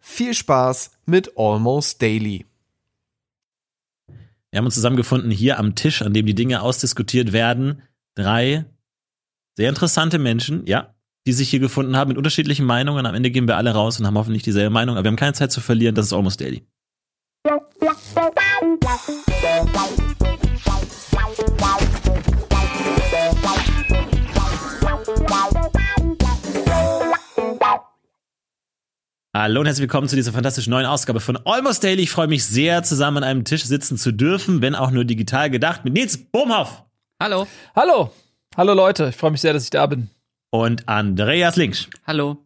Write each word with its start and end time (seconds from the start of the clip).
viel 0.00 0.34
Spaß 0.34 0.90
mit 1.06 1.36
Almost 1.36 2.02
Daily. 2.02 2.46
Wir 4.50 4.58
haben 4.58 4.64
uns 4.64 4.74
zusammengefunden 4.74 5.30
hier 5.30 5.58
am 5.58 5.74
Tisch, 5.76 6.02
an 6.02 6.12
dem 6.12 6.26
die 6.26 6.34
Dinge 6.34 6.62
ausdiskutiert 6.62 7.32
werden. 7.32 7.82
Drei 8.16 8.64
sehr 9.56 9.68
interessante 9.68 10.18
Menschen, 10.18 10.66
ja, 10.66 10.94
die 11.26 11.32
sich 11.32 11.50
hier 11.50 11.60
gefunden 11.60 11.96
haben 11.96 12.08
mit 12.08 12.16
unterschiedlichen 12.16 12.64
Meinungen. 12.64 13.06
Am 13.06 13.14
Ende 13.14 13.30
gehen 13.30 13.46
wir 13.46 13.56
alle 13.56 13.72
raus 13.72 14.00
und 14.00 14.06
haben 14.06 14.18
hoffentlich 14.18 14.42
dieselbe 14.42 14.70
Meinung, 14.70 14.96
aber 14.96 15.04
wir 15.04 15.10
haben 15.10 15.16
keine 15.16 15.34
Zeit 15.34 15.52
zu 15.52 15.60
verlieren. 15.60 15.94
Das 15.94 16.06
ist 16.06 16.12
Almost 16.12 16.40
Daily. 16.40 16.64
Hallo 29.42 29.60
und 29.60 29.66
herzlich 29.66 29.84
willkommen 29.84 30.06
zu 30.06 30.16
dieser 30.16 30.32
fantastischen 30.32 30.70
neuen 30.70 30.84
Ausgabe 30.84 31.18
von 31.18 31.38
Almost 31.46 31.82
Daily. 31.82 32.02
Ich 32.02 32.10
freue 32.10 32.28
mich 32.28 32.44
sehr, 32.44 32.82
zusammen 32.82 33.16
an 33.16 33.24
einem 33.24 33.44
Tisch 33.44 33.64
sitzen 33.64 33.96
zu 33.96 34.12
dürfen, 34.12 34.60
wenn 34.60 34.74
auch 34.74 34.90
nur 34.90 35.06
digital 35.06 35.48
gedacht, 35.48 35.82
mit 35.82 35.94
Nils 35.94 36.18
Bohmhoff. 36.18 36.84
Hallo. 37.18 37.46
Hallo. 37.74 38.12
Hallo 38.54 38.74
Leute, 38.74 39.08
ich 39.08 39.16
freue 39.16 39.30
mich 39.30 39.40
sehr, 39.40 39.54
dass 39.54 39.64
ich 39.64 39.70
da 39.70 39.86
bin. 39.86 40.10
Und 40.50 40.90
Andreas 40.90 41.56
Links. 41.56 41.88
Hallo. 42.06 42.36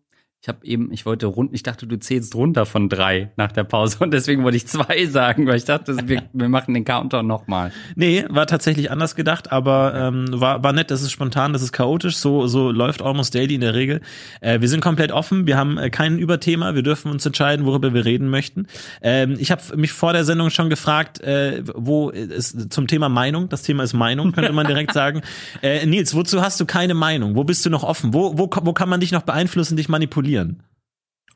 Ich 0.45 0.48
habe 0.48 0.59
eben, 0.67 0.92
ich 0.92 1.06
wollte 1.06 1.25
rund, 1.25 1.55
ich 1.55 1.62
dachte, 1.62 1.87
du 1.87 1.98
zählst 1.98 2.34
runter 2.34 2.67
von 2.67 2.91
drei 2.91 3.31
nach 3.39 3.50
der 3.50 3.64
Pause 3.64 3.97
und 4.00 4.12
deswegen 4.12 4.45
wollte 4.45 4.59
ich 4.59 4.67
zwei 4.67 5.06
sagen, 5.11 5.47
weil 5.47 5.56
ich 5.56 5.64
dachte, 5.64 5.97
wir, 6.06 6.23
wir 6.34 6.51
machen 6.51 6.75
den 6.75 6.84
Countdown 6.84 7.27
nochmal. 7.27 7.73
Nee, 7.97 8.27
war 8.28 8.47
tatsächlich 8.47 8.91
anders 8.91 9.14
gedacht, 9.14 9.53
aber 9.53 9.95
ähm, 9.95 10.27
war, 10.33 10.62
war 10.62 10.75
nett, 10.75 10.91
das 10.91 11.01
ist 11.01 11.12
spontan, 11.12 11.55
das 11.55 11.62
ist 11.62 11.73
chaotisch, 11.73 12.19
so, 12.19 12.47
so 12.47 12.70
läuft 12.70 13.01
Almost 13.01 13.34
Daily 13.34 13.55
in 13.55 13.62
der 13.62 13.73
Regel. 13.73 14.03
Äh, 14.42 14.61
wir 14.61 14.69
sind 14.69 14.83
komplett 14.83 15.12
offen, 15.12 15.47
wir 15.47 15.56
haben 15.56 15.78
äh, 15.78 15.89
kein 15.89 16.19
Überthema, 16.19 16.75
wir 16.75 16.83
dürfen 16.83 17.11
uns 17.11 17.25
entscheiden, 17.25 17.64
worüber 17.64 17.95
wir 17.95 18.05
reden 18.05 18.29
möchten. 18.29 18.67
Ähm, 19.01 19.36
ich 19.39 19.51
habe 19.51 19.62
mich 19.77 19.92
vor 19.92 20.12
der 20.12 20.27
Sendung 20.27 20.51
schon 20.51 20.69
gefragt, 20.69 21.23
äh, 21.23 21.62
wo 21.75 22.11
ist 22.11 22.70
zum 22.70 22.86
Thema 22.86 23.08
Meinung, 23.08 23.48
das 23.48 23.62
Thema 23.62 23.83
ist 23.83 23.95
Meinung, 23.95 24.33
könnte 24.33 24.53
man 24.53 24.67
direkt 24.67 24.92
sagen. 24.92 25.23
Äh, 25.62 25.86
Nils, 25.86 26.14
wozu 26.14 26.42
hast 26.42 26.61
du 26.61 26.67
keine 26.67 26.92
Meinung? 26.92 27.34
Wo 27.34 27.45
bist 27.45 27.64
du 27.64 27.70
noch 27.70 27.83
offen? 27.83 28.12
Wo, 28.12 28.36
wo, 28.36 28.51
wo 28.61 28.75
kann 28.75 28.91
man 28.91 29.01
dich 29.01 29.11
noch 29.11 29.23
beeinflussen, 29.23 29.79
dich 29.79 29.89
manipulieren? 29.89 30.34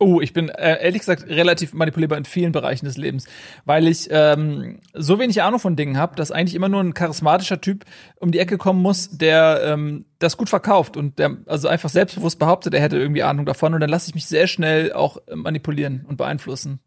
Oh, 0.00 0.20
ich 0.20 0.32
bin 0.32 0.48
äh, 0.48 0.80
ehrlich 0.80 1.00
gesagt 1.00 1.28
relativ 1.28 1.74
manipulierbar 1.74 2.18
in 2.18 2.24
vielen 2.24 2.52
Bereichen 2.52 2.84
des 2.84 2.96
Lebens, 2.96 3.26
weil 3.64 3.88
ich 3.88 4.06
ähm, 4.12 4.78
so 4.94 5.18
wenig 5.18 5.42
Ahnung 5.42 5.58
von 5.58 5.74
Dingen 5.74 5.96
habe, 5.96 6.14
dass 6.14 6.30
eigentlich 6.30 6.54
immer 6.54 6.68
nur 6.68 6.80
ein 6.80 6.94
charismatischer 6.94 7.60
Typ 7.60 7.84
um 8.20 8.30
die 8.30 8.38
Ecke 8.38 8.58
kommen 8.58 8.80
muss, 8.80 9.10
der 9.10 9.60
ähm, 9.64 10.04
das 10.20 10.36
gut 10.36 10.48
verkauft 10.48 10.96
und 10.96 11.18
der 11.18 11.38
also 11.46 11.66
einfach 11.66 11.88
selbstbewusst 11.88 12.38
behauptet, 12.38 12.74
er 12.74 12.80
hätte 12.80 12.96
irgendwie 12.96 13.24
Ahnung 13.24 13.44
davon 13.44 13.74
und 13.74 13.80
dann 13.80 13.90
lasse 13.90 14.08
ich 14.08 14.14
mich 14.14 14.26
sehr 14.26 14.46
schnell 14.46 14.92
auch 14.92 15.18
manipulieren 15.34 16.04
und 16.06 16.16
beeinflussen. 16.16 16.78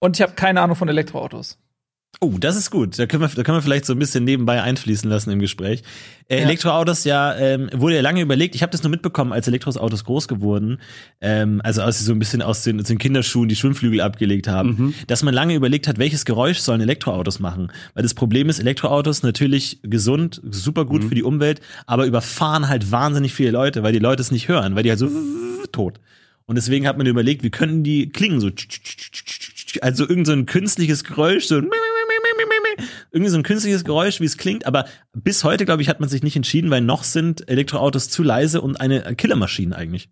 Und 0.00 0.16
ich 0.16 0.22
habe 0.22 0.32
keine 0.32 0.60
Ahnung 0.60 0.74
von 0.74 0.88
Elektroautos. 0.88 1.56
Oh, 2.18 2.36
das 2.38 2.56
ist 2.56 2.70
gut. 2.70 2.98
Da 2.98 3.06
können 3.06 3.22
wir, 3.22 3.28
da 3.28 3.42
können 3.42 3.56
wir 3.56 3.62
vielleicht 3.62 3.86
so 3.86 3.94
ein 3.94 3.98
bisschen 3.98 4.24
nebenbei 4.24 4.62
einfließen 4.62 5.08
lassen 5.08 5.30
im 5.30 5.38
Gespräch. 5.38 5.82
Äh, 6.28 6.38
ja. 6.38 6.42
Elektroautos 6.42 7.04
ja 7.04 7.34
ähm, 7.36 7.70
wurde 7.72 7.94
ja 7.94 8.02
lange 8.02 8.20
überlegt. 8.20 8.54
Ich 8.54 8.62
habe 8.62 8.72
das 8.72 8.82
nur 8.82 8.90
mitbekommen, 8.90 9.32
als 9.32 9.48
Elektroautos 9.48 10.04
groß 10.04 10.28
geworden, 10.28 10.80
ähm, 11.22 11.62
also 11.64 11.80
als 11.80 11.98
sie 11.98 12.04
so 12.04 12.12
ein 12.12 12.18
bisschen 12.18 12.42
aus 12.42 12.62
den, 12.62 12.78
aus 12.80 12.88
den 12.88 12.98
Kinderschuhen 12.98 13.48
die 13.48 13.56
Schwimmflügel 13.56 14.02
abgelegt 14.02 14.48
haben, 14.48 14.68
mhm. 14.68 14.94
dass 15.06 15.22
man 15.22 15.32
lange 15.32 15.54
überlegt 15.54 15.88
hat, 15.88 15.98
welches 15.98 16.26
Geräusch 16.26 16.58
sollen 16.58 16.82
Elektroautos 16.82 17.38
machen. 17.38 17.72
Weil 17.94 18.02
das 18.02 18.12
Problem 18.12 18.50
ist, 18.50 18.58
Elektroautos 18.58 19.22
natürlich 19.22 19.78
gesund, 19.82 20.42
super 20.44 20.84
gut 20.84 21.04
mhm. 21.04 21.08
für 21.08 21.14
die 21.14 21.22
Umwelt, 21.22 21.62
aber 21.86 22.04
überfahren 22.04 22.68
halt 22.68 22.90
wahnsinnig 22.90 23.32
viele 23.32 23.52
Leute, 23.52 23.82
weil 23.82 23.94
die 23.94 23.98
Leute 23.98 24.20
es 24.20 24.30
nicht 24.30 24.48
hören, 24.48 24.74
weil 24.74 24.82
die 24.82 24.90
halt 24.90 24.98
so 24.98 25.08
tot. 25.72 26.00
Und 26.44 26.56
deswegen 26.56 26.86
hat 26.88 26.98
man 26.98 27.06
überlegt, 27.06 27.44
wie 27.44 27.50
könnten 27.50 27.84
die 27.84 28.10
klingen 28.10 28.40
so 28.40 28.50
also 29.82 30.08
irgend 30.08 30.26
so 30.26 30.32
ein 30.32 30.46
künstliches 30.46 31.04
Geräusch, 31.04 31.46
so 31.46 31.62
irgendwie 33.10 33.30
so 33.30 33.36
ein 33.36 33.42
künstliches 33.42 33.84
Geräusch, 33.84 34.20
wie 34.20 34.24
es 34.24 34.36
klingt, 34.36 34.66
aber 34.66 34.86
bis 35.12 35.44
heute, 35.44 35.64
glaube 35.64 35.82
ich, 35.82 35.88
hat 35.88 36.00
man 36.00 36.08
sich 36.08 36.22
nicht 36.22 36.36
entschieden, 36.36 36.70
weil 36.70 36.80
noch 36.80 37.04
sind 37.04 37.48
Elektroautos 37.48 38.08
zu 38.08 38.22
leise 38.22 38.60
und 38.60 38.80
eine 38.80 39.14
Killermaschine 39.14 39.74
eigentlich. 39.76 40.10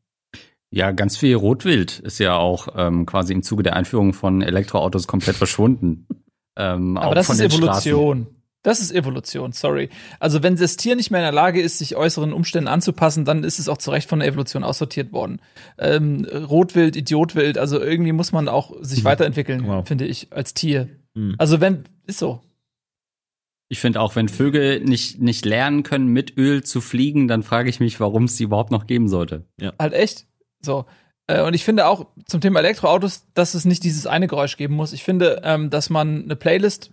Ja, 0.71 0.91
ganz 0.91 1.17
viel 1.17 1.35
Rotwild 1.35 1.99
ist 2.01 2.19
ja 2.19 2.37
auch 2.37 2.69
ähm, 2.77 3.07
quasi 3.07 3.33
im 3.33 3.43
Zuge 3.43 3.63
der 3.63 3.75
Einführung 3.75 4.13
von 4.13 4.43
Elektroautos 4.43 5.07
komplett 5.07 5.37
verschwunden. 5.37 6.07
Ähm, 6.61 6.97
aber 6.97 7.15
das 7.15 7.31
ist 7.31 7.41
Evolution. 7.41 8.23
Straßen. 8.23 8.38
Das 8.63 8.81
ist 8.81 8.91
Evolution, 8.91 9.53
sorry. 9.53 9.89
Also 10.19 10.43
wenn 10.43 10.57
das 10.57 10.77
Tier 10.77 10.97
nicht 10.97 11.11
mehr 11.11 11.21
in 11.21 11.25
der 11.25 11.33
Lage 11.33 11.61
ist, 11.61 11.79
sich 11.79 11.95
äußeren 11.95 12.33
Umständen 12.33 12.69
anzupassen, 12.69 13.25
dann 13.25 13.45
ist 13.45 13.59
es 13.59 13.69
auch 13.69 13.79
zu 13.79 13.91
Recht 13.91 14.09
von 14.09 14.19
der 14.19 14.29
Evolution 14.29 14.65
aussortiert 14.65 15.13
worden. 15.13 15.41
Ähm, 15.79 16.25
Rotwild, 16.25 16.97
Idiotwild, 16.97 17.57
also 17.57 17.81
irgendwie 17.81 18.13
muss 18.13 18.33
man 18.33 18.49
auch 18.49 18.73
sich 18.81 19.01
mhm. 19.01 19.05
weiterentwickeln, 19.05 19.67
wow. 19.67 19.87
finde 19.87 20.07
ich, 20.07 20.33
als 20.33 20.55
Tier. 20.55 20.89
Mhm. 21.15 21.37
Also 21.39 21.61
wenn, 21.61 21.85
ist 22.07 22.19
so. 22.19 22.41
Ich 23.69 23.81
finde 23.81 24.01
auch, 24.01 24.17
wenn 24.17 24.29
Vögel 24.29 24.81
nicht, 24.81 25.21
nicht 25.21 25.45
lernen 25.45 25.83
können, 25.83 26.09
mit 26.09 26.37
Öl 26.37 26.65
zu 26.65 26.81
fliegen, 26.81 27.29
dann 27.29 27.43
frage 27.43 27.71
ich 27.71 27.81
mich, 27.81 28.01
warum 28.01 28.25
es 28.25 28.37
sie 28.37 28.45
überhaupt 28.45 28.73
noch 28.73 28.87
geben 28.87 29.09
sollte. 29.09 29.45
Ja. 29.61 29.73
Halt 29.79 29.93
echt. 29.93 30.27
So. 30.61 30.87
Äh, 31.27 31.43
und 31.43 31.55
ich 31.55 31.65
finde 31.65 31.87
auch 31.87 32.07
zum 32.27 32.41
Thema 32.41 32.59
Elektroautos, 32.61 33.27
dass 33.35 33.55
es 33.55 33.67
nicht 33.67 33.85
dieses 33.85 34.07
eine 34.07 34.27
Geräusch 34.27 34.57
geben 34.57 34.75
muss. 34.75 34.93
Ich 34.93 35.05
finde, 35.05 35.43
ähm, 35.45 35.71
dass 35.71 35.91
man 35.91 36.25
eine 36.25 36.35
Playlist 36.35 36.93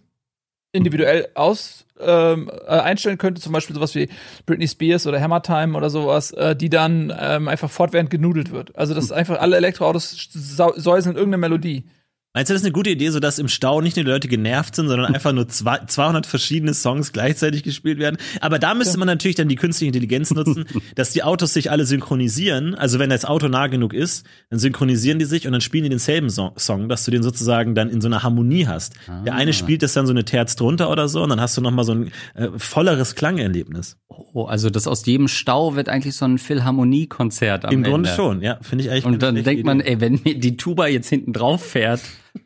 individuell 0.75 1.28
aus 1.34 1.86
ähm, 2.00 2.52
äh, 2.68 2.69
einstellen 2.69 3.18
könnte, 3.18 3.41
zum 3.41 3.53
Beispiel 3.53 3.75
sowas 3.75 3.96
wie 3.96 4.09
Britney 4.46 4.68
Spears 4.68 5.08
oder 5.08 5.22
Hammer 5.22 5.41
Time 5.41 5.78
oder 5.78 5.90
sowas, 5.90 6.31
äh, 6.31 6.56
die 6.56 6.69
dann 6.69 7.13
ähm, 7.18 7.47
einfach 7.47 7.69
fortwährend 7.69 8.09
genudelt 8.09 8.52
wird. 8.52 8.78
Also 8.78 8.94
dass 8.94 9.12
einfach 9.12 9.40
alle 9.40 9.58
Elektroautos 9.58 10.30
säuseln 10.31 11.16
irgendeine 11.16 11.38
Melodie. 11.41 11.86
Meinst 12.35 12.50
du, 12.50 12.53
das 12.53 12.63
ist 12.63 12.66
eine 12.66 12.73
gute 12.73 12.90
Idee, 12.90 13.12
so 13.12 13.22
dass 13.22 13.40
im 13.40 13.47
Stau 13.47 13.79
nicht 13.79 13.96
nur 13.96 14.03
die 14.03 14.12
Leute 14.12 14.28
genervt 14.28 14.75
sind, 14.75 14.90
sondern 14.90 15.16
einfach 15.16 15.31
nur 15.31 15.47
zwei, 15.47 15.79
200 15.88 16.25
verschiedene 16.25 16.73
Songs 16.73 17.13
gleichzeitig 17.13 17.63
gespielt 17.63 17.97
werden? 17.97 18.18
Aber 18.41 18.59
da 18.59 18.73
müsste 18.73 18.97
man 18.97 19.07
natürlich 19.07 19.38
dann 19.38 19.47
die 19.47 19.56
künstliche 19.56 19.88
Intelligenz 19.88 20.31
nutzen, 20.31 20.66
dass 20.95 21.12
die 21.12 21.24
Autos 21.24 21.53
sich 21.53 21.72
alle 21.72 21.85
synchronisieren. 21.85 22.75
Also 22.75 23.00
wenn 23.00 23.09
das 23.09 23.24
Auto 23.24 23.47
nah 23.47 23.68
genug 23.68 23.94
ist, 23.94 24.25
dann 24.50 24.59
synchronisieren 24.59 25.18
die 25.18 25.24
sich 25.24 25.47
und 25.47 25.53
dann 25.53 25.62
spielen 25.62 25.85
die 25.85 25.90
denselben 25.90 26.29
Song, 26.29 26.90
dass 26.90 27.06
du 27.06 27.12
den 27.12 27.24
sozusagen 27.24 27.74
dann 27.74 27.90
in 27.90 28.01
so 28.01 28.09
einer 28.09 28.22
Harmonie 28.22 28.68
hast. 28.68 28.95
Ah. 29.07 29.22
Der 29.24 29.35
eine 29.35 29.51
ah. 29.51 29.53
spielt 29.53 29.81
das 29.81 29.94
dann 29.94 30.06
so 30.06 30.12
eine 30.12 30.25
Terz 30.25 30.57
drunter 30.57 30.91
oder 30.91 31.07
so 31.07 31.24
und 31.24 31.29
dann 31.29 31.40
hast 31.40 31.56
du 31.56 31.62
noch 31.62 31.72
mal 31.72 31.85
so 31.85 31.94
ein 31.94 32.12
äh, 32.34 32.50
volleres 32.57 33.16
Klangerlebnis. 33.16 33.95
Oh, 34.09 34.44
also 34.44 34.69
das 34.69 34.88
aus 34.88 35.06
jedem 35.06 35.29
Stau 35.29 35.78
wird 35.78 35.88
eigentlich 35.88 36.18
so 36.18 36.25
ein 36.25 36.38
Philharmonie-Konzert 36.38 37.63
am 37.63 37.72
Im 37.72 37.78
Ende. 37.78 37.90
Grunde 37.91 38.09
schon, 38.09 38.41
ja, 38.41 38.57
finde 38.62 38.84
ich 38.84 38.91
eigentlich. 38.91 39.06
Und 39.06 39.24
dann 39.24 39.41
denkt 39.41 39.63
man, 39.63 39.79
ey, 39.79 40.01
wenn 40.01 40.19
mir 40.25 40.38
die 40.38 40.57
Tuba 40.57 40.88
jetzt 40.88 41.07
hinten 41.07 41.31
drauf 41.31 41.63
fährt, 41.63 42.01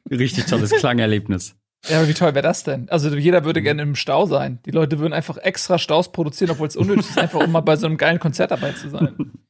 Richtig 0.09 0.45
tolles 0.45 0.71
Klangerlebnis. 0.71 1.55
Ja, 1.87 1.99
aber 1.99 2.07
wie 2.09 2.13
toll 2.13 2.33
wäre 2.35 2.43
das 2.43 2.63
denn? 2.63 2.89
Also 2.89 3.15
jeder 3.15 3.45
würde 3.45 3.61
gerne 3.61 3.81
im 3.81 3.95
Stau 3.95 4.25
sein. 4.25 4.59
Die 4.65 4.71
Leute 4.71 4.99
würden 4.99 5.13
einfach 5.13 5.37
extra 5.37 5.77
Staus 5.77 6.11
produzieren, 6.11 6.51
obwohl 6.51 6.67
es 6.67 6.75
unnötig 6.75 7.09
ist, 7.09 7.17
einfach 7.17 7.41
um 7.41 7.51
mal 7.51 7.61
bei 7.61 7.77
so 7.77 7.85
einem 7.85 7.97
geilen 7.97 8.19
Konzert 8.19 8.51
dabei 8.51 8.73
zu 8.73 8.89
sein. 8.89 9.15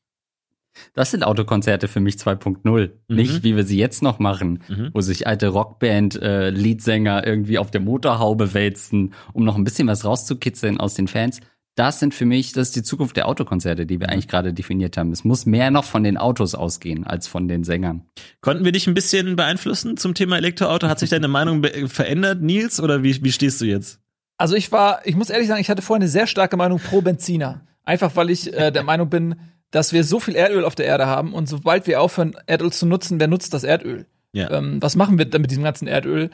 Das 0.94 1.12
sind 1.12 1.24
Autokonzerte 1.24 1.88
für 1.88 2.00
mich 2.00 2.16
2.0. 2.16 2.64
Mhm. 2.64 3.16
Nicht, 3.16 3.44
wie 3.44 3.56
wir 3.56 3.64
sie 3.64 3.78
jetzt 3.78 4.02
noch 4.02 4.20
machen, 4.20 4.64
mhm. 4.68 4.92
wo 4.94 5.02
sich 5.02 5.28
alte 5.28 5.50
Rockband-Leadsänger 5.50 7.26
äh, 7.26 7.30
irgendwie 7.30 7.58
auf 7.58 7.72
der 7.72 7.82
Motorhaube 7.82 8.54
wälzen, 8.54 9.14
um 9.34 9.44
noch 9.44 9.56
ein 9.56 9.64
bisschen 9.64 9.88
was 9.88 10.06
rauszukitzeln 10.06 10.80
aus 10.80 10.94
den 10.94 11.08
Fans 11.08 11.42
das 11.80 12.00
sind 12.00 12.14
für 12.14 12.26
mich, 12.26 12.52
das 12.52 12.70
ist 12.70 12.76
die 12.76 12.84
Zukunft 12.84 13.16
der 13.16 13.28
Autokonzerte, 13.28 13.86
die 13.86 14.00
wir 14.00 14.08
mhm. 14.08 14.14
eigentlich 14.14 14.28
gerade 14.28 14.54
definiert 14.54 14.98
haben. 14.98 15.12
Es 15.12 15.24
muss 15.24 15.46
mehr 15.46 15.72
noch 15.72 15.86
von 15.86 16.04
den 16.04 16.18
Autos 16.18 16.54
ausgehen 16.54 17.08
als 17.08 17.28
von 17.28 17.48
den 17.48 17.64
Sängern. 17.64 18.04
Konnten 18.42 18.66
wir 18.66 18.74
dich 18.74 18.86
ein 18.88 18.94
bisschen 18.94 19.38
beeinflussen 19.38 19.96
zum 19.96 20.14
Thema 20.14 20.38
Elektroauto? 20.38 20.90
Hat 20.90 21.00
sich 21.00 21.10
deine 21.10 21.30
Meinung 21.30 21.64
verändert, 21.88 22.42
Nils, 22.42 22.82
oder 22.82 23.02
wie, 23.04 23.24
wie 23.24 23.32
stehst 23.32 23.62
du 23.62 23.66
jetzt? 23.66 24.00
Also 24.38 24.56
ich 24.56 24.72
war, 24.72 25.06
ich 25.06 25.16
muss 25.16 25.30
ehrlich 25.30 25.48
sagen, 25.48 25.62
ich 25.62 25.70
hatte 25.70 25.82
vorher 25.82 26.02
eine 26.02 26.10
sehr 26.10 26.28
starke 26.28 26.58
Meinung 26.58 26.80
pro 26.80 27.02
Benziner. 27.02 27.62
Einfach 27.86 28.16
weil 28.16 28.30
ich 28.30 28.54
äh, 28.54 28.72
der 28.72 28.84
Meinung 28.84 29.10
bin, 29.10 29.36
dass 29.72 29.94
wir 29.94 30.04
so 30.04 30.20
viel 30.20 30.36
Erdöl 30.36 30.66
auf 30.66 30.76
der 30.76 30.86
Erde 30.86 31.06
haben 31.06 31.34
und 31.34 31.48
sobald 31.48 31.88
wir 31.88 32.02
aufhören, 32.02 32.36
Erdöl 32.46 32.74
zu 32.74 32.86
nutzen, 32.86 33.20
wer 33.20 33.28
nutzt 33.28 33.54
das 33.54 33.64
Erdöl? 33.64 34.06
Ja. 34.34 34.52
Ähm, 34.52 34.82
was 34.82 34.96
machen 34.96 35.18
wir 35.18 35.26
dann 35.26 35.42
mit 35.42 35.52
diesem 35.52 35.64
ganzen 35.64 35.88
Erdöl? 35.88 36.30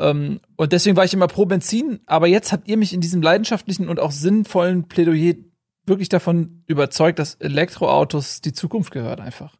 Ähm, 0.00 0.40
und 0.56 0.72
deswegen 0.72 0.96
war 0.96 1.04
ich 1.04 1.14
immer 1.14 1.26
pro 1.28 1.46
Benzin, 1.46 2.00
aber 2.06 2.26
jetzt 2.26 2.52
habt 2.52 2.66
ihr 2.68 2.76
mich 2.76 2.92
in 2.92 3.00
diesem 3.00 3.22
leidenschaftlichen 3.22 3.88
und 3.88 4.00
auch 4.00 4.10
sinnvollen 4.12 4.88
Plädoyer 4.88 5.34
wirklich 5.86 6.08
davon 6.08 6.62
überzeugt, 6.66 7.18
dass 7.18 7.34
Elektroautos 7.34 8.40
die 8.40 8.52
Zukunft 8.52 8.90
gehört 8.92 9.20
einfach. 9.20 9.56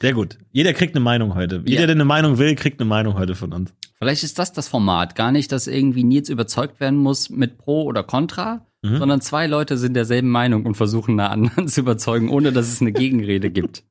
Sehr 0.00 0.14
gut. 0.14 0.38
Jeder 0.50 0.72
kriegt 0.72 0.94
eine 0.94 1.04
Meinung 1.04 1.34
heute. 1.34 1.62
Jeder, 1.66 1.82
Ja. 1.82 1.86
der 1.86 1.96
eine 1.96 2.04
Meinung 2.04 2.38
will, 2.38 2.54
kriegt 2.54 2.80
eine 2.80 2.88
Meinung 2.88 3.14
heute 3.14 3.34
von 3.34 3.52
uns. 3.52 3.74
Vielleicht 3.98 4.22
ist 4.24 4.38
das 4.38 4.52
das 4.52 4.66
Format. 4.68 5.14
Gar 5.14 5.30
nicht, 5.30 5.52
dass 5.52 5.66
irgendwie 5.66 6.04
Nils 6.04 6.30
überzeugt 6.30 6.80
werden 6.80 6.98
muss 6.98 7.28
mit 7.28 7.58
Pro 7.58 7.82
oder 7.82 8.02
Contra, 8.02 8.66
Mhm. 8.82 8.96
sondern 8.96 9.20
zwei 9.20 9.46
Leute 9.46 9.76
sind 9.76 9.92
derselben 9.92 10.30
Meinung 10.30 10.64
und 10.64 10.74
versuchen 10.74 11.20
eine 11.20 11.28
anderen 11.30 11.68
zu 11.68 11.80
überzeugen, 11.80 12.30
ohne 12.30 12.50
dass 12.52 12.68
es 12.72 12.80
eine 12.80 12.92
Gegenrede 12.92 13.50
gibt. 13.50 13.84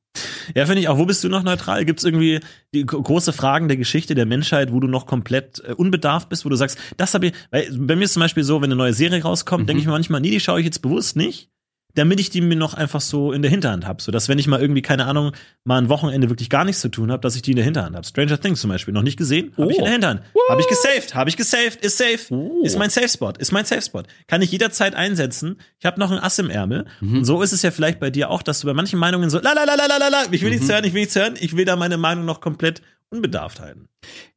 Ja, 0.54 0.66
finde 0.66 0.82
ich 0.82 0.88
auch. 0.88 0.98
Wo 0.98 1.06
bist 1.06 1.22
du 1.24 1.28
noch 1.28 1.42
neutral? 1.42 1.84
Gibt 1.84 2.00
es 2.00 2.04
irgendwie 2.04 2.40
die 2.74 2.84
gro- 2.86 3.02
große 3.02 3.32
Fragen 3.32 3.68
der 3.68 3.76
Geschichte 3.76 4.14
der 4.14 4.26
Menschheit, 4.26 4.72
wo 4.72 4.80
du 4.80 4.86
noch 4.88 5.06
komplett 5.06 5.62
äh, 5.66 5.72
unbedarft 5.72 6.28
bist, 6.28 6.44
wo 6.44 6.48
du 6.48 6.56
sagst, 6.56 6.78
das 6.96 7.14
habe 7.14 7.26
ich, 7.26 7.32
weil 7.50 7.68
bei 7.78 7.96
mir 7.96 8.04
ist 8.04 8.14
zum 8.14 8.20
Beispiel 8.20 8.44
so, 8.44 8.60
wenn 8.60 8.66
eine 8.70 8.76
neue 8.76 8.92
Serie 8.92 9.22
rauskommt, 9.22 9.68
denke 9.68 9.80
ich 9.80 9.86
mir 9.86 9.92
manchmal, 9.92 10.20
nee, 10.20 10.30
die 10.30 10.40
schaue 10.40 10.60
ich 10.60 10.66
jetzt 10.66 10.82
bewusst 10.82 11.16
nicht, 11.16 11.50
damit 11.94 12.20
ich 12.20 12.30
die 12.30 12.40
mir 12.40 12.56
noch 12.56 12.74
einfach 12.74 13.00
so 13.00 13.32
in 13.32 13.42
der 13.42 13.50
Hinterhand 13.50 13.86
habe. 13.86 14.02
So 14.02 14.12
dass 14.12 14.28
wenn 14.28 14.38
ich 14.38 14.46
mal 14.46 14.60
irgendwie, 14.60 14.82
keine 14.82 15.06
Ahnung, 15.06 15.32
mal 15.64 15.78
ein 15.78 15.88
Wochenende 15.88 16.28
wirklich 16.30 16.50
gar 16.50 16.64
nichts 16.64 16.80
zu 16.80 16.88
tun 16.88 17.10
habe, 17.10 17.20
dass 17.20 17.36
ich 17.36 17.42
die 17.42 17.50
in 17.52 17.56
der 17.56 17.64
Hinterhand 17.64 17.96
habe. 17.96 18.06
Stranger 18.06 18.40
Things 18.40 18.60
zum 18.60 18.70
Beispiel, 18.70 18.94
noch 18.94 19.02
nicht 19.02 19.16
gesehen, 19.16 19.52
habe 19.58 19.70
ich 19.72 19.78
in 19.78 19.84
der 19.84 19.92
Hinterhand. 19.92 20.22
Habe 20.48 20.60
ich 20.60 20.68
gesaved, 20.68 21.14
habe 21.14 21.30
ich 21.30 21.36
gesaved, 21.36 21.84
ist 21.84 21.98
safe, 21.98 22.18
Oh. 22.34 22.62
ist 22.64 22.78
mein 22.78 22.90
Safe 22.90 23.08
Spot, 23.08 23.32
ist 23.38 23.52
mein 23.52 23.64
Safe 23.64 23.82
Spot. 23.82 24.02
Kann 24.26 24.42
ich 24.42 24.50
jederzeit 24.52 24.94
einsetzen. 24.94 25.56
Ich 25.78 25.86
habe 25.86 25.98
noch 26.00 26.10
ein 26.10 26.18
Ass 26.18 26.38
im 26.38 26.50
Ärmel. 26.50 26.86
Mhm. 27.00 27.18
Und 27.18 27.24
so 27.24 27.42
ist 27.42 27.52
es 27.52 27.62
ja 27.62 27.70
vielleicht 27.70 28.00
bei 28.00 28.10
dir 28.10 28.30
auch, 28.30 28.42
dass 28.42 28.60
du 28.60 28.66
bei 28.66 28.74
manchen 28.74 28.98
Meinungen 28.98 29.30
so, 29.30 29.38
la 29.40 29.52
la 29.52 29.64
la 29.64 29.74
la 29.74 29.86
la 29.86 29.96
la 29.98 30.08
la, 30.08 30.22
ich 30.30 30.42
will 30.42 30.50
nichts 30.50 30.66
Mhm. 30.66 30.72
hören, 30.72 30.84
ich 30.84 30.92
will 30.94 31.00
nichts 31.02 31.16
hören, 31.16 31.34
ich 31.40 31.56
will 31.56 31.64
da 31.64 31.76
meine 31.76 31.96
Meinung 31.98 32.24
noch 32.24 32.40
komplett 32.40 32.82
unbedarft 33.10 33.60
halten. 33.60 33.88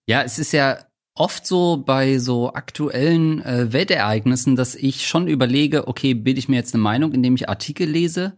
Ja, 0.07 0.23
es 0.23 0.39
ist 0.39 0.51
ja 0.51 0.77
oft 1.15 1.45
so 1.45 1.77
bei 1.77 2.17
so 2.17 2.53
aktuellen 2.53 3.41
äh, 3.41 3.71
Weltereignissen, 3.71 4.55
dass 4.55 4.75
ich 4.75 5.07
schon 5.07 5.27
überlege, 5.27 5.87
okay, 5.87 6.13
bilde 6.13 6.39
ich 6.39 6.49
mir 6.49 6.55
jetzt 6.55 6.73
eine 6.73 6.83
Meinung, 6.83 7.13
indem 7.13 7.35
ich 7.35 7.49
Artikel 7.49 7.87
lese? 7.87 8.33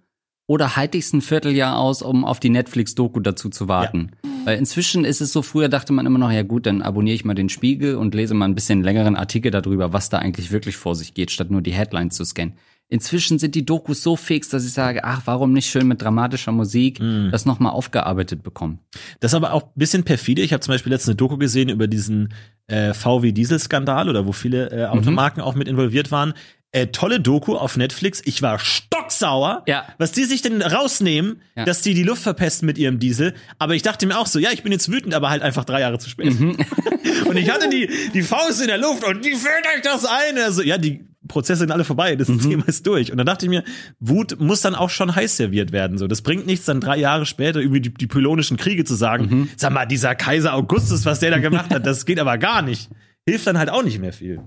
Oder 0.47 0.75
halte 0.75 0.97
ich 0.97 1.05
es 1.05 1.13
ein 1.13 1.21
Vierteljahr 1.21 1.79
aus, 1.79 2.03
um 2.03 2.23
auf 2.23 2.39
die 2.39 2.51
Netflix-Doku 2.51 3.19
dazu 3.19 3.49
zu 3.49 3.67
warten? 3.67 4.11
Weil 4.43 4.59
inzwischen 4.59 5.03
ist 5.03 5.19
es 5.19 5.33
so, 5.33 5.41
früher 5.41 5.69
dachte 5.69 5.91
man 5.91 6.05
immer 6.05 6.19
noch, 6.19 6.31
ja 6.31 6.43
gut, 6.43 6.67
dann 6.67 6.83
abonniere 6.83 7.15
ich 7.15 7.25
mal 7.25 7.33
den 7.33 7.49
Spiegel 7.49 7.95
und 7.95 8.13
lese 8.13 8.35
mal 8.35 8.45
ein 8.45 8.53
bisschen 8.53 8.83
längeren 8.83 9.15
Artikel 9.15 9.49
darüber, 9.49 9.91
was 9.91 10.09
da 10.09 10.19
eigentlich 10.19 10.51
wirklich 10.51 10.77
vor 10.77 10.93
sich 10.93 11.15
geht, 11.15 11.31
statt 11.31 11.49
nur 11.49 11.63
die 11.63 11.73
Headlines 11.73 12.15
zu 12.15 12.23
scannen. 12.25 12.53
Inzwischen 12.87 13.39
sind 13.39 13.55
die 13.55 13.65
Dokus 13.65 14.03
so 14.03 14.15
fix, 14.15 14.49
dass 14.49 14.63
ich 14.65 14.71
sage, 14.73 15.03
ach, 15.03 15.21
warum 15.25 15.53
nicht 15.53 15.69
schön 15.69 15.87
mit 15.87 16.01
dramatischer 16.01 16.51
Musik 16.51 17.01
das 17.31 17.45
nochmal 17.45 17.71
aufgearbeitet 17.71 18.43
bekommen? 18.43 18.79
Das 19.19 19.31
ist 19.31 19.35
aber 19.35 19.53
auch 19.53 19.63
ein 19.63 19.69
bisschen 19.75 20.03
perfide. 20.03 20.41
Ich 20.43 20.53
habe 20.53 20.61
zum 20.61 20.71
Beispiel 20.73 20.91
letztens 20.91 21.09
eine 21.09 21.15
Doku 21.17 21.37
gesehen 21.37 21.69
über 21.69 21.87
diesen 21.87 22.33
äh, 22.67 22.93
VW-Diesel-Skandal 22.93 24.07
oder 24.09 24.25
wo 24.27 24.31
viele 24.33 24.69
äh, 24.71 24.85
Automarken 24.85 25.41
auch 25.41 25.55
mit 25.55 25.67
involviert 25.67 26.11
waren. 26.11 26.33
Äh, 26.71 26.87
tolle 26.87 27.19
Doku 27.19 27.55
auf 27.55 27.75
Netflix. 27.77 28.21
Ich 28.25 28.41
war 28.41 28.59
stocksauer, 28.59 29.63
Ja. 29.65 29.85
was 29.97 30.11
die 30.11 30.25
sich 30.25 30.41
denn 30.41 30.61
rausnehmen, 30.61 31.41
Ja. 31.55 31.65
dass 31.65 31.81
die 31.81 31.93
die 31.93 32.03
Luft 32.03 32.21
verpesten 32.21 32.65
mit 32.65 32.77
ihrem 32.77 32.99
Diesel. 32.99 33.33
Aber 33.59 33.75
ich 33.75 33.81
dachte 33.81 34.05
mir 34.05 34.19
auch 34.19 34.27
so, 34.27 34.39
ja, 34.39 34.51
ich 34.51 34.61
bin 34.61 34.71
jetzt 34.71 34.91
wütend, 34.91 35.13
aber 35.13 35.29
halt 35.29 35.41
einfach 35.41 35.65
drei 35.65 35.79
Jahre 35.81 35.99
zu 35.99 36.09
spät. 36.09 36.35
und 37.27 37.37
ich 37.37 37.49
hatte 37.49 37.69
die, 37.69 37.89
die 38.13 38.21
Faust 38.21 38.61
in 38.61 38.67
der 38.67 38.77
Luft 38.77 39.03
und 39.05 39.23
wie 39.25 39.35
fällt 39.35 39.65
euch 39.75 39.81
das 39.83 40.05
ein? 40.05 40.37
Also, 40.37 40.61
ja, 40.61 40.77
die 40.77 41.05
Prozesse 41.27 41.59
sind 41.59 41.71
alle 41.71 41.83
vorbei, 41.83 42.15
das 42.15 42.27
Thema 42.27 42.67
ist 42.67 42.85
durch. 42.87 43.11
Und 43.11 43.17
dann 43.17 43.25
dachte 43.25 43.45
ich 43.45 43.49
mir, 43.49 43.63
Wut 43.99 44.39
muss 44.39 44.61
dann 44.61 44.75
auch 44.75 44.89
schon 44.89 45.15
heiß 45.15 45.37
serviert 45.37 45.71
werden. 45.71 45.97
So, 45.97 46.07
das 46.07 46.21
bringt 46.21 46.45
nichts, 46.45 46.65
dann 46.65 46.81
drei 46.81 46.97
Jahre 46.97 47.25
später 47.25 47.59
über 47.59 47.79
die, 47.79 47.93
die 47.93 48.07
pylonischen 48.07 48.57
Kriege 48.57 48.85
zu 48.85 48.95
sagen, 48.95 49.49
sag 49.57 49.73
mal, 49.73 49.85
dieser 49.85 50.15
Kaiser 50.15 50.53
Augustus, 50.53 51.05
was 51.05 51.19
der 51.19 51.31
da 51.31 51.39
gemacht 51.39 51.73
hat, 51.73 51.85
das 51.85 52.05
geht 52.05 52.19
aber 52.19 52.37
gar 52.37 52.61
nicht. 52.61 52.89
Hilft 53.27 53.47
dann 53.47 53.57
halt 53.57 53.69
auch 53.69 53.83
nicht 53.83 53.99
mehr 53.99 54.13
viel. 54.13 54.41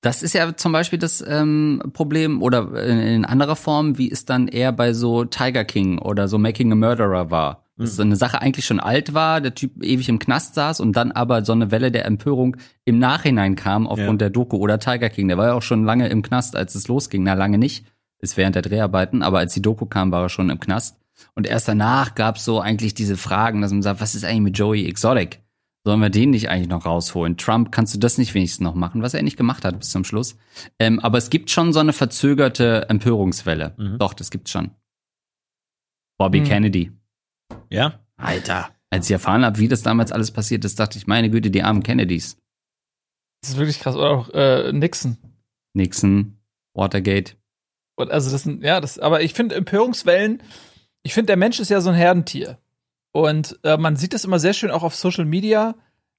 Das 0.00 0.24
ist 0.24 0.32
ja 0.32 0.56
zum 0.56 0.72
Beispiel 0.72 0.98
das 0.98 1.24
ähm, 1.26 1.80
Problem 1.92 2.42
oder 2.42 2.84
in, 2.84 2.98
in 2.98 3.24
anderer 3.24 3.54
Form, 3.54 3.98
wie 3.98 4.10
es 4.10 4.24
dann 4.24 4.48
eher 4.48 4.72
bei 4.72 4.92
so 4.92 5.24
Tiger 5.24 5.64
King 5.64 5.98
oder 5.98 6.26
so 6.26 6.38
Making 6.38 6.72
a 6.72 6.74
Murderer 6.74 7.30
war. 7.30 7.61
Dass 7.76 7.96
so 7.96 8.02
eine 8.02 8.16
Sache 8.16 8.40
eigentlich 8.42 8.66
schon 8.66 8.80
alt 8.80 9.14
war, 9.14 9.40
der 9.40 9.54
Typ 9.54 9.82
ewig 9.82 10.08
im 10.08 10.18
Knast 10.18 10.54
saß 10.54 10.80
und 10.80 10.94
dann 10.94 11.10
aber 11.10 11.44
so 11.44 11.52
eine 11.52 11.70
Welle 11.70 11.90
der 11.90 12.04
Empörung 12.04 12.56
im 12.84 12.98
Nachhinein 12.98 13.56
kam 13.56 13.86
aufgrund 13.86 14.20
Ja. 14.20 14.28
der 14.28 14.30
Doku 14.30 14.56
oder 14.58 14.78
Tiger 14.78 15.08
King. 15.08 15.28
Der 15.28 15.38
war 15.38 15.46
ja 15.48 15.54
auch 15.54 15.62
schon 15.62 15.84
lange 15.84 16.08
im 16.08 16.22
Knast, 16.22 16.54
als 16.54 16.74
es 16.74 16.86
losging. 16.88 17.22
Na, 17.22 17.32
lange 17.34 17.56
nicht. 17.58 17.86
Ist 18.18 18.36
während 18.36 18.54
der 18.54 18.62
Dreharbeiten, 18.62 19.22
aber 19.22 19.38
als 19.38 19.54
die 19.54 19.62
Doku 19.62 19.86
kam, 19.86 20.12
war 20.12 20.22
er 20.22 20.28
schon 20.28 20.50
im 20.50 20.60
Knast. 20.60 20.96
Und 21.34 21.46
erst 21.46 21.66
danach 21.66 22.14
gab's 22.14 22.44
so 22.44 22.60
eigentlich 22.60 22.94
diese 22.94 23.16
Fragen, 23.16 23.62
dass 23.62 23.72
man 23.72 23.82
sagt, 23.82 24.00
was 24.00 24.14
ist 24.14 24.24
eigentlich 24.24 24.40
mit 24.42 24.58
Joey 24.58 24.86
Exotic? 24.86 25.40
Sollen 25.84 25.98
wir 26.00 26.10
den 26.10 26.30
nicht 26.30 26.48
eigentlich 26.48 26.68
noch 26.68 26.86
rausholen? 26.86 27.36
Trump, 27.36 27.72
kannst 27.72 27.94
du 27.94 27.98
das 27.98 28.18
nicht 28.18 28.34
wenigstens 28.34 28.60
noch 28.62 28.74
machen, 28.76 29.02
was 29.02 29.14
er 29.14 29.22
nicht 29.22 29.36
gemacht 29.36 29.64
hat 29.64 29.78
bis 29.80 29.90
zum 29.90 30.04
Schluss? 30.04 30.36
Ähm, 30.78 31.00
aber 31.00 31.18
es 31.18 31.30
gibt 31.30 31.50
schon 31.50 31.72
so 31.72 31.80
eine 31.80 31.92
verzögerte 31.92 32.88
Empörungswelle. 32.88 33.74
Mhm. 33.76 33.98
Doch, 33.98 34.14
das 34.14 34.30
gibt's 34.30 34.50
schon. 34.52 34.70
Bobby 36.18 36.40
Mhm. 36.40 36.44
Kennedy. 36.44 36.92
Ja? 37.70 38.00
Alter. 38.16 38.70
Als 38.90 39.06
ich 39.06 39.12
erfahren 39.12 39.44
habe, 39.44 39.58
wie 39.58 39.68
das 39.68 39.82
damals 39.82 40.12
alles 40.12 40.30
passiert 40.30 40.64
ist, 40.64 40.78
dachte 40.78 40.98
ich, 40.98 41.06
meine 41.06 41.30
Güte, 41.30 41.50
die 41.50 41.62
armen 41.62 41.82
Kennedys. 41.82 42.36
Das 43.40 43.52
ist 43.52 43.56
wirklich 43.56 43.80
krass. 43.80 43.96
Oder 43.96 44.10
auch 44.10 44.28
äh, 44.30 44.72
Nixon. 44.72 45.16
Nixon, 45.74 46.36
Watergate. 46.74 47.36
Und 47.96 48.10
also 48.10 48.30
das 48.30 48.42
sind, 48.42 48.62
ja, 48.62 48.80
das, 48.80 48.98
aber 48.98 49.22
ich 49.22 49.34
finde 49.34 49.54
Empörungswellen, 49.54 50.42
ich 51.02 51.14
finde, 51.14 51.26
der 51.26 51.36
Mensch 51.36 51.58
ist 51.58 51.70
ja 51.70 51.80
so 51.80 51.90
ein 51.90 51.96
Herdentier. 51.96 52.58
Und 53.12 53.58
äh, 53.64 53.76
man 53.76 53.96
sieht 53.96 54.14
das 54.14 54.24
immer 54.24 54.38
sehr 54.38 54.52
schön 54.52 54.70
auch 54.70 54.82
auf 54.82 54.94
Social 54.94 55.24
Media, 55.24 55.74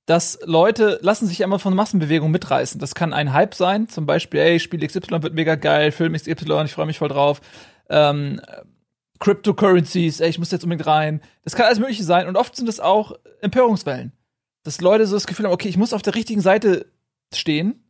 dass 0.06 0.40
Leute 0.44 1.00
lassen 1.02 1.28
sich 1.28 1.42
immer 1.42 1.60
von 1.60 1.74
Massenbewegungen 1.76 2.32
mitreißen. 2.32 2.80
Das 2.80 2.94
kann 2.94 3.14
ein 3.14 3.34
Hype 3.34 3.56
sein, 3.56 3.88
zum 3.88 4.06
Beispiel, 4.06 4.42
ey, 4.42 4.60
Spiel 4.60 4.86
XY 4.86 5.24
wird 5.24 5.34
mega 5.34 5.56
geil, 5.56 5.92
Film 5.92 6.14
XY, 6.14 6.64
ich 6.66 6.74
freue 6.74 6.86
mich 6.86 6.98
voll 6.98 7.08
drauf. 7.08 7.42
Ähm, 7.90 8.42
Cryptocurrencies, 9.20 10.20
ey, 10.20 10.30
ich 10.30 10.40
muss 10.40 10.52
jetzt 10.52 10.64
unbedingt 10.64 10.88
rein. 10.88 11.22
Das 11.44 11.56
kann 11.56 11.66
alles 11.66 11.80
Mögliche 11.80 12.04
sein. 12.04 12.28
Und 12.28 12.36
oft 12.36 12.56
sind 12.56 12.68
es 12.70 12.80
auch 12.80 13.14
Empörungswellen. 13.42 14.12
Dass 14.64 14.82
Leute 14.82 15.06
so 15.08 15.16
das 15.16 15.28
Gefühl 15.28 15.46
haben, 15.46 15.54
okay, 15.54 15.70
ich 15.70 15.78
muss 15.78 15.94
auf 15.94 16.02
der 16.02 16.16
richtigen 16.16 16.42
Seite 16.42 16.86
stehen. 17.34 17.84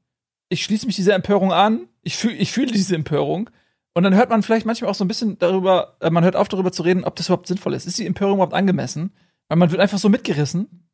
Ich 0.49 0.63
schließe 0.63 0.85
mich 0.85 0.95
dieser 0.95 1.15
Empörung 1.15 1.51
an. 1.51 1.87
Ich, 2.01 2.15
fühl, 2.17 2.33
ich 2.33 2.51
fühle 2.51 2.71
diese 2.71 2.95
Empörung. 2.95 3.49
Und 3.93 4.03
dann 4.03 4.15
hört 4.15 4.29
man 4.29 4.41
vielleicht 4.43 4.65
manchmal 4.65 4.89
auch 4.89 4.95
so 4.95 5.03
ein 5.05 5.07
bisschen 5.07 5.37
darüber, 5.37 5.97
äh, 6.01 6.09
man 6.09 6.23
hört 6.23 6.35
auf 6.35 6.47
darüber 6.47 6.71
zu 6.71 6.81
reden, 6.83 7.03
ob 7.03 7.15
das 7.15 7.27
überhaupt 7.27 7.47
sinnvoll 7.47 7.73
ist. 7.73 7.85
Ist 7.85 7.99
die 7.99 8.07
Empörung 8.07 8.35
überhaupt 8.35 8.53
angemessen? 8.55 9.13
Weil 9.47 9.57
man 9.57 9.71
wird 9.71 9.81
einfach 9.81 9.99
so 9.99 10.09
mitgerissen, 10.09 10.89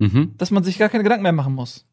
Mhm. 0.00 0.34
dass 0.38 0.50
man 0.50 0.64
sich 0.64 0.78
gar 0.78 0.88
keine 0.88 1.04
Gedanken 1.04 1.22
mehr 1.22 1.32
machen 1.32 1.54
muss. 1.54 1.86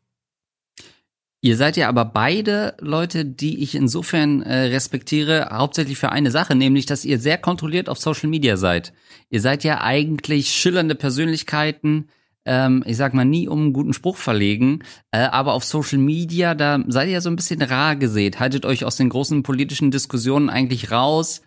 Ihr 1.42 1.56
seid 1.56 1.78
ja 1.78 1.88
aber 1.88 2.06
beide 2.06 2.76
Leute, 2.80 3.24
die 3.24 3.62
ich 3.62 3.76
insofern 3.76 4.42
äh, 4.42 4.56
respektiere, 4.68 5.50
hauptsächlich 5.52 5.98
für 5.98 6.12
eine 6.12 6.32
Sache, 6.32 6.56
nämlich, 6.56 6.88
dass 6.88 7.06
ihr 7.06 7.20
sehr 7.20 7.38
kontrolliert 7.38 7.90
auf 7.90 8.00
Social 8.00 8.30
Media 8.30 8.58
seid. 8.58 8.92
Ihr 9.30 9.40
seid 9.40 9.64
ja 9.64 9.82
eigentlich 9.82 10.50
schillernde 10.50 10.96
Persönlichkeiten, 10.96 12.10
ähm, 12.46 12.84
ich 12.88 12.98
sag 12.98 13.14
mal, 13.14 13.24
nie 13.24 13.48
um 13.48 13.62
einen 13.62 13.74
guten 13.74 13.94
Spruch 13.94 14.18
verlegen, 14.18 14.80
äh, 15.12 15.20
aber 15.20 15.54
auf 15.54 15.64
Social 15.64 16.00
Media, 16.00 16.56
da 16.56 16.84
seid 16.88 17.08
ihr 17.08 17.14
ja 17.14 17.22
so 17.22 17.30
ein 17.30 17.36
bisschen 17.36 17.62
rar 17.62 17.96
gesät, 17.96 18.40
haltet 18.40 18.66
euch 18.66 18.84
aus 18.84 18.96
den 18.96 19.10
großen 19.10 19.44
politischen 19.44 19.92
Diskussionen 19.92 20.50
eigentlich 20.50 20.90
raus, 20.90 21.44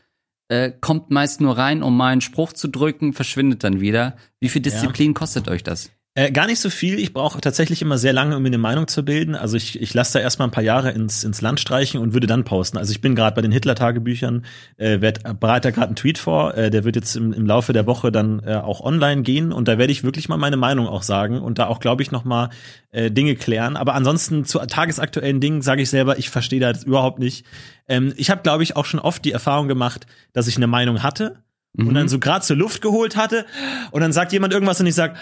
äh, 0.49 0.71
kommt 0.81 1.11
meist 1.11 1.41
nur 1.41 1.59
rein, 1.59 1.83
um 1.83 1.97
mal 1.97 2.13
einen 2.13 2.21
Spruch 2.21 2.53
zu 2.53 2.69
drücken, 2.69 3.13
verschwindet 3.13 3.65
dann 3.65 3.81
wieder. 3.81 4.17
Wie 4.39 4.49
viel 4.49 4.63
Disziplin 4.63 5.15
kostet 5.15 5.49
euch 5.49 5.65
das? 5.65 5.91
Äh, 6.17 6.33
gar 6.33 6.49
nicht 6.49 6.59
so 6.59 6.71
viel. 6.71 6.99
Ich 6.99 7.13
brauche 7.13 7.41
tatsächlich 7.41 7.83
immer 7.83 7.97
sehr 7.97 8.13
lange, 8.13 8.37
um 8.37 8.43
mir 8.43 8.49
eine 8.49 8.59
Meinung 8.59 8.89
zu 8.89 9.05
bilden. 9.05 9.37
Also 9.37 9.57
ich, 9.57 9.81
ich 9.81 9.95
lasse 9.95 10.15
da 10.15 10.19
erstmal 10.19 10.49
ein 10.49 10.51
paar 10.51 10.65
Jahre 10.65 10.91
ins, 10.91 11.23
ins 11.23 11.41
Land 11.41 11.61
streichen 11.61 12.01
und 12.01 12.15
würde 12.15 12.27
dann 12.27 12.43
posten. 12.43 12.79
Also 12.79 12.91
ich 12.91 13.01
bin 13.01 13.15
gerade 13.15 13.37
bei 13.37 13.43
den 13.43 13.53
Hitler-Tagebüchern, 13.53 14.45
äh, 14.77 15.01
werd, 15.01 15.23
bereite 15.39 15.69
da 15.69 15.71
gerade 15.71 15.87
einen 15.87 15.97
Tweet 15.97 16.19
vor. 16.19 16.57
Äh, 16.57 16.71
der 16.71 16.83
wird 16.83 16.97
jetzt 16.97 17.15
im, 17.15 17.33
im 17.33 17.47
Laufe 17.47 17.73
der 17.73 17.87
Woche 17.87 18.11
dann 18.11 18.43
äh, 18.45 18.57
auch 18.57 18.81
online 18.81 19.23
gehen 19.23 19.53
und 19.53 19.69
da 19.69 19.79
werde 19.79 19.93
ich 19.93 20.03
wirklich 20.03 20.29
mal 20.29 20.37
meine 20.37 20.57
Meinung 20.57 20.89
auch 20.89 21.05
sagen 21.05 21.41
und 21.41 21.61
da 21.61 21.69
auch, 21.69 21.79
glaube 21.79 22.03
ich, 22.03 22.11
noch 22.11 22.25
mal 22.25 22.51
äh, 22.91 23.13
Dinge 23.13 23.37
klären. 23.37 23.77
Aber 23.77 23.95
ansonsten 23.95 24.45
zu 24.45 24.59
tagesaktuellen 24.59 25.41
Dingen 25.41 25.63
sage 25.63 25.83
ich 25.83 25.91
selber, 25.91 26.19
ich 26.19 26.29
verstehe 26.29 26.59
da 26.59 26.71
jetzt 26.71 26.85
überhaupt 26.85 27.21
nicht. 27.21 27.47
Ähm, 27.87 28.13
ich 28.17 28.31
habe, 28.31 28.43
glaube 28.43 28.65
ich, 28.65 28.75
auch 28.75 28.85
schon 28.85 28.99
oft 28.99 29.25
die 29.25 29.31
Erfahrung 29.31 29.69
gemacht, 29.69 30.09
dass 30.33 30.49
ich 30.49 30.57
eine 30.57 30.67
Meinung 30.67 31.05
hatte 31.05 31.37
und 31.77 31.95
dann 31.95 32.09
so 32.09 32.19
gerade 32.19 32.45
zur 32.45 32.57
Luft 32.57 32.83
geholt 32.83 33.17
hatte 33.17 33.47
und 33.93 34.01
dann 34.01 34.13
sagt 34.13 34.33
jemand 34.33 34.53
irgendwas 34.53 34.81
und 34.81 34.87
ich 34.87 34.95
sag 34.95 35.17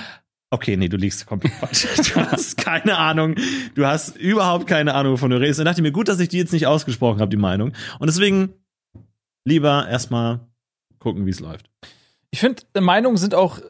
Okay, 0.50 0.76
nee, 0.76 0.88
du 0.88 0.96
liegst 0.96 1.26
komplett 1.26 1.52
falsch. 1.54 1.86
Du 2.14 2.20
hast 2.20 2.56
keine 2.56 2.96
Ahnung. 2.96 3.34
Du 3.74 3.84
hast 3.84 4.16
überhaupt 4.16 4.66
keine 4.66 4.94
Ahnung, 4.94 5.12
wovon 5.12 5.30
du 5.30 5.38
redest. 5.38 5.60
Und 5.60 5.66
dachte 5.66 5.80
ich 5.80 5.82
mir, 5.82 5.92
gut, 5.92 6.08
dass 6.08 6.20
ich 6.20 6.28
die 6.28 6.38
jetzt 6.38 6.52
nicht 6.52 6.66
ausgesprochen 6.66 7.20
habe, 7.20 7.30
die 7.30 7.36
Meinung. 7.36 7.72
Und 7.98 8.06
deswegen 8.06 8.54
lieber 9.44 9.86
erstmal 9.88 10.40
gucken, 10.98 11.26
wie 11.26 11.30
es 11.30 11.40
läuft. 11.40 11.68
Ich 12.30 12.40
finde, 12.40 12.62
Meinungen 12.80 13.18
sind 13.18 13.34
auch 13.34 13.60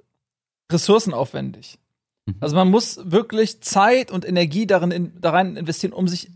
ressourcenaufwendig. 0.70 1.78
Also 2.40 2.56
man 2.56 2.68
muss 2.68 3.00
wirklich 3.02 3.60
Zeit 3.62 4.10
und 4.10 4.26
Energie 4.26 4.66
darin 4.66 4.90
in, 4.90 5.20
daran 5.20 5.56
investieren, 5.56 5.92
um 5.92 6.08
sich 6.08 6.30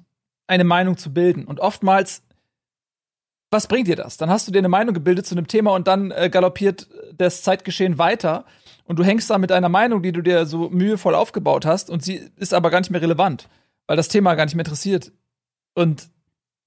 eine 0.46 0.64
Meinung 0.64 0.96
zu 0.96 1.12
bilden. 1.12 1.44
Und 1.44 1.60
oftmals, 1.60 2.22
was 3.50 3.66
bringt 3.66 3.88
dir 3.88 3.96
das? 3.96 4.16
Dann 4.16 4.30
hast 4.30 4.48
du 4.48 4.52
dir 4.52 4.58
eine 4.58 4.68
Meinung 4.68 4.94
gebildet 4.94 5.26
zu 5.26 5.34
einem 5.34 5.46
Thema 5.46 5.74
und 5.74 5.86
dann 5.86 6.10
äh, 6.10 6.30
galoppiert 6.30 6.88
das 7.14 7.42
Zeitgeschehen 7.42 7.98
weiter 7.98 8.46
und 8.92 8.98
du 8.98 9.04
hängst 9.04 9.30
da 9.30 9.38
mit 9.38 9.50
einer 9.50 9.70
Meinung, 9.70 10.02
die 10.02 10.12
du 10.12 10.20
dir 10.20 10.44
so 10.44 10.68
mühevoll 10.68 11.14
aufgebaut 11.14 11.64
hast 11.64 11.88
und 11.88 12.04
sie 12.04 12.28
ist 12.36 12.52
aber 12.52 12.68
gar 12.68 12.78
nicht 12.78 12.90
mehr 12.90 13.00
relevant, 13.00 13.48
weil 13.86 13.96
das 13.96 14.08
Thema 14.08 14.34
gar 14.34 14.44
nicht 14.44 14.54
mehr 14.54 14.66
interessiert. 14.66 15.12
Und 15.72 16.10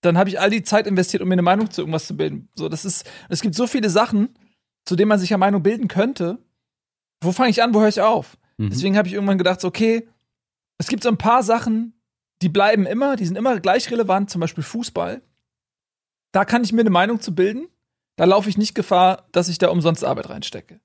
dann 0.01 0.17
habe 0.17 0.29
ich 0.29 0.39
all 0.39 0.49
die 0.49 0.63
Zeit 0.63 0.87
investiert, 0.87 1.21
um 1.21 1.29
mir 1.29 1.33
eine 1.33 1.43
Meinung 1.43 1.69
zu 1.69 1.81
irgendwas 1.81 2.07
zu 2.07 2.17
bilden. 2.17 2.49
So, 2.55 2.67
das 2.67 2.83
ist, 2.83 3.07
es 3.29 3.41
gibt 3.41 3.53
so 3.53 3.67
viele 3.67 3.91
Sachen, 3.91 4.39
zu 4.85 4.95
denen 4.95 5.09
man 5.09 5.19
sich 5.19 5.31
eine 5.31 5.37
Meinung 5.37 5.61
bilden 5.61 5.87
könnte, 5.87 6.39
wo 7.21 7.31
fange 7.31 7.51
ich 7.51 7.61
an, 7.61 7.75
wo 7.75 7.81
höre 7.81 7.89
ich 7.89 8.01
auf? 8.01 8.39
Mhm. 8.57 8.71
Deswegen 8.71 8.97
habe 8.97 9.07
ich 9.07 9.13
irgendwann 9.13 9.37
gedacht, 9.37 9.61
so, 9.61 9.67
okay, 9.67 10.07
es 10.79 10.87
gibt 10.87 11.03
so 11.03 11.09
ein 11.09 11.19
paar 11.19 11.43
Sachen, 11.43 11.93
die 12.41 12.49
bleiben 12.49 12.87
immer, 12.87 13.17
die 13.17 13.25
sind 13.27 13.37
immer 13.37 13.59
gleich 13.59 13.91
relevant, 13.91 14.31
zum 14.31 14.41
Beispiel 14.41 14.63
Fußball. 14.63 15.21
Da 16.31 16.43
kann 16.43 16.63
ich 16.63 16.73
mir 16.73 16.81
eine 16.81 16.89
Meinung 16.89 17.21
zu 17.21 17.35
bilden. 17.35 17.67
Da 18.15 18.25
laufe 18.25 18.49
ich 18.49 18.57
nicht 18.57 18.73
Gefahr, 18.73 19.27
dass 19.31 19.47
ich 19.47 19.59
da 19.59 19.69
umsonst 19.69 20.03
Arbeit 20.03 20.31
reinstecke. 20.31 20.79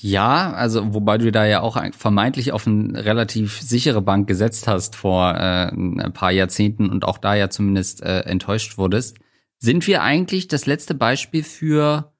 Ja, 0.00 0.52
also 0.52 0.94
wobei 0.94 1.18
du 1.18 1.30
da 1.30 1.44
ja 1.44 1.60
auch 1.60 1.76
vermeintlich 1.94 2.52
auf 2.52 2.66
eine 2.66 3.04
relativ 3.04 3.60
sichere 3.60 4.00
Bank 4.00 4.26
gesetzt 4.26 4.66
hast 4.66 4.96
vor 4.96 5.34
äh, 5.34 5.68
ein 5.70 6.12
paar 6.14 6.30
Jahrzehnten 6.30 6.88
und 6.88 7.04
auch 7.04 7.18
da 7.18 7.34
ja 7.34 7.50
zumindest 7.50 8.02
äh, 8.02 8.20
enttäuscht 8.20 8.78
wurdest. 8.78 9.18
Sind 9.58 9.86
wir 9.86 10.02
eigentlich 10.02 10.48
das 10.48 10.66
letzte 10.66 10.94
Beispiel 10.94 11.44
für 11.44 12.11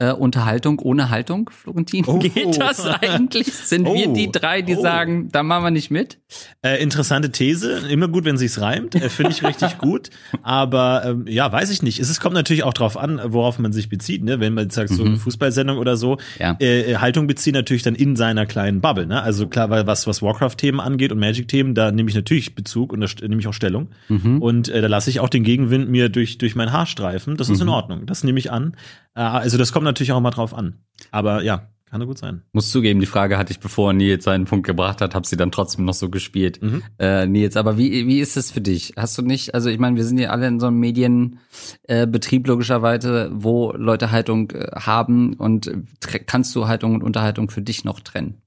äh, 0.00 0.12
Unterhaltung 0.12 0.80
ohne 0.80 1.10
Haltung, 1.10 1.50
Florentin? 1.50 2.04
Oh. 2.08 2.18
Geht 2.18 2.60
das 2.60 2.84
eigentlich? 3.02 3.52
Sind 3.52 3.84
wir 3.84 4.08
Oh. 4.08 4.14
die 4.14 4.32
drei, 4.32 4.62
die 4.62 4.74
Oh. 4.76 4.82
sagen, 4.82 5.28
da 5.30 5.42
machen 5.42 5.62
wir 5.64 5.70
nicht 5.70 5.90
mit? 5.90 6.18
Äh, 6.62 6.82
interessante 6.82 7.30
These. 7.30 7.82
Immer 7.90 8.08
gut, 8.08 8.24
wenn 8.24 8.36
sich's 8.36 8.60
reimt. 8.60 8.94
Äh, 8.94 9.08
Finde 9.10 9.30
ich 9.32 9.44
richtig 9.44 9.78
gut. 9.78 10.10
Aber 10.42 11.02
ähm, 11.04 11.26
ja, 11.28 11.52
weiß 11.52 11.70
ich 11.70 11.82
nicht. 11.82 12.00
Es, 12.00 12.08
es 12.10 12.18
kommt 12.18 12.34
natürlich 12.34 12.62
auch 12.64 12.72
drauf 12.74 12.96
an, 12.96 13.20
worauf 13.24 13.58
man 13.58 13.72
sich 13.72 13.88
bezieht. 13.88 14.24
Ne? 14.24 14.40
Wenn 14.40 14.54
man 14.54 14.64
jetzt 14.64 14.74
sagt, 14.74 14.88
so 14.90 15.04
eine 15.04 15.16
Fußballsendung 15.16 15.78
oder 15.78 15.96
so, 15.96 16.18
Ja. 16.38 16.56
äh, 16.60 16.96
Haltung 16.96 17.26
beziehen 17.26 17.52
natürlich 17.54 17.82
dann 17.82 17.94
in 17.94 18.16
seiner 18.16 18.46
kleinen 18.46 18.80
Bubble. 18.80 19.06
Ne? 19.06 19.22
Also 19.22 19.46
klar, 19.48 19.70
weil 19.70 19.86
was, 19.86 20.06
was 20.06 20.22
Warcraft-Themen 20.22 20.80
angeht 20.80 21.12
und 21.12 21.18
Magic-Themen, 21.18 21.74
da 21.74 21.92
nehme 21.92 22.08
ich 22.08 22.14
natürlich 22.16 22.54
Bezug 22.54 22.92
und 22.92 23.00
da 23.00 23.06
nehme 23.26 23.40
ich 23.40 23.46
auch 23.46 23.52
Stellung. 23.52 23.88
Und 24.08 24.68
äh, 24.70 24.80
da 24.80 24.86
lasse 24.88 25.10
ich 25.10 25.20
auch 25.20 25.28
den 25.28 25.44
Gegenwind 25.44 25.90
mir 25.90 26.08
durch, 26.08 26.38
durch 26.38 26.54
mein 26.56 26.72
Haar 26.72 26.86
streifen. 26.86 27.36
Das 27.36 27.48
ist 27.50 27.60
in 27.60 27.68
Ordnung. 27.68 28.06
Das 28.06 28.24
nehme 28.24 28.38
ich 28.38 28.50
an. 28.50 28.74
Äh, 29.14 29.20
also 29.20 29.58
das 29.58 29.72
kommt 29.72 29.84
natürlich 29.90 30.12
auch 30.12 30.20
mal 30.20 30.30
drauf 30.30 30.54
an. 30.54 30.80
Aber 31.10 31.42
ja, 31.42 31.68
kann 31.90 32.00
ja 32.00 32.06
gut 32.06 32.18
sein. 32.18 32.42
Muss 32.52 32.70
zugeben, 32.70 33.00
die 33.00 33.06
Frage 33.06 33.36
hatte 33.36 33.52
ich, 33.52 33.58
bevor 33.58 33.92
Nils 33.92 34.22
seinen 34.22 34.44
Punkt 34.44 34.64
gebracht 34.64 35.00
hat, 35.00 35.16
habe 35.16 35.26
sie 35.26 35.36
dann 35.36 35.50
trotzdem 35.50 35.84
noch 35.84 35.94
so 35.94 36.08
gespielt. 36.08 36.62
Mhm. 36.62 36.82
Äh, 37.00 37.26
Nils, 37.26 37.56
aber 37.56 37.78
wie, 37.78 38.06
wie 38.06 38.20
ist 38.20 38.36
es 38.36 38.52
für 38.52 38.60
dich? 38.60 38.94
Hast 38.96 39.18
du 39.18 39.22
nicht, 39.22 39.54
also 39.54 39.70
ich 39.70 39.80
meine, 39.80 39.96
wir 39.96 40.04
sind 40.04 40.18
ja 40.18 40.30
alle 40.30 40.46
in 40.46 40.60
so 40.60 40.68
einem 40.68 40.78
Medienbetrieb 40.78 42.46
äh, 42.46 42.48
logischerweise, 42.48 43.30
wo 43.32 43.72
Leute 43.72 44.12
Haltung 44.12 44.52
äh, 44.52 44.68
haben 44.76 45.34
und 45.34 45.66
äh, 45.66 45.80
kannst 46.26 46.54
du 46.54 46.68
Haltung 46.68 46.94
und 46.94 47.02
Unterhaltung 47.02 47.50
für 47.50 47.62
dich 47.62 47.82
noch 47.82 47.98
trennen? 47.98 48.40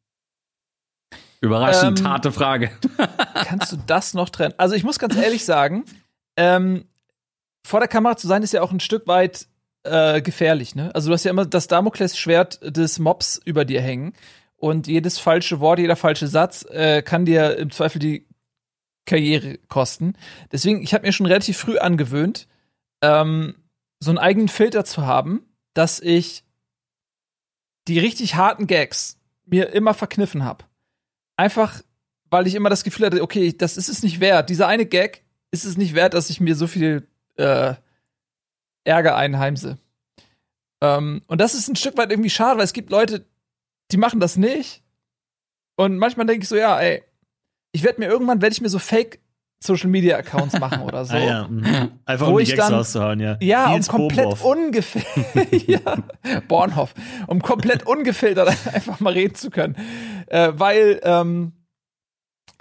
Überraschend 1.42 2.00
Ähm, 2.00 2.08
harte 2.08 2.32
Frage. 2.32 2.72
Kannst 3.34 3.74
du 3.74 3.78
das 3.86 4.14
noch 4.14 4.30
trennen? 4.30 4.54
Also 4.58 4.76
ich 4.76 4.86
muss 4.86 4.98
ganz 4.98 5.18
ehrlich 5.18 5.44
sagen, 5.44 5.84
ähm, 6.38 6.86
vor 7.66 7.82
der 7.82 7.90
Kamera 7.90 8.16
zu 8.16 8.28
sein 8.28 8.44
ist 8.44 8.54
ja 8.54 8.62
auch 8.62 8.72
ein 8.72 8.80
Stück 8.80 9.08
weit 9.08 9.48
äh, 9.84 10.22
gefährlich, 10.22 10.76
ne? 10.76 10.94
Also 10.96 11.10
du 11.10 11.14
hast 11.14 11.24
ja 11.24 11.32
immer 11.32 11.46
das 11.46 11.68
Damoklesschwert 11.68 12.60
des 12.76 13.00
Mobs 13.00 13.40
über 13.44 13.66
dir 13.66 13.82
hängen 13.82 14.14
und 14.56 14.88
jedes 14.88 15.20
falsche 15.20 15.60
Wort, 15.60 15.80
jeder 15.80 15.96
falsche 15.96 16.28
Satz 16.28 16.66
äh, 16.70 17.02
kann 17.02 17.26
dir 17.26 17.58
im 17.58 17.72
Zweifel 17.72 18.00
die 18.00 18.28
Karriere 19.06 19.58
kosten. 19.68 20.16
Deswegen, 20.52 20.82
ich 20.82 20.94
habe 20.94 21.06
mir 21.06 21.12
schon 21.12 21.26
relativ 21.26 21.58
früh 21.58 21.78
angewöhnt, 21.78 22.48
ähm, 23.02 23.56
so 24.00 24.12
einen 24.12 24.18
eigenen 24.18 24.48
Filter 24.48 24.86
zu 24.86 25.06
haben, 25.06 25.46
dass 25.74 26.00
ich 26.00 26.44
die 27.88 28.00
richtig 28.00 28.36
harten 28.36 28.68
Gags 28.68 29.20
mir 29.46 29.70
immer 29.74 29.94
verkniffen 29.94 30.46
habe. 30.46 30.66
Einfach, 31.36 31.82
weil 32.30 32.48
ich 32.48 32.56
immer 32.56 32.70
das 32.70 32.84
Gefühl 32.84 33.08
hatte, 33.08 33.22
okay, 33.22 33.52
das 33.52 33.76
ist 33.76 33.90
es 33.90 34.04
nicht 34.04 34.20
wert. 34.20 34.50
Dieser 34.50 34.68
eine 34.68 34.86
Gag 34.86 35.24
ist 35.52 35.66
es 35.66 35.78
nicht 35.78 35.94
wert, 35.94 36.14
dass 36.14 36.30
ich 36.30 36.40
mir 36.40 36.56
so 36.56 36.68
viel 36.68 37.08
äh, 37.36 37.74
Ärger 38.86 39.16
einheimse. 39.16 39.78
Ähm, 40.82 41.22
und 41.28 41.40
das 41.40 41.54
ist 41.54 41.68
ein 41.70 41.76
Stück 41.76 41.98
weit 41.98 42.12
irgendwie 42.12 42.30
schade, 42.30 42.58
weil 42.58 42.66
es 42.66 42.74
gibt 42.74 42.90
Leute, 42.90 43.26
die 43.92 43.98
machen 43.98 44.20
das 44.20 44.38
nicht. 44.38 44.84
Und 45.76 45.98
manchmal 45.98 46.26
denke 46.26 46.44
ich 46.44 46.50
so, 46.50 46.56
ja, 46.56 46.80
ey, 46.80 47.04
ich 47.72 47.84
werde 47.84 48.00
mir 48.00 48.08
irgendwann, 48.08 48.42
werde 48.42 48.54
ich 48.54 48.62
mir 48.62 48.70
so 48.70 48.80
Fake 48.80 49.20
Social 49.64 49.90
Media 49.90 50.18
Accounts 50.18 50.60
machen 50.60 50.82
oder 50.82 51.06
so. 51.06 51.16
Ah, 51.16 51.20
ja. 51.20 51.48
mhm. 51.48 51.92
Einfach 52.06 52.28
um 52.28 52.38
die 52.38 52.44
Gags 52.44 52.58
dann- 52.58 52.74
rauszuhauen, 52.74 53.20
ja. 53.20 53.38
Ja, 53.42 53.70
Nils 53.72 53.88
um 53.90 53.96
komplett 53.96 54.42
ungefiltert, 54.44 55.68
ja, 55.68 55.98
Bornhoff, 56.48 56.94
um 57.28 57.42
komplett 57.42 57.88
ungefiltert 57.88 58.50
einfach 58.74 59.00
mal 59.00 59.14
reden 59.14 59.36
zu 59.36 59.50
können. 59.50 59.76
Äh, 60.28 60.52
weil, 60.56 61.00
ähm, 61.04 61.54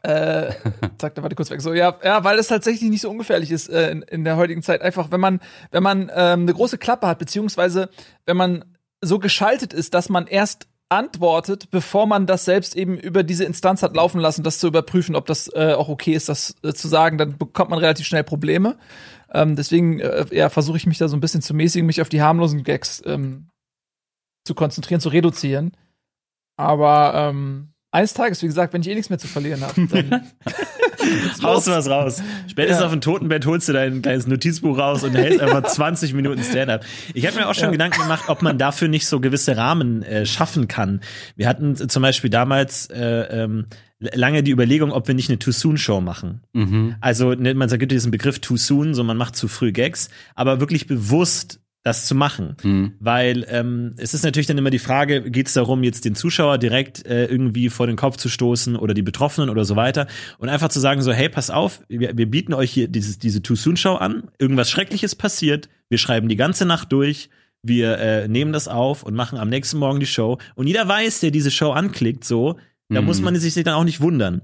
äh, 0.03 0.53
zack, 0.99 1.15
da 1.15 1.23
war 1.23 1.31
kurz 1.31 1.51
weg. 1.51 1.61
So, 1.61 1.75
ja, 1.75 1.97
ja, 2.03 2.25
weil 2.25 2.39
es 2.39 2.49
tatsächlich 2.49 2.91
nicht 2.91 3.03
so 3.03 3.11
ungefährlich 3.11 3.51
ist 3.51 3.69
äh, 3.69 3.91
in, 3.91 4.03
in 4.03 4.25
der 4.25 4.37
heutigen 4.37 4.63
Zeit. 4.63 4.83
Einfach, 4.83 5.11
wenn 5.11 5.21
man, 5.21 5.41
wenn 5.71 5.83
man 5.83 6.11
ähm, 6.15 6.43
eine 6.43 6.55
große 6.55 6.79
Klappe 6.79 7.07
hat, 7.07 7.19
beziehungsweise 7.19 7.89
wenn 8.27 8.37
man 8.37 8.65
so 9.01 9.19
geschaltet 9.19 9.73
ist, 9.73 9.95
dass 9.95 10.09
man 10.09 10.27
erst 10.27 10.69
antwortet, 10.89 11.71
bevor 11.71 12.07
man 12.07 12.27
das 12.27 12.45
selbst 12.45 12.77
eben 12.77 12.99
über 12.99 13.23
diese 13.23 13.45
Instanz 13.45 13.83
hat 13.83 13.97
laufen 13.97 14.21
lassen, 14.21 14.43
das 14.43 14.59
zu 14.59 14.67
überprüfen, 14.67 15.17
ob 15.17 15.27
das 15.27 15.49
äh, 15.55 15.73
auch 15.73 15.89
okay 15.89 16.13
ist, 16.13 16.29
das 16.29 16.55
äh, 16.63 16.75
zu 16.75 16.87
sagen, 16.87 17.17
dann 17.17 17.39
bekommt 17.39 17.71
man 17.71 17.79
relativ 17.79 18.07
schnell 18.07 18.25
Probleme. 18.25 18.77
Ähm, 19.33 19.57
deswegen 19.57 20.01
äh, 20.01 20.27
ja, 20.31 20.51
versuche 20.51 20.77
ich 20.77 20.87
mich 20.87 20.99
da 20.99 21.09
so 21.09 21.17
ein 21.17 21.21
bisschen 21.21 21.41
zu 21.41 21.55
mäßigen, 21.55 21.87
mich 21.87 22.03
auf 22.03 22.11
die 22.11 22.21
harmlosen 22.21 22.63
Gags 22.63 23.03
ähm, 23.07 23.49
zu 24.45 24.55
konzentrieren, 24.55 25.01
zu 25.01 25.09
reduzieren. 25.09 25.73
Aber 26.59 27.15
ähm, 27.15 27.72
eines 27.93 28.15
Tages, 28.15 28.43
wie 28.43 28.47
gesagt, 28.47 28.73
wenn 28.73 28.81
ich 28.81 28.89
eh 28.89 28.95
nichts 28.95 29.11
mehr 29.11 29.19
zu 29.19 29.29
verlieren 29.29 29.61
habe, 29.63 29.87
dann 29.87 30.23
Haust 31.43 31.67
du 31.67 31.73
was 31.73 31.89
raus. 31.89 32.23
Spätestens 32.49 32.81
Ja. 32.81 32.87
auf 32.87 32.93
dem 32.93 33.01
Totenbett 33.01 33.45
holst 33.47 33.69
du 33.69 33.73
dein 33.73 34.03
kleines 34.03 34.27
Notizbuch 34.27 34.79
raus 34.79 35.03
und 35.03 35.15
hältst 35.15 35.41
einfach 35.41 35.63
20 35.65 36.15
Minuten 36.15 36.43
Stand-up. 36.43 36.85
Ich 37.15 37.27
habe 37.27 37.37
mir 37.37 37.49
auch 37.49 37.55
schon 37.55 37.65
Ja. 37.65 37.71
Gedanken 37.71 38.03
gemacht, 38.03 38.25
ob 38.29 38.43
man 38.43 38.57
dafür 38.59 38.89
nicht 38.89 39.07
so 39.07 39.21
gewisse 39.21 39.57
Rahmen 39.57 40.03
äh, 40.03 40.27
schaffen 40.27 40.69
kann. 40.69 41.01
Wir 41.37 41.49
hatten 41.49 41.77
zum 41.77 42.03
Beispiel 42.03 42.31
damals 42.31 42.87
äh, 42.91 43.43
ähm, 43.43 43.67
lange 43.99 44.43
die 44.43 44.53
Überlegung, 44.53 44.93
ob 44.93 45.09
wir 45.09 45.15
nicht 45.15 45.29
eine 45.29 45.39
Too-Soon-Show 45.39 46.01
machen. 46.01 46.43
Mhm. 46.53 46.95
Also 47.01 47.35
ne, 47.35 47.55
man 47.55 47.69
sagt 47.69 47.91
diesen 47.91 48.11
Begriff 48.11 48.39
too 48.39 48.57
soon, 48.57 48.95
so 48.95 49.03
man 49.05 49.17
macht 49.17 49.37
zu 49.37 49.49
früh 49.49 49.73
Gags, 49.73 50.09
aber 50.35 50.61
wirklich 50.61 50.87
bewusst 50.87 51.61
das 51.85 52.07
zu 52.07 52.15
machen. 52.15 52.57
Mhm. 52.63 52.93
Weil 53.01 53.45
ähm, 53.49 53.95
es 53.97 54.15
ist 54.15 54.23
natürlich 54.25 54.47
dann 54.47 54.59
immer 54.59 54.71
die 54.71 54.79
Frage, 54.79 55.31
geht 55.31 55.49
es 55.49 55.55
darum, 55.55 55.83
jetzt 55.83 56.05
den 56.05 56.15
Zuschauer 56.15 56.59
direkt 56.59 57.05
äh, 57.07 57.27
irgendwie 57.27 57.71
vor 57.71 57.87
den 57.87 57.97
Kopf 57.97 58.17
zu 58.17 58.29
stoßen 58.29 58.77
oder 58.77 58.95
die 58.95 59.03
Betroffenen 59.03 59.51
oder 59.51 59.65
so 59.65 59.75
weiter 59.75 60.07
und 60.39 60.49
einfach 60.49 60.69
zu 60.69 60.79
sagen 60.81 61.03
so, 61.03 61.13
hey, 61.13 61.29
pass 61.29 61.51
auf, 61.51 61.83
wir, 61.89 62.17
wir 62.17 62.31
bieten 62.31 62.55
euch 62.55 62.71
hier 62.71 62.87
dieses, 62.89 63.19
diese 63.19 63.43
Too-Soon-Show 63.43 63.95
an, 63.97 64.29
irgendwas 64.39 64.71
Schreckliches 64.71 65.17
passiert, 65.17 65.69
wir 65.89 65.99
schreiben 65.99 66.29
die 66.29 66.37
ganze 66.37 66.67
Nacht 66.67 66.93
durch, 66.93 67.31
wir 67.65 67.99
äh, 67.99 68.29
nehmen 68.29 68.53
das 68.53 68.69
auf 68.69 69.03
und 69.03 69.15
machen 69.15 69.39
am 69.39 69.49
nächsten 69.49 69.79
Morgen 69.79 69.99
die 70.01 70.07
Show 70.07 70.39
und 70.55 70.69
jeder 70.69 70.87
weiß, 70.87 71.21
der 71.21 71.33
diese 71.33 71.51
Show 71.51 71.71
anklickt, 71.73 72.25
so, 72.25 72.59
da 72.89 73.01
Mhm. 73.01 73.07
muss 73.07 73.21
man 73.21 73.35
sich 73.37 73.55
dann 73.55 73.75
auch 73.75 73.85
nicht 73.85 74.01
wundern. 74.01 74.43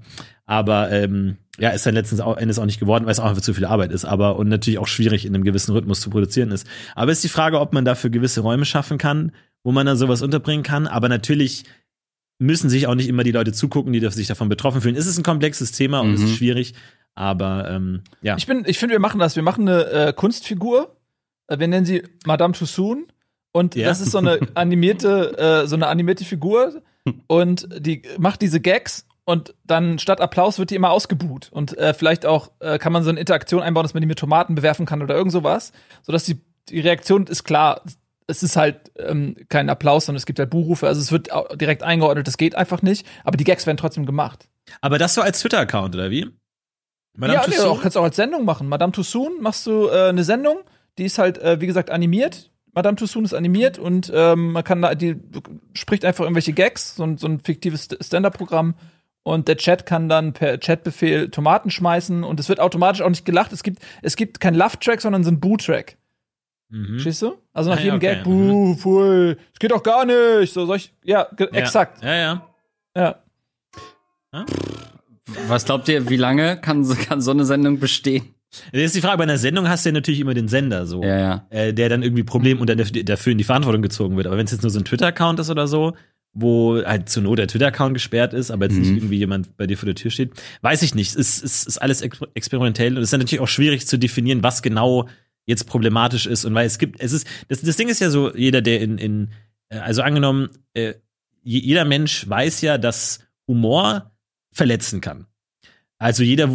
Aber 0.49 0.89
ähm, 0.91 1.37
ja, 1.59 1.69
ist 1.69 1.85
dann 1.85 1.93
letztens 1.93 2.21
auch, 2.21 2.35
Endes 2.35 2.57
auch 2.57 2.65
nicht 2.65 2.79
geworden, 2.79 3.05
weil 3.05 3.11
es 3.11 3.19
auch 3.19 3.25
einfach 3.25 3.43
zu 3.43 3.53
viel 3.53 3.65
Arbeit 3.65 3.91
ist. 3.91 4.03
Aber 4.03 4.35
und 4.37 4.49
natürlich 4.49 4.79
auch 4.79 4.87
schwierig 4.87 5.23
in 5.27 5.35
einem 5.35 5.43
gewissen 5.43 5.73
Rhythmus 5.73 6.01
zu 6.01 6.09
produzieren 6.09 6.49
ist. 6.49 6.65
Aber 6.95 7.11
ist 7.11 7.23
die 7.23 7.29
Frage, 7.29 7.59
ob 7.59 7.71
man 7.71 7.85
dafür 7.85 8.09
gewisse 8.09 8.41
Räume 8.41 8.65
schaffen 8.65 8.97
kann, 8.97 9.31
wo 9.63 9.71
man 9.71 9.85
dann 9.85 9.95
sowas 9.95 10.23
unterbringen 10.23 10.63
kann. 10.63 10.87
Aber 10.87 11.07
natürlich 11.07 11.65
müssen 12.39 12.67
sich 12.67 12.87
auch 12.87 12.95
nicht 12.95 13.07
immer 13.09 13.23
die 13.23 13.31
Leute 13.31 13.51
zugucken, 13.51 13.93
die 13.93 13.99
sich 14.09 14.25
davon 14.25 14.49
betroffen 14.49 14.81
fühlen. 14.81 14.95
Es 14.95 15.05
ist 15.05 15.19
ein 15.19 15.23
komplexes 15.23 15.71
Thema 15.71 15.99
und 15.99 16.15
es 16.15 16.21
Mhm. 16.21 16.25
ist 16.25 16.35
schwierig. 16.37 16.73
Aber 17.13 17.69
ähm, 17.69 18.01
ja. 18.23 18.35
Ich 18.35 18.47
bin, 18.47 18.63
ich 18.65 18.79
finde, 18.79 18.93
wir 18.95 18.99
machen 18.99 19.19
das. 19.19 19.35
Wir 19.35 19.43
machen 19.43 19.69
eine 19.69 19.85
äh, 19.85 20.13
Kunstfigur. 20.13 20.95
Äh, 21.45 21.59
wir 21.59 21.67
nennen 21.67 21.85
sie 21.85 22.01
Madame 22.25 22.53
Tussoon. 22.55 23.05
Und 23.51 23.75
Ja. 23.75 23.87
das 23.87 24.01
ist 24.01 24.11
so 24.13 24.17
eine 24.17 24.39
animierte, 24.55 25.37
äh, 25.37 25.67
so 25.67 25.75
eine 25.75 25.85
animierte 25.87 26.25
Figur. 26.25 26.81
Und 27.27 27.67
die 27.77 28.01
macht 28.17 28.41
diese 28.41 28.59
Gags. 28.59 29.05
Und 29.29 29.53
dann 29.63 29.99
statt 29.99 30.21
Applaus 30.21 30.57
wird 30.57 30.71
die 30.71 30.75
immer 30.75 30.89
ausgebuht. 30.89 31.49
Und 31.51 31.77
äh, 31.77 31.93
vielleicht 31.93 32.25
auch 32.25 32.49
äh, 32.61 32.79
kann 32.79 32.91
man 32.91 33.03
so 33.03 33.11
eine 33.11 33.19
Interaktion 33.19 33.61
einbauen, 33.61 33.83
dass 33.83 33.93
man 33.93 34.01
die 34.01 34.07
mit 34.07 34.17
Tomaten 34.17 34.55
bewerfen 34.55 34.87
kann 34.87 35.03
oder 35.03 35.13
irgend 35.13 35.31
sowas. 35.31 35.71
Sodass 36.01 36.23
die, 36.23 36.41
die 36.69 36.79
Reaktion 36.79 37.27
ist 37.27 37.43
klar. 37.43 37.83
Es 38.25 38.41
ist 38.41 38.55
halt 38.55 38.91
ähm, 38.97 39.35
kein 39.47 39.69
Applaus, 39.69 40.07
sondern 40.07 40.17
es 40.17 40.25
gibt 40.25 40.39
halt 40.39 40.49
Buchrufe. 40.49 40.87
Also 40.87 40.99
es 40.99 41.11
wird 41.11 41.29
direkt 41.61 41.83
eingeordnet, 41.83 42.27
das 42.27 42.37
geht 42.37 42.55
einfach 42.55 42.81
nicht. 42.81 43.05
Aber 43.23 43.37
die 43.37 43.43
Gags 43.43 43.67
werden 43.67 43.77
trotzdem 43.77 44.07
gemacht. 44.07 44.49
Aber 44.81 44.97
das 44.97 45.13
so 45.13 45.21
als 45.21 45.41
Twitter-Account, 45.41 45.93
oder 45.93 46.09
wie? 46.09 46.27
Madame 47.15 47.39
ja, 47.39 47.45
nee, 47.47 47.55
Tussaud? 47.55 47.67
auch, 47.67 47.81
kannst 47.81 47.95
du 47.97 47.99
auch 47.99 48.05
als 48.05 48.15
Sendung 48.15 48.45
machen. 48.45 48.67
Madame 48.67 48.91
Tussoon 48.91 49.41
machst 49.41 49.67
du 49.67 49.89
äh, 49.89 50.09
eine 50.09 50.23
Sendung, 50.23 50.59
die 50.97 51.05
ist 51.05 51.19
halt, 51.19 51.37
äh, 51.37 51.61
wie 51.61 51.67
gesagt, 51.67 51.91
animiert. 51.91 52.49
Madame 52.73 52.95
Tussoon 52.95 53.25
ist 53.25 53.33
animiert 53.33 53.77
und 53.77 54.11
ähm, 54.13 54.53
man 54.53 54.63
kann 54.63 54.81
da, 54.81 54.95
die 54.95 55.17
spricht 55.73 56.05
einfach 56.05 56.23
irgendwelche 56.23 56.53
Gags, 56.53 56.95
so 56.95 57.03
ein, 57.03 57.17
so 57.17 57.27
ein 57.27 57.39
fiktives 57.39 57.89
St- 57.89 58.03
Stand-Up-Programm. 58.03 58.75
Und 59.29 59.47
der 59.47 59.57
Chat 59.57 59.85
kann 59.85 60.09
dann 60.09 60.33
per 60.33 60.57
Chatbefehl 60.57 61.29
Tomaten 61.29 61.69
schmeißen 61.69 62.23
und 62.23 62.39
es 62.39 62.49
wird 62.49 62.59
automatisch 62.59 63.01
auch 63.01 63.09
nicht 63.09 63.25
gelacht. 63.25 63.53
Es 63.53 63.61
gibt, 63.63 63.79
es 64.01 64.15
gibt 64.15 64.39
kein 64.39 64.55
Love-Track, 64.55 65.01
sondern 65.01 65.23
so 65.23 65.29
ein 65.31 65.39
Boo-Track. 65.39 65.97
Mhm. 66.69 66.85
Verstehst 66.95 67.21
du? 67.21 67.35
Also 67.53 67.69
nach 67.69 67.77
Ah, 67.77 67.79
ja, 67.79 67.85
jedem 67.85 67.97
okay. 67.97 68.15
Gag, 68.15 68.23
Buh, 68.23 68.75
pfui, 68.75 69.35
es 69.53 69.59
geht 69.59 69.71
doch 69.71 69.83
gar 69.83 70.05
nicht. 70.05 70.53
So, 70.53 70.65
solch, 70.65 70.93
ja, 71.03 71.27
Ja. 71.39 71.45
exakt. 71.47 72.03
Ja, 72.03 72.15
ja. 72.15 72.45
Ja. 72.95 73.15
Was 75.47 75.65
glaubt 75.65 75.87
ihr, 75.89 76.09
wie 76.09 76.17
lange 76.17 76.57
kann, 76.59 76.83
so- 76.83 76.95
kann 76.95 77.21
so 77.21 77.31
eine 77.31 77.45
Sendung 77.45 77.79
bestehen? 77.79 78.33
Das 78.71 78.81
ist 78.81 78.95
die 78.95 79.01
Frage, 79.01 79.17
bei 79.17 79.23
einer 79.23 79.37
Sendung 79.37 79.69
hast 79.69 79.85
du 79.85 79.89
ja 79.89 79.93
natürlich 79.93 80.19
immer 80.19 80.33
den 80.33 80.47
Sender 80.47 80.87
so, 80.87 81.03
Ja, 81.03 81.19
ja. 81.19 81.45
äh, 81.51 81.71
der 81.73 81.87
dann 81.89 82.01
irgendwie 82.01 82.23
Problem 82.23 82.59
und 82.59 82.67
dann 82.67 82.79
dafür 82.79 83.03
dafür 83.03 83.31
in 83.31 83.37
die 83.37 83.43
Verantwortung 83.43 83.83
gezogen 83.83 84.17
wird. 84.17 84.25
Aber 84.25 84.37
wenn 84.37 84.45
es 84.45 84.51
jetzt 84.51 84.63
nur 84.63 84.71
so 84.71 84.79
ein 84.79 84.85
Twitter-Account 84.85 85.39
ist 85.39 85.51
oder 85.51 85.67
so, 85.67 85.93
wo 86.33 86.83
halt 86.83 87.09
zur 87.09 87.23
Not 87.23 87.39
der 87.39 87.47
Twitter-Account 87.47 87.93
gesperrt 87.95 88.33
ist, 88.33 88.51
aber 88.51 88.65
jetzt 88.65 88.77
nicht 88.77 88.89
Mhm. 88.91 88.97
irgendwie 88.97 89.17
jemand 89.17 89.57
bei 89.57 89.65
dir 89.67 89.77
vor 89.77 89.87
der 89.87 89.95
Tür 89.95 90.11
steht, 90.11 90.31
weiß 90.61 90.83
ich 90.83 90.93
nicht. 90.95 91.15
Es 91.15 91.39
ist, 91.41 91.67
ist 91.67 91.77
alles 91.79 92.01
ex 92.01 92.19
experimentell 92.35 92.95
und 92.95 93.01
es 93.03 93.11
ist 93.11 93.17
natürlich 93.19 93.39
auch 93.41 93.47
schwierig 93.47 93.87
zu 93.87 93.97
definieren, 93.97 94.43
was 94.43 94.61
genau 94.61 95.09
jetzt 95.45 95.65
problematisch 95.65 96.27
ist. 96.27 96.45
Und 96.45 96.53
weil 96.53 96.67
es 96.67 96.77
gibt, 96.77 97.01
es 97.01 97.11
ist, 97.13 97.25
das, 97.47 97.61
das 97.61 97.75
Ding 97.77 97.89
ist 97.89 97.99
ja 97.99 98.09
so, 98.11 98.33
jeder, 98.35 98.61
der 98.61 98.79
in, 98.81 98.97
in 98.99 99.29
äh, 99.69 99.77
also 99.79 100.01
angenommen, 100.03 100.49
äh, 100.75 100.93
je- 101.41 101.59
jeder 101.61 101.85
Mensch 101.85 102.29
weiß 102.29 102.61
ja, 102.61 102.77
dass 102.77 103.19
Humor 103.47 104.11
verletzen 104.51 105.01
kann. 105.01 105.25
Also 106.01 106.23
jeder 106.23 106.49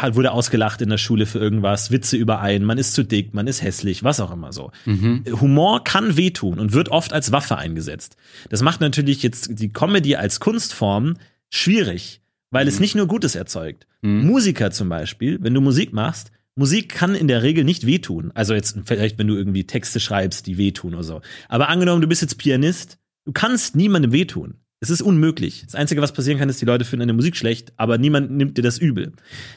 hat- 0.00 0.14
wurde 0.16 0.32
ausgelacht 0.32 0.80
in 0.80 0.88
der 0.88 0.96
Schule 0.96 1.26
für 1.26 1.38
irgendwas, 1.38 1.90
Witze 1.90 2.16
über 2.16 2.40
einen, 2.40 2.64
man 2.64 2.78
ist 2.78 2.94
zu 2.94 3.02
dick, 3.04 3.34
man 3.34 3.46
ist 3.46 3.62
hässlich, 3.62 4.02
was 4.02 4.20
auch 4.20 4.32
immer 4.32 4.52
so. 4.54 4.72
Mhm. 4.86 5.22
Humor 5.40 5.84
kann 5.84 6.16
wehtun 6.16 6.58
und 6.58 6.72
wird 6.72 6.88
oft 6.88 7.12
als 7.12 7.30
Waffe 7.30 7.58
eingesetzt. 7.58 8.16
Das 8.48 8.62
macht 8.62 8.80
natürlich 8.80 9.22
jetzt 9.22 9.60
die 9.60 9.68
Comedy 9.70 10.16
als 10.16 10.40
Kunstform 10.40 11.18
schwierig, 11.50 12.22
weil 12.50 12.66
es 12.68 12.80
nicht 12.80 12.94
nur 12.94 13.06
Gutes 13.06 13.34
erzeugt. 13.34 13.86
Mhm. 14.00 14.26
Musiker 14.26 14.70
zum 14.70 14.88
Beispiel, 14.88 15.38
wenn 15.42 15.52
du 15.52 15.60
Musik 15.60 15.92
machst, 15.92 16.30
Musik 16.54 16.88
kann 16.88 17.14
in 17.14 17.28
der 17.28 17.42
Regel 17.42 17.64
nicht 17.64 17.84
wehtun. 17.86 18.32
Also 18.34 18.54
jetzt 18.54 18.78
vielleicht, 18.86 19.18
wenn 19.18 19.26
du 19.26 19.36
irgendwie 19.36 19.64
Texte 19.64 20.00
schreibst, 20.00 20.46
die 20.46 20.56
wehtun 20.56 20.94
oder 20.94 21.04
so. 21.04 21.20
Aber 21.50 21.68
angenommen, 21.68 22.00
du 22.00 22.08
bist 22.08 22.22
jetzt 22.22 22.38
Pianist, 22.38 22.96
du 23.26 23.32
kannst 23.32 23.76
niemandem 23.76 24.12
wehtun. 24.12 24.54
Es 24.80 24.90
ist 24.90 25.00
unmöglich. 25.00 25.62
Das 25.64 25.74
Einzige, 25.74 26.02
was 26.02 26.12
passieren 26.12 26.38
kann, 26.38 26.48
ist, 26.48 26.60
die 26.60 26.66
Leute 26.66 26.84
finden 26.84 27.04
eine 27.04 27.14
Musik 27.14 27.36
schlecht, 27.36 27.72
aber 27.76 27.96
niemand 27.96 28.30
nimmt 28.30 28.58
dir 28.58 28.62
das 28.62 28.78
übel. 28.78 29.12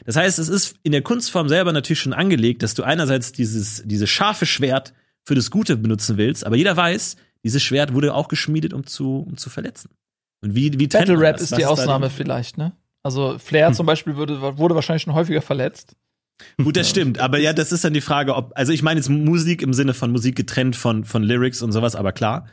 Das 0.06 0.16
heißt, 0.16 0.38
es 0.38 0.48
ist 0.48 0.76
in 0.82 0.92
der 0.92 1.02
Kunstform 1.02 1.48
selber 1.48 1.72
natürlich 1.72 2.00
schon 2.00 2.14
angelegt, 2.14 2.62
dass 2.62 2.74
du 2.74 2.82
einerseits 2.82 3.32
dieses, 3.32 3.82
dieses 3.84 4.08
scharfe 4.08 4.46
Schwert 4.46 4.94
für 5.24 5.34
das 5.34 5.50
Gute 5.50 5.76
benutzen 5.76 6.16
willst, 6.16 6.46
aber 6.46 6.56
jeder 6.56 6.76
weiß, 6.76 7.16
dieses 7.44 7.62
Schwert 7.62 7.92
wurde 7.92 8.14
auch 8.14 8.28
geschmiedet, 8.28 8.72
um 8.72 8.86
zu, 8.86 9.26
um 9.28 9.36
zu 9.36 9.50
verletzen. 9.50 9.90
Und 10.42 10.54
wie, 10.54 10.78
wie 10.78 10.86
Battle 10.86 11.18
Rap 11.18 11.36
das? 11.36 11.42
ist 11.42 11.52
Was 11.52 11.58
die 11.58 11.66
Ausnahme 11.66 12.08
vielleicht, 12.08 12.56
ne? 12.56 12.72
Also 13.02 13.38
Flair 13.38 13.72
zum 13.72 13.86
Beispiel 13.86 14.16
würde, 14.16 14.40
wurde 14.58 14.74
wahrscheinlich 14.74 15.02
schon 15.02 15.14
häufiger 15.14 15.42
verletzt. 15.42 15.96
Gut, 16.56 16.76
das 16.76 16.88
stimmt. 16.88 17.18
Aber 17.18 17.38
ja, 17.38 17.52
das 17.52 17.72
ist 17.72 17.84
dann 17.84 17.94
die 17.94 18.00
Frage, 18.00 18.34
ob, 18.34 18.52
also 18.54 18.72
ich 18.72 18.82
meine 18.82 18.98
jetzt 19.00 19.08
Musik 19.08 19.62
im 19.62 19.72
Sinne 19.72 19.94
von 19.94 20.10
Musik 20.10 20.36
getrennt 20.36 20.76
von, 20.76 21.04
von 21.04 21.22
Lyrics 21.22 21.62
und 21.62 21.72
sowas, 21.72 21.94
aber 21.96 22.12
klar. 22.12 22.46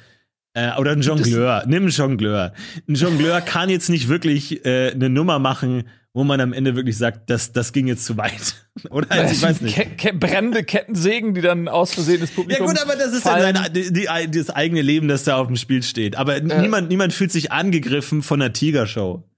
Äh, 0.58 0.72
oder 0.80 0.92
ein 0.92 1.02
Jongleur. 1.02 1.64
Nimm 1.68 1.84
einen 1.84 1.92
Jongleur. 1.92 2.52
Ein 2.90 2.96
Jongleur 2.96 3.42
kann 3.42 3.70
jetzt 3.70 3.90
nicht 3.90 4.08
wirklich 4.10 4.66
äh, 4.66 4.92
eine 4.92 5.08
Nummer 5.10 5.38
machen, 5.38 5.88
wo 6.14 6.24
man 6.24 6.42
am 6.42 6.52
Ende 6.52 6.76
wirklich 6.76 6.98
sagt, 6.98 7.30
das, 7.30 7.52
das 7.52 7.74
ging 7.74 7.86
jetzt 7.86 8.04
zu 8.06 8.18
weit. 8.18 8.56
Oder? 8.90 9.12
Also 9.12 9.34
ich 9.36 9.42
weiß 9.44 9.62
nicht. 9.62 9.76
Ke 9.76 9.86
ke 9.86 10.14
brennende 10.18 10.64
Kettensägen, 10.64 11.36
die 11.36 11.42
dann 11.42 11.68
aus 11.68 11.94
Versehen 11.94 12.22
Ja 12.22 12.32
Publikum 12.32 12.66
gut, 12.66 12.82
aber 12.82 12.96
das 12.96 13.14
ist 13.14 13.22
fallen. 13.22 13.56
sein, 13.56 13.72
die, 13.72 13.94
die, 13.94 14.08
das 14.32 14.50
eigene 14.50 14.82
Leben, 14.82 15.08
das 15.08 15.26
da 15.26 15.38
auf 15.38 15.46
dem 15.46 15.58
Spiel 15.58 15.84
steht. 15.84 16.16
Aber 16.16 16.40
niemand, 16.40 16.90
niemand 16.90 17.14
fühlt 17.14 17.32
sich 17.32 17.52
angegriffen 17.52 18.24
von 18.24 18.42
einer 18.42 18.52
Tigershow. 18.52 19.30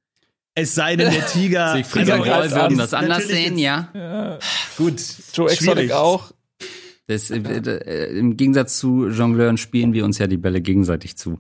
Es 0.55 0.73
sei 0.73 0.95
denn, 0.95 1.11
der 1.11 1.25
Tiger. 1.33 1.73
Siegfried 1.75 2.09
Also, 2.09 2.23
ist 2.45 2.55
würden 2.55 2.77
das 2.77 2.93
anders 2.93 3.27
sehen, 3.27 3.57
jetzt- 3.57 3.89
ja. 3.93 4.39
Gut. 4.77 5.01
Joe 5.33 5.49
Exotic 5.51 5.73
schwierig. 5.73 5.93
auch. 5.93 6.31
Das, 7.09 7.31
äh, 7.31 7.39
äh, 7.39 8.19
Im 8.19 8.37
Gegensatz 8.37 8.77
zu 8.77 9.07
Jongleuren 9.07 9.57
spielen 9.57 9.93
wir 9.93 10.05
uns 10.05 10.19
ja 10.19 10.27
die 10.27 10.37
Bälle 10.37 10.61
gegenseitig 10.61 11.17
zu. 11.17 11.39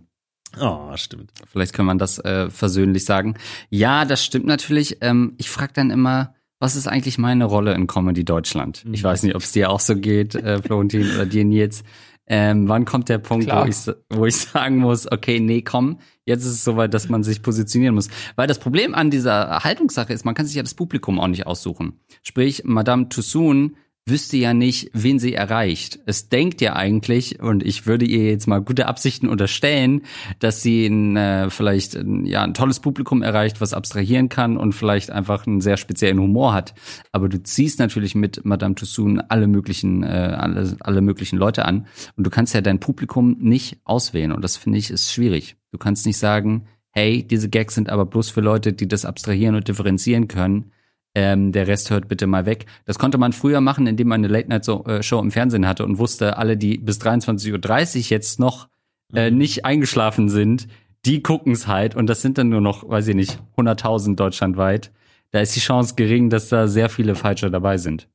Oh, 0.59 0.89
stimmt. 0.95 1.31
Vielleicht 1.47 1.73
kann 1.73 1.85
man 1.85 1.99
das 1.99 2.17
äh, 2.17 2.49
versöhnlich 2.49 3.05
sagen. 3.05 3.35
Ja, 3.69 4.03
das 4.03 4.25
stimmt 4.25 4.47
natürlich. 4.47 4.97
Ähm, 5.01 5.35
ich 5.37 5.51
frage 5.51 5.73
dann 5.75 5.91
immer, 5.91 6.33
was 6.57 6.75
ist 6.75 6.87
eigentlich 6.87 7.19
meine 7.19 7.45
Rolle 7.45 7.75
in 7.75 7.85
Comedy 7.85 8.25
Deutschland? 8.25 8.83
Ich 8.91 9.03
weiß 9.03 9.21
nicht, 9.21 9.35
ob 9.35 9.43
es 9.43 9.51
dir 9.51 9.69
auch 9.69 9.79
so 9.79 9.95
geht, 9.95 10.33
äh, 10.33 10.59
Florentin 10.59 11.07
oder 11.13 11.27
dir 11.27 11.45
Nils. 11.45 11.83
Ähm, 12.25 12.67
wann 12.67 12.85
kommt 12.85 13.07
der 13.07 13.19
Punkt, 13.19 13.45
Klar. 13.45 13.65
wo 13.65 13.69
ich, 13.69 13.95
wo 14.09 14.25
ich 14.25 14.37
sagen 14.37 14.77
muss, 14.77 15.11
okay, 15.11 15.39
nee, 15.39 15.61
komm, 15.61 15.99
jetzt 16.25 16.45
ist 16.45 16.53
es 16.53 16.63
soweit, 16.63 16.95
dass 16.95 17.09
man 17.09 17.21
sich 17.21 17.43
positionieren 17.43 17.93
muss. 17.93 18.09
Weil 18.35 18.47
das 18.47 18.57
Problem 18.57 18.95
an 18.95 19.11
dieser 19.11 19.59
Haltungssache 19.63 20.13
ist, 20.13 20.25
man 20.25 20.33
kann 20.33 20.47
sich 20.47 20.55
ja 20.55 20.63
das 20.63 20.73
Publikum 20.73 21.19
auch 21.19 21.27
nicht 21.27 21.45
aussuchen. 21.45 21.99
Sprich, 22.23 22.63
Madame 22.65 23.07
Tussoon 23.09 23.75
wüsste 24.09 24.37
ja 24.37 24.53
nicht, 24.53 24.91
wen 24.93 25.19
sie 25.19 25.33
erreicht. 25.33 25.99
Es 26.05 26.29
denkt 26.29 26.61
ja 26.61 26.75
eigentlich, 26.75 27.39
und 27.41 27.63
ich 27.63 27.85
würde 27.85 28.05
ihr 28.05 28.29
jetzt 28.29 28.47
mal 28.47 28.59
gute 28.59 28.87
Absichten 28.87 29.27
unterstellen, 29.27 30.01
dass 30.39 30.61
sie 30.61 30.87
ein, 30.87 31.15
äh, 31.15 31.49
vielleicht 31.49 31.95
ein, 31.95 32.25
ja, 32.25 32.43
ein 32.43 32.53
tolles 32.53 32.79
Publikum 32.79 33.21
erreicht, 33.21 33.61
was 33.61 33.73
abstrahieren 33.73 34.29
kann 34.29 34.57
und 34.57 34.73
vielleicht 34.73 35.11
einfach 35.11 35.47
einen 35.47 35.61
sehr 35.61 35.77
speziellen 35.77 36.19
Humor 36.19 36.53
hat. 36.53 36.73
Aber 37.11 37.29
du 37.29 37.41
ziehst 37.41 37.79
natürlich 37.79 38.15
mit 38.15 38.45
Madame 38.45 38.75
Tussoon 38.75 39.21
alle 39.21 39.47
möglichen, 39.47 40.03
äh, 40.03 40.07
alle, 40.07 40.75
alle 40.81 41.01
möglichen 41.01 41.37
Leute 41.37 41.65
an 41.65 41.87
und 42.15 42.25
du 42.25 42.29
kannst 42.29 42.53
ja 42.53 42.61
dein 42.61 42.79
Publikum 42.79 43.37
nicht 43.39 43.79
auswählen 43.83 44.31
und 44.31 44.43
das 44.43 44.57
finde 44.57 44.77
ich 44.77 44.89
ist 44.89 45.11
schwierig. 45.11 45.55
Du 45.71 45.77
kannst 45.77 46.05
nicht 46.05 46.17
sagen, 46.17 46.65
hey, 46.91 47.25
diese 47.25 47.49
Gags 47.49 47.75
sind 47.75 47.89
aber 47.89 48.05
bloß 48.05 48.29
für 48.29 48.41
Leute, 48.41 48.73
die 48.73 48.87
das 48.87 49.05
abstrahieren 49.05 49.55
und 49.55 49.67
differenzieren 49.67 50.27
können. 50.27 50.71
Ähm, 51.15 51.51
der 51.51 51.67
Rest 51.67 51.89
hört 51.89 52.07
bitte 52.07 52.27
mal 52.27 52.45
weg. 52.45 52.65
Das 52.85 52.99
konnte 52.99 53.17
man 53.17 53.33
früher 53.33 53.61
machen, 53.61 53.87
indem 53.87 54.09
man 54.09 54.23
eine 54.23 54.27
Late-Night-Show 54.27 55.19
im 55.19 55.31
Fernsehen 55.31 55.67
hatte 55.67 55.85
und 55.85 55.97
wusste, 55.97 56.37
alle, 56.37 56.55
die 56.55 56.77
bis 56.77 57.01
23.30 57.01 57.97
Uhr 57.97 58.03
jetzt 58.09 58.39
noch 58.39 58.69
äh, 59.13 59.31
nicht 59.31 59.65
eingeschlafen 59.65 60.29
sind, 60.29 60.67
die 61.05 61.23
gucken's 61.23 61.67
halt. 61.67 61.95
Und 61.95 62.07
das 62.07 62.21
sind 62.21 62.37
dann 62.37 62.49
nur 62.49 62.61
noch, 62.61 62.87
weiß 62.87 63.07
ich 63.07 63.15
nicht, 63.15 63.39
100.000 63.57 64.15
deutschlandweit. 64.15 64.91
Da 65.31 65.39
ist 65.39 65.55
die 65.55 65.61
Chance 65.61 65.95
gering, 65.95 66.29
dass 66.29 66.49
da 66.49 66.67
sehr 66.67 66.89
viele 66.89 67.15
Falsche 67.15 67.49
dabei 67.49 67.77
sind. 67.77 68.07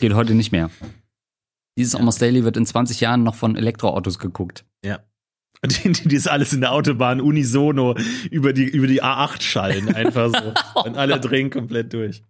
Geht 0.00 0.14
heute 0.14 0.34
nicht 0.34 0.52
mehr. 0.52 0.70
Dieses 1.76 1.94
Almost 1.94 2.20
Daily 2.20 2.44
wird 2.44 2.56
in 2.56 2.66
20 2.66 3.00
Jahren 3.00 3.22
noch 3.22 3.34
von 3.34 3.56
Elektroautos 3.56 4.18
geguckt. 4.18 4.64
Ja. 4.84 5.00
Und 5.64 5.84
die, 5.84 5.92
die 5.92 6.14
das 6.16 6.26
alles 6.26 6.52
in 6.52 6.60
der 6.60 6.72
Autobahn 6.72 7.20
unisono 7.20 7.94
über 8.30 8.52
die, 8.52 8.64
über 8.64 8.86
die 8.86 9.02
A8 9.02 9.42
schallen, 9.42 9.94
einfach 9.94 10.32
so. 10.32 10.54
Und 10.84 10.96
alle 10.96 11.20
drehen 11.20 11.50
komplett 11.50 11.92
durch. 11.92 12.22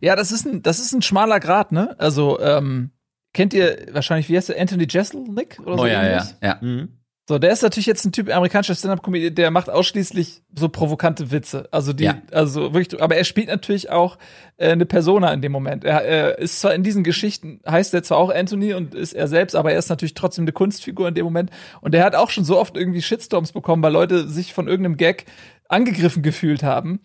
Ja, 0.00 0.14
das 0.14 0.30
ist 0.30 0.46
ein, 0.46 0.62
das 0.62 0.78
ist 0.78 0.92
ein 0.92 1.02
schmaler 1.02 1.40
Grad, 1.40 1.72
ne? 1.72 1.98
Also, 1.98 2.38
ähm, 2.40 2.90
kennt 3.32 3.52
ihr 3.52 3.86
wahrscheinlich, 3.92 4.28
wie 4.28 4.36
heißt 4.36 4.50
der, 4.50 4.60
Anthony 4.60 4.86
Jeselnik 4.88 5.58
oder 5.60 5.76
so? 5.76 5.82
Oh 5.82 5.86
ja, 5.86 6.04
ja, 6.04 6.08
ähnlich? 6.08 6.34
ja. 6.40 6.58
Mhm. 6.60 7.01
So, 7.28 7.38
der 7.38 7.52
ist 7.52 7.62
natürlich 7.62 7.86
jetzt 7.86 8.04
ein 8.04 8.10
Typ 8.10 8.34
amerikanischer 8.34 8.74
Stand-Up-Comedian, 8.74 9.36
der 9.36 9.52
macht 9.52 9.70
ausschließlich 9.70 10.42
so 10.58 10.68
provokante 10.68 11.30
Witze. 11.30 11.68
Also 11.70 11.92
die, 11.92 12.04
Ja. 12.04 12.20
also 12.32 12.74
wirklich, 12.74 13.00
aber 13.00 13.14
er 13.14 13.22
spielt 13.22 13.46
natürlich 13.46 13.90
auch 13.90 14.18
äh, 14.56 14.72
eine 14.72 14.86
Persona 14.86 15.32
in 15.32 15.40
dem 15.40 15.52
Moment. 15.52 15.84
Er, 15.84 16.02
er 16.04 16.38
ist 16.40 16.60
zwar 16.60 16.74
in 16.74 16.82
diesen 16.82 17.04
Geschichten, 17.04 17.60
heißt 17.64 17.94
er 17.94 18.02
zwar 18.02 18.18
auch 18.18 18.30
Anthony 18.34 18.74
und 18.74 18.96
ist 18.96 19.12
er 19.12 19.28
selbst, 19.28 19.54
aber 19.54 19.70
er 19.72 19.78
ist 19.78 19.88
natürlich 19.88 20.14
trotzdem 20.14 20.42
eine 20.42 20.52
Kunstfigur 20.52 21.06
in 21.06 21.14
dem 21.14 21.24
Moment. 21.24 21.50
Und 21.80 21.94
er 21.94 22.04
hat 22.04 22.16
auch 22.16 22.28
schon 22.28 22.44
so 22.44 22.58
oft 22.58 22.76
irgendwie 22.76 23.02
Shitstorms 23.02 23.52
bekommen, 23.52 23.84
weil 23.84 23.92
Leute 23.92 24.28
sich 24.28 24.52
von 24.52 24.66
irgendeinem 24.66 24.96
Gag 24.96 25.26
angegriffen 25.68 26.24
gefühlt 26.24 26.64
haben. 26.64 27.00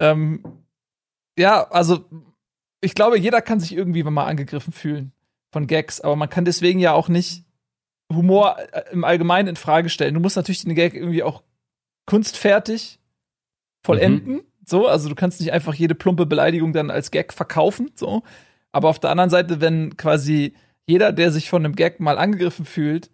Ähm, 0.00 0.42
ja, 1.38 1.70
also 1.70 2.06
ich 2.80 2.96
glaube, 2.96 3.20
jeder 3.20 3.40
kann 3.40 3.60
sich 3.60 3.72
irgendwie 3.76 4.02
mal 4.02 4.26
angegriffen 4.26 4.72
fühlen 4.72 5.12
von 5.52 5.68
Gags, 5.68 6.00
aber 6.00 6.16
man 6.16 6.28
kann 6.28 6.44
deswegen 6.44 6.80
ja 6.80 6.92
auch 6.92 7.08
nicht 7.08 7.44
Humor 8.10 8.56
äh, 8.72 8.82
im 8.92 9.04
Allgemeinen 9.04 9.48
in 9.48 9.56
Frage 9.56 9.88
stellen. 9.88 10.14
Du 10.14 10.20
musst 10.20 10.36
natürlich 10.36 10.64
den 10.64 10.74
Gag 10.74 10.94
irgendwie 10.94 11.22
auch 11.22 11.42
kunstfertig 12.06 12.98
vollenden. 13.82 14.42
So, 14.66 14.86
also 14.86 15.08
du 15.08 15.14
kannst 15.14 15.40
nicht 15.40 15.52
einfach 15.52 15.74
jede 15.74 15.94
plumpe 15.94 16.26
Beleidigung 16.26 16.72
dann 16.72 16.90
als 16.90 17.10
Gag 17.10 17.32
verkaufen. 17.32 17.90
So, 17.94 18.22
aber 18.72 18.88
auf 18.88 18.98
der 18.98 19.10
anderen 19.10 19.30
Seite, 19.30 19.60
wenn 19.60 19.96
quasi 19.96 20.54
jeder, 20.86 21.12
der 21.12 21.32
sich 21.32 21.48
von 21.48 21.64
einem 21.64 21.76
Gag 21.76 22.00
mal 22.00 22.18
angegriffen 22.18 22.64
fühlt, 22.64 23.10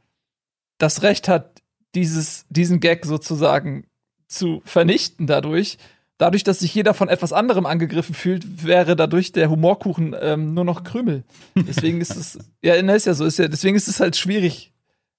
das 0.78 1.02
Recht 1.02 1.28
hat, 1.28 1.62
dieses, 1.94 2.46
diesen 2.50 2.80
Gag 2.80 3.06
sozusagen 3.06 3.86
zu 4.28 4.60
vernichten 4.64 5.26
dadurch, 5.26 5.78
dadurch, 6.18 6.44
dass 6.44 6.60
sich 6.60 6.74
jeder 6.74 6.94
von 6.94 7.08
etwas 7.08 7.32
anderem 7.32 7.66
angegriffen 7.66 8.14
fühlt, 8.14 8.64
wäre 8.64 8.96
dadurch 8.96 9.32
der 9.32 9.50
Humorkuchen 9.50 10.14
ähm, 10.20 10.54
nur 10.54 10.64
noch 10.64 10.84
Krümel. 10.84 11.24
Deswegen 11.54 12.00
ist 12.00 12.16
es, 12.16 12.38
ja, 12.62 12.80
ne, 12.82 12.96
ist 12.96 13.06
ja 13.06 13.14
so, 13.14 13.24
ist 13.24 13.38
ja, 13.38 13.48
deswegen 13.48 13.76
ist 13.76 13.88
es 13.88 14.00
halt 14.00 14.16
schwierig, 14.16 14.72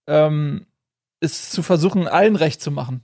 ähm, 0.07 0.65
es 1.19 1.49
zu 1.49 1.61
versuchen, 1.63 2.07
allen 2.07 2.35
recht 2.35 2.61
zu 2.61 2.71
machen. 2.71 3.01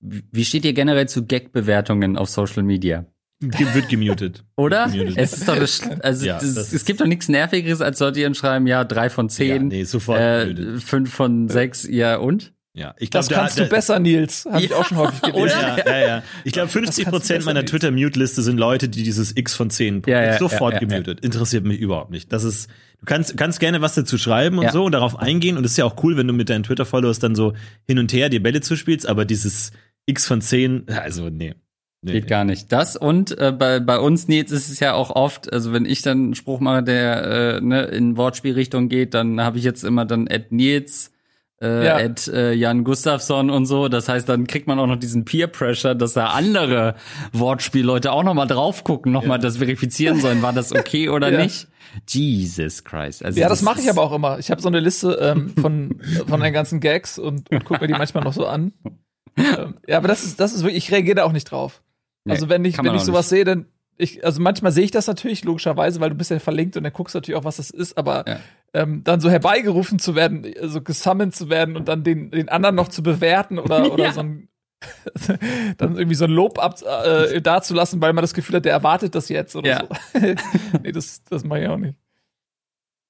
Wie 0.00 0.44
steht 0.44 0.64
ihr 0.64 0.72
generell 0.74 1.08
zu 1.08 1.26
Gag-Bewertungen 1.26 2.16
auf 2.16 2.28
Social 2.28 2.62
Media? 2.62 3.06
Ge- 3.40 3.72
Wird 3.74 3.88
gemutet. 3.88 4.44
Oder? 4.56 4.88
Gemutet. 4.88 5.16
Es 5.16 5.32
ist 5.32 5.48
doch 5.48 5.56
das, 5.56 5.80
also 6.02 6.26
Ja, 6.26 6.34
das, 6.38 6.54
das 6.54 6.72
es 6.72 6.84
gibt 6.84 7.00
doch 7.00 7.06
nichts 7.06 7.28
Nervigeres, 7.28 7.80
als 7.80 8.00
Leute 8.00 8.20
ihren 8.20 8.34
schreiben, 8.34 8.66
ja, 8.66 8.84
drei 8.84 9.10
von 9.10 9.26
Ja, 9.26 9.30
zehn, 9.30 9.68
nee, 9.68 9.84
sofort 9.84 10.18
äh, 10.20 10.78
fünf 10.78 11.12
von 11.12 11.48
sechs, 11.48 11.84
ja 11.88 12.16
und? 12.16 12.52
Ja, 12.78 12.94
ich 12.98 13.10
glaub, 13.10 13.24
Das 13.26 13.28
kannst 13.28 13.58
der- 13.58 13.64
du 13.66 13.70
besser, 13.70 13.98
Nils. 13.98 14.46
Habe 14.50 14.62
ich 14.64 14.70
Ja, 14.70 14.76
auch 14.76 14.84
schon 14.84 14.98
häufig 14.98 15.20
gelesen. 15.32 15.58
Ja, 15.60 15.76
ja, 15.84 16.06
ja. 16.06 16.22
Ich 16.44 16.52
glaube, 16.52 16.68
50 16.68 17.04
kannst 17.04 17.14
du 17.14 17.18
Prozent 17.18 17.44
meiner. 17.44 17.64
Twitter-Mute-Liste 17.66 18.40
sind 18.42 18.56
Leute, 18.58 18.88
die 18.88 19.02
dieses 19.02 19.36
X 19.36 19.54
von 19.56 19.70
10 19.70 20.02
Ja, 20.06 20.22
ja, 20.22 20.38
sofort 20.38 20.74
ja, 20.74 20.80
ja, 20.80 20.86
gemutet. 20.86 21.20
Interessiert 21.20 21.64
mich 21.64 21.80
überhaupt 21.80 22.10
nicht. 22.10 22.32
Das 22.32 22.44
ist, 22.44 22.70
du 23.00 23.04
kannst, 23.06 23.36
kannst 23.36 23.58
gerne 23.60 23.80
was 23.82 23.94
dazu 23.94 24.16
schreiben 24.16 24.58
und 24.58 24.64
Ja. 24.64 24.72
so 24.72 24.84
und 24.84 24.92
darauf 24.92 25.18
eingehen. 25.18 25.56
Und 25.56 25.64
es 25.64 25.72
ist 25.72 25.76
ja 25.76 25.84
auch 25.86 26.02
cool, 26.04 26.16
wenn 26.16 26.26
du 26.28 26.32
mit 26.32 26.48
deinen 26.48 26.62
Twitter-Followers 26.62 27.18
dann 27.18 27.34
so 27.34 27.54
hin 27.86 27.98
und 27.98 28.12
her 28.12 28.28
die 28.28 28.38
Bälle 28.38 28.60
zuspielst, 28.60 29.08
aber 29.08 29.24
dieses 29.24 29.72
X 30.06 30.26
von 30.26 30.40
10, 30.40 30.88
also 30.88 31.28
nee. 31.30 31.54
Nee. 32.00 32.12
Geht 32.12 32.28
gar 32.28 32.44
nicht. 32.44 32.70
Das 32.70 32.96
und 32.96 33.36
äh, 33.38 33.50
bei, 33.50 33.80
bei 33.80 33.98
uns, 33.98 34.28
Nils, 34.28 34.52
ist 34.52 34.70
es 34.70 34.78
ja 34.78 34.94
auch 34.94 35.10
oft, 35.10 35.52
also 35.52 35.72
wenn 35.72 35.84
ich 35.84 36.00
dann 36.00 36.18
einen 36.26 36.34
Spruch 36.36 36.60
mache, 36.60 36.84
der 36.84 37.56
äh, 37.56 37.60
ne, 37.60 37.82
in 37.86 38.16
Wortspielrichtung 38.16 38.88
geht, 38.88 39.14
dann 39.14 39.40
habe 39.40 39.58
ich 39.58 39.64
jetzt 39.64 39.82
immer 39.82 40.04
dann 40.04 40.28
Ed 40.28 40.52
Nils, 40.52 41.10
äh, 41.60 41.84
ja. 41.84 41.98
Ed 41.98 42.28
äh, 42.28 42.52
Jan 42.52 42.84
Gustafsson 42.84 43.50
und 43.50 43.66
so. 43.66 43.88
Das 43.88 44.08
heißt, 44.08 44.28
dann 44.28 44.46
kriegt 44.46 44.66
man 44.66 44.78
auch 44.78 44.86
noch 44.86 44.96
diesen 44.96 45.24
Peer 45.24 45.48
Pressure, 45.48 45.94
dass 45.94 46.12
da 46.12 46.28
andere 46.28 46.94
Wortspielleute 47.32 48.12
auch 48.12 48.22
noch 48.22 48.34
mal 48.34 48.46
drauf 48.46 48.84
gucken, 48.84 49.12
noch 49.12 49.22
ja. 49.22 49.28
mal 49.28 49.38
das 49.38 49.58
verifizieren 49.58 50.20
sollen, 50.20 50.42
war 50.42 50.52
das 50.52 50.72
okay 50.72 51.08
oder 51.08 51.30
ja. 51.32 51.42
nicht. 51.42 51.68
Jesus 52.08 52.84
Christ. 52.84 53.24
Also 53.24 53.40
ja, 53.40 53.48
das, 53.48 53.58
das 53.58 53.64
mache 53.64 53.80
ich 53.80 53.90
aber 53.90 54.02
auch 54.02 54.12
immer. 54.12 54.38
Ich 54.38 54.50
habe 54.50 54.60
so 54.60 54.68
eine 54.68 54.80
Liste 54.80 55.18
ähm, 55.20 55.54
von 55.60 56.00
von 56.26 56.40
den 56.40 56.52
ganzen 56.52 56.80
Gags 56.80 57.18
und, 57.18 57.50
und 57.50 57.64
gucke 57.64 57.80
mir 57.80 57.86
die 57.86 57.94
manchmal 57.94 58.22
noch 58.24 58.34
so 58.34 58.46
an. 58.46 58.72
Ähm, 59.36 59.74
ja, 59.86 59.96
aber 59.96 60.08
das 60.08 60.24
ist 60.24 60.38
das 60.38 60.52
ist 60.52 60.62
wirklich. 60.62 60.84
Ich 60.84 60.92
reagiere 60.92 61.16
da 61.16 61.24
auch 61.24 61.32
nicht 61.32 61.50
drauf. 61.50 61.82
Nee, 62.24 62.34
also 62.34 62.48
wenn 62.48 62.64
ich, 62.64 62.76
wenn 62.76 62.94
ich 62.94 63.02
sowas 63.02 63.30
sehe, 63.30 63.44
dann 63.44 63.66
ich, 63.96 64.24
also 64.24 64.40
manchmal 64.40 64.70
sehe 64.70 64.84
ich 64.84 64.90
das 64.90 65.06
natürlich 65.06 65.44
logischerweise, 65.44 66.00
weil 66.00 66.10
du 66.10 66.16
bist 66.16 66.30
ja 66.30 66.38
verlinkt 66.38 66.76
und 66.76 66.84
dann 66.84 66.92
guckst 66.92 67.14
du 67.14 67.18
natürlich 67.18 67.38
auch, 67.38 67.44
was 67.44 67.56
das 67.56 67.70
ist, 67.70 67.98
aber 67.98 68.24
ja. 68.26 68.38
Ähm, 68.74 69.02
dann 69.04 69.20
so 69.20 69.30
herbeigerufen 69.30 69.98
zu 69.98 70.14
werden, 70.14 70.44
so 70.44 70.60
also 70.60 70.82
gesammelt 70.82 71.34
zu 71.34 71.48
werden 71.48 71.76
und 71.76 71.88
dann 71.88 72.04
den, 72.04 72.30
den 72.30 72.48
anderen 72.48 72.74
noch 72.74 72.88
zu 72.88 73.02
bewerten 73.02 73.58
oder, 73.58 73.92
oder 73.92 74.04
ja. 74.04 74.12
so 74.12 74.20
ein 74.20 74.48
dann 75.78 75.96
irgendwie 75.96 76.14
so 76.14 76.24
ein 76.24 76.30
Lob 76.30 76.58
ab, 76.60 76.80
äh, 76.82 77.40
dazulassen, 77.40 78.00
weil 78.00 78.12
man 78.12 78.22
das 78.22 78.32
Gefühl 78.32 78.56
hat, 78.56 78.64
der 78.64 78.72
erwartet 78.72 79.14
das 79.14 79.28
jetzt 79.28 79.56
oder 79.56 79.68
ja. 79.68 79.88
so. 80.12 80.20
nee, 80.82 80.92
das, 80.92 81.24
das 81.24 81.44
mache 81.44 81.62
ich 81.62 81.68
auch 81.68 81.78
nicht. 81.78 81.96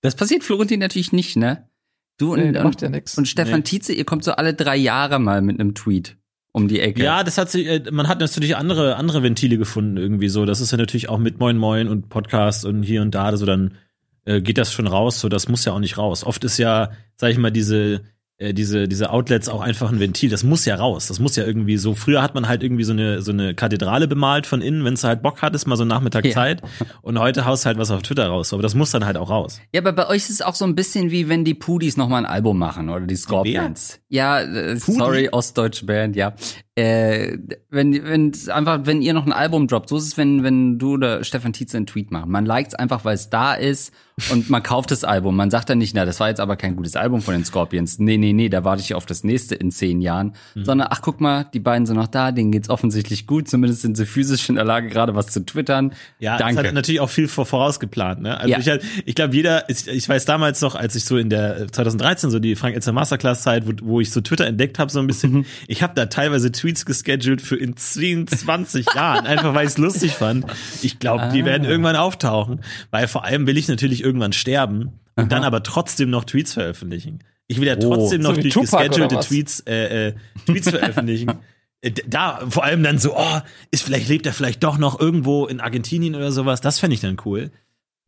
Das 0.01 0.15
passiert 0.15 0.45
Florentin 0.45 0.81
natürlich 0.81 1.13
nicht, 1.13 1.37
ne? 1.37 1.69
Du 2.17 2.33
und, 2.33 2.41
nee, 2.41 2.59
und, 2.59 2.81
ja 2.81 2.89
und 2.89 3.29
Stefan 3.29 3.61
nee. 3.61 3.65
Tietze, 3.65 3.93
ihr 3.93 4.05
kommt 4.05 4.25
so 4.25 4.33
alle 4.33 4.55
drei 4.55 4.77
Jahre 4.77 5.19
mal 5.19 5.43
mit 5.43 5.61
einem 5.61 5.75
Tweet 5.75 6.17
um 6.53 6.69
die 6.69 6.81
Ecke. 6.81 7.03
Ja, 7.03 7.23
das 7.23 7.39
hat 7.39 7.51
sich, 7.51 7.67
äh, 7.67 7.83
man 7.91 8.09
hat 8.09 8.21
natürlich 8.21 8.57
andere, 8.57 8.97
andere 8.97 9.23
Ventile 9.23 9.59
gefunden 9.59 9.97
irgendwie 9.97 10.29
so. 10.29 10.47
Das 10.47 10.61
ist 10.61 10.73
ja 10.73 10.79
natürlich 10.79 11.09
auch 11.09 11.19
mit 11.19 11.39
Moin 11.39 11.59
Moin 11.59 11.89
und 11.89 12.09
Podcast 12.09 12.65
und 12.65 12.83
hier 12.83 13.03
und 13.03 13.15
da, 13.15 13.37
so 13.37 13.45
dann 13.45 13.77
äh, 14.25 14.41
geht 14.41 14.59
das 14.59 14.73
schon 14.73 14.87
raus. 14.87 15.21
So, 15.21 15.29
das 15.29 15.49
muss 15.49 15.65
ja 15.65 15.73
auch 15.73 15.81
nicht 15.81 15.99
raus. 15.99 16.25
Oft 16.25 16.45
ist 16.45 16.59
ja, 16.59 16.91
sag 17.17 17.31
ich 17.31 17.39
mal, 17.39 17.51
diese, 17.51 18.03
äh, 18.39 18.55
diese, 18.55 18.87
diese 18.87 19.11
Outlets 19.11 19.49
auch 19.49 19.61
einfach 19.61 19.91
ein 19.91 19.99
Ventil. 19.99 20.31
Das 20.31 20.45
muss 20.45 20.65
ja 20.65 20.77
raus. 20.77 21.09
Das 21.09 21.19
muss 21.19 21.35
ja 21.37 21.45
irgendwie 21.45 21.77
so. 21.77 21.95
Früher 21.95 22.23
hat 22.23 22.35
man 22.35 22.47
halt 22.47 22.63
irgendwie 22.63 22.85
so 22.85 22.93
eine, 22.93 23.21
so 23.21 23.33
eine 23.33 23.55
Kathedrale 23.55 24.07
bemalt 24.07 24.47
von 24.47 24.61
innen, 24.61 24.85
wenn 24.85 24.95
es 24.95 25.03
halt 25.03 25.23
Bock 25.23 25.43
hat, 25.43 25.55
ist 25.55 25.67
mal 25.67 25.77
so 25.77 25.85
Nachmittag 25.85 26.25
ja. 26.25 26.33
Zeit. 26.33 26.63
Und 27.03 27.19
heute 27.19 27.47
haust 27.47 27.67
halt 27.67 27.79
was 27.79 27.91
auf 27.91 28.03
Twitter 28.03 28.29
raus. 28.29 28.53
Aber 28.53 28.63
das 28.63 28.75
muss 28.75 28.91
dann 28.93 29.05
halt 29.05 29.17
auch 29.17 29.31
raus. 29.31 29.61
Ja, 29.75 29.81
aber 29.81 29.93
bei 29.93 30.07
euch 30.09 30.23
ist 30.23 30.31
es 30.31 30.43
auch 30.43 30.55
so 30.55 30.65
ein 30.65 30.75
bisschen 30.75 31.11
wie 31.11 31.29
wenn 31.29 31.45
die 31.45 31.55
Pudis 31.55 31.97
noch 31.97 32.09
mal 32.09 32.19
ein 32.19 32.27
Album 32.27 32.59
machen 32.59 32.89
oder 32.91 33.07
die 33.07 33.17
Scorpions. 33.17 34.01
Wer? 34.09 34.17
Ja, 34.17 34.41
äh, 34.41 34.77
sorry, 34.77 35.29
ostdeutsche 35.31 35.87
Band, 35.87 36.17
ja 36.17 36.35
äh, 36.79 37.39
wenn, 37.71 37.93
wenn 38.05 38.33
einfach, 38.51 38.81
wenn 38.85 39.03
ihr 39.03 39.13
noch 39.13 39.27
ein 39.27 39.33
Album 39.33 39.67
droppt, 39.67 39.89
so 39.89 39.97
ist 39.97 40.05
es, 40.05 40.17
wenn, 40.17 40.45
wenn 40.45 40.79
du 40.79 40.95
oder 40.95 41.25
Stefan 41.25 41.53
Tietze 41.53 41.77
einen 41.77 41.87
Tweet 41.87 42.13
machen. 42.13 42.31
Man 42.31 42.47
liked 42.47 42.69
es 42.69 42.75
einfach, 42.77 43.05
weil 43.05 43.17
es 43.17 43.31
da 43.31 43.55
ist 43.55 43.93
und 44.31 44.49
man 44.49 44.63
kauft 44.63 44.93
das 44.93 45.03
Album. 45.03 45.35
Man 45.35 45.51
sagt 45.51 45.71
dann 45.71 45.79
nicht, 45.79 45.95
na, 45.95 46.05
das 46.05 46.21
war 46.21 46.29
jetzt 46.29 46.41
aber 46.41 46.57
kein 46.57 46.77
gutes 46.77 46.95
Album 46.95 47.21
von 47.21 47.35
den 47.35 47.45
Scorpions. 47.45 47.99
Nee, 47.99 48.17
nee, 48.17 48.33
nee, 48.33 48.49
da 48.49 48.63
warte 48.65 48.83
ich 48.83 48.95
auf 48.95 49.07
das 49.07 49.25
nächste 49.25 49.57
in 49.57 49.73
zehn 49.73 50.01
Jahren. 50.01 50.35
Mhm. 50.55 50.65
Sondern, 50.65 50.89
ach, 50.91 51.03
guck 51.03 51.21
mal, 51.21 51.49
die 51.53 51.61
beiden 51.61 51.85
sind 51.85 51.97
noch 51.97 52.07
da, 52.07 52.31
denen 52.31 52.53
geht's 52.53 52.69
offensichtlich 52.69 53.27
gut. 53.27 53.49
Zumindest 53.49 53.83
sind 53.83 53.97
sie 53.97 54.07
physisch 54.07 54.49
in 54.49 54.55
der 54.55 54.65
Lage, 54.65 54.89
gerade 54.89 55.15
was 55.15 55.29
zu 55.29 55.45
twittern. 55.45 55.93
Ja, 56.19 56.37
Danke. 56.37 56.57
das 56.57 56.67
hat 56.67 56.75
natürlich 56.75 57.01
auch 57.01 57.11
viel 57.11 57.27
vorausgeplant, 57.27 58.23
ne? 58.23 58.39
Also 58.39 58.51
ja. 58.51 58.59
ich, 58.59 58.69
halt, 58.69 58.85
ich 59.05 59.15
glaube, 59.15 59.35
jeder, 59.35 59.69
ich, 59.69 59.89
ich 59.89 60.09
weiß 60.09 60.25
damals 60.25 60.61
noch, 60.61 60.75
als 60.75 60.95
ich 60.95 61.05
so 61.05 61.17
in 61.17 61.31
der 61.31 61.69
2013, 61.73 62.31
so 62.31 62.39
die 62.39 62.57
Frank 62.57 62.77
Etzer 62.77 62.93
Masterclass 62.93 63.43
Zeit, 63.43 63.67
wo, 63.67 63.73
wo 63.83 64.01
ich 64.01 64.11
so 64.11 64.21
Twitter 64.21 64.47
entdeckt 64.47 64.79
habe, 64.79 64.91
so 64.91 65.01
ein 65.01 65.07
bisschen, 65.07 65.33
mhm. 65.33 65.45
ich 65.67 65.83
habe 65.83 65.95
da 65.95 66.07
teilweise 66.07 66.53
Tweets 66.53 66.68
gescheduled 66.75 67.41
für 67.43 67.57
in 67.57 67.77
10, 67.77 68.27
20 68.27 68.87
Jahren, 68.95 69.27
einfach 69.27 69.55
weil 69.55 69.65
ich 69.65 69.73
es 69.73 69.79
lustig 69.79 70.13
fand. 70.13 70.47
Ich 70.83 70.99
glaube, 70.99 71.25
ah. 71.25 71.33
die 71.33 71.45
werden 71.45 71.65
irgendwann 71.65 71.97
auftauchen, 71.97 72.61
weil 72.91 73.09
vor 73.09 73.25
allem 73.25 73.47
will 73.47 73.57
ich 73.57 73.69
natürlich 73.69 74.03
irgendwann 74.03 74.33
sterben 74.33 75.01
und 75.17 75.25
Aha. 75.25 75.27
dann 75.27 75.45
aber 75.45 75.63
trotzdem 75.63 76.11
noch 76.11 76.25
Tweets 76.25 76.55
veröffentlichen. 76.55 77.21
Ich 77.47 77.61
will 77.61 77.67
ja 77.67 77.77
oh. 77.77 77.81
trotzdem 77.81 78.21
oh, 78.21 78.29
noch 78.29 78.35
so 78.35 78.41
durch 78.43 78.55
geschedulte 78.55 79.21
Tweets, 79.21 79.61
äh, 79.61 80.09
äh, 80.09 80.15
Tweets 80.47 80.71
veröffentlichen. 80.71 81.33
Äh, 81.81 81.93
da 82.09 82.41
vor 82.49 82.65
allem 82.65 82.83
dann 82.83 82.99
so, 82.99 83.17
oh, 83.17 83.39
ist 83.71 83.85
vielleicht 83.85 84.09
lebt 84.09 84.27
er 84.27 84.33
vielleicht 84.33 84.65
doch 84.65 84.79
noch 84.79 84.99
irgendwo 84.99 85.47
in 85.47 85.61
Argentinien 85.61 86.17
oder 86.17 86.33
sowas. 86.33 86.61
Das 86.61 86.81
fände 86.81 86.95
ich 86.95 87.01
dann 87.01 87.19
cool. 87.25 87.53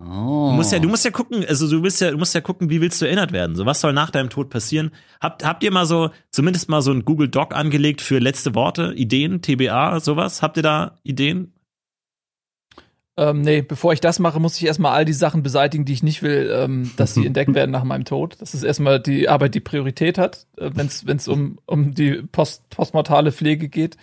Oh. 0.00 0.48
Du 0.50 0.56
musst 0.56 0.72
ja, 0.72 0.78
du 0.78 0.88
musst 0.88 1.04
ja 1.04 1.10
gucken, 1.10 1.44
also 1.46 1.68
du 1.68 1.82
bist 1.82 2.00
ja, 2.00 2.10
du 2.10 2.16
musst 2.16 2.34
ja 2.34 2.40
gucken, 2.40 2.70
wie 2.70 2.80
willst 2.80 3.02
du 3.02 3.04
erinnert 3.04 3.32
werden? 3.32 3.54
So, 3.54 3.66
was 3.66 3.80
soll 3.80 3.92
nach 3.92 4.10
deinem 4.10 4.30
Tod 4.30 4.48
passieren? 4.48 4.92
Habt, 5.20 5.44
habt 5.44 5.62
ihr 5.62 5.70
mal 5.70 5.84
so, 5.84 6.10
zumindest 6.30 6.70
mal 6.70 6.80
so 6.80 6.90
ein 6.90 7.04
Google 7.04 7.28
Doc 7.28 7.54
angelegt 7.54 8.00
für 8.00 8.18
letzte 8.18 8.54
Worte, 8.54 8.94
Ideen, 8.94 9.42
TBA, 9.42 10.00
sowas? 10.00 10.40
Habt 10.40 10.56
ihr 10.56 10.62
da 10.62 10.98
Ideen? 11.02 11.52
Ähm, 13.18 13.42
nee, 13.42 13.60
bevor 13.60 13.92
ich 13.92 14.00
das 14.00 14.18
mache, 14.18 14.40
muss 14.40 14.56
ich 14.56 14.64
erstmal 14.64 14.92
all 14.92 15.04
die 15.04 15.12
Sachen 15.12 15.42
beseitigen, 15.42 15.84
die 15.84 15.92
ich 15.92 16.02
nicht 16.02 16.22
will, 16.22 16.50
ähm, 16.50 16.90
dass 16.96 17.12
sie 17.12 17.26
entdeckt 17.26 17.52
werden 17.54 17.70
nach 17.70 17.84
meinem 17.84 18.06
Tod. 18.06 18.36
Das 18.40 18.54
ist 18.54 18.62
erstmal 18.62 19.00
die 19.00 19.28
Arbeit, 19.28 19.54
die 19.54 19.60
Priorität 19.60 20.16
hat, 20.16 20.46
äh, 20.56 20.70
wenn 20.72 21.16
es 21.16 21.28
um, 21.28 21.58
um 21.66 21.94
die 21.94 22.22
post, 22.32 22.70
postmortale 22.70 23.32
Pflege 23.32 23.68
geht. 23.68 23.98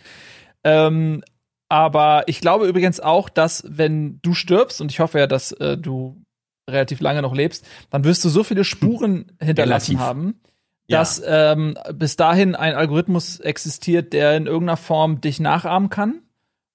Ähm, 0.63 1.23
aber 1.69 2.23
ich 2.27 2.39
glaube 2.39 2.67
übrigens 2.67 2.99
auch, 2.99 3.29
dass 3.29 3.63
wenn 3.67 4.19
du 4.21 4.33
stirbst, 4.33 4.81
und 4.81 4.91
ich 4.91 4.99
hoffe 4.99 5.19
ja, 5.19 5.27
dass 5.27 5.51
äh, 5.53 5.77
du 5.77 6.21
relativ 6.69 6.99
lange 6.99 7.21
noch 7.21 7.33
lebst, 7.33 7.65
dann 7.89 8.03
wirst 8.03 8.23
du 8.25 8.29
so 8.29 8.43
viele 8.43 8.63
Spuren 8.63 9.31
hinterlassen 9.41 9.95
Relativ. 9.95 9.99
haben, 9.99 10.39
dass 10.87 11.19
ja. 11.19 11.53
ähm, 11.53 11.77
bis 11.93 12.15
dahin 12.15 12.55
ein 12.55 12.75
Algorithmus 12.75 13.39
existiert, 13.39 14.13
der 14.13 14.35
in 14.35 14.47
irgendeiner 14.47 14.77
Form 14.77 15.21
dich 15.21 15.39
nachahmen 15.39 15.89
kann. 15.89 16.21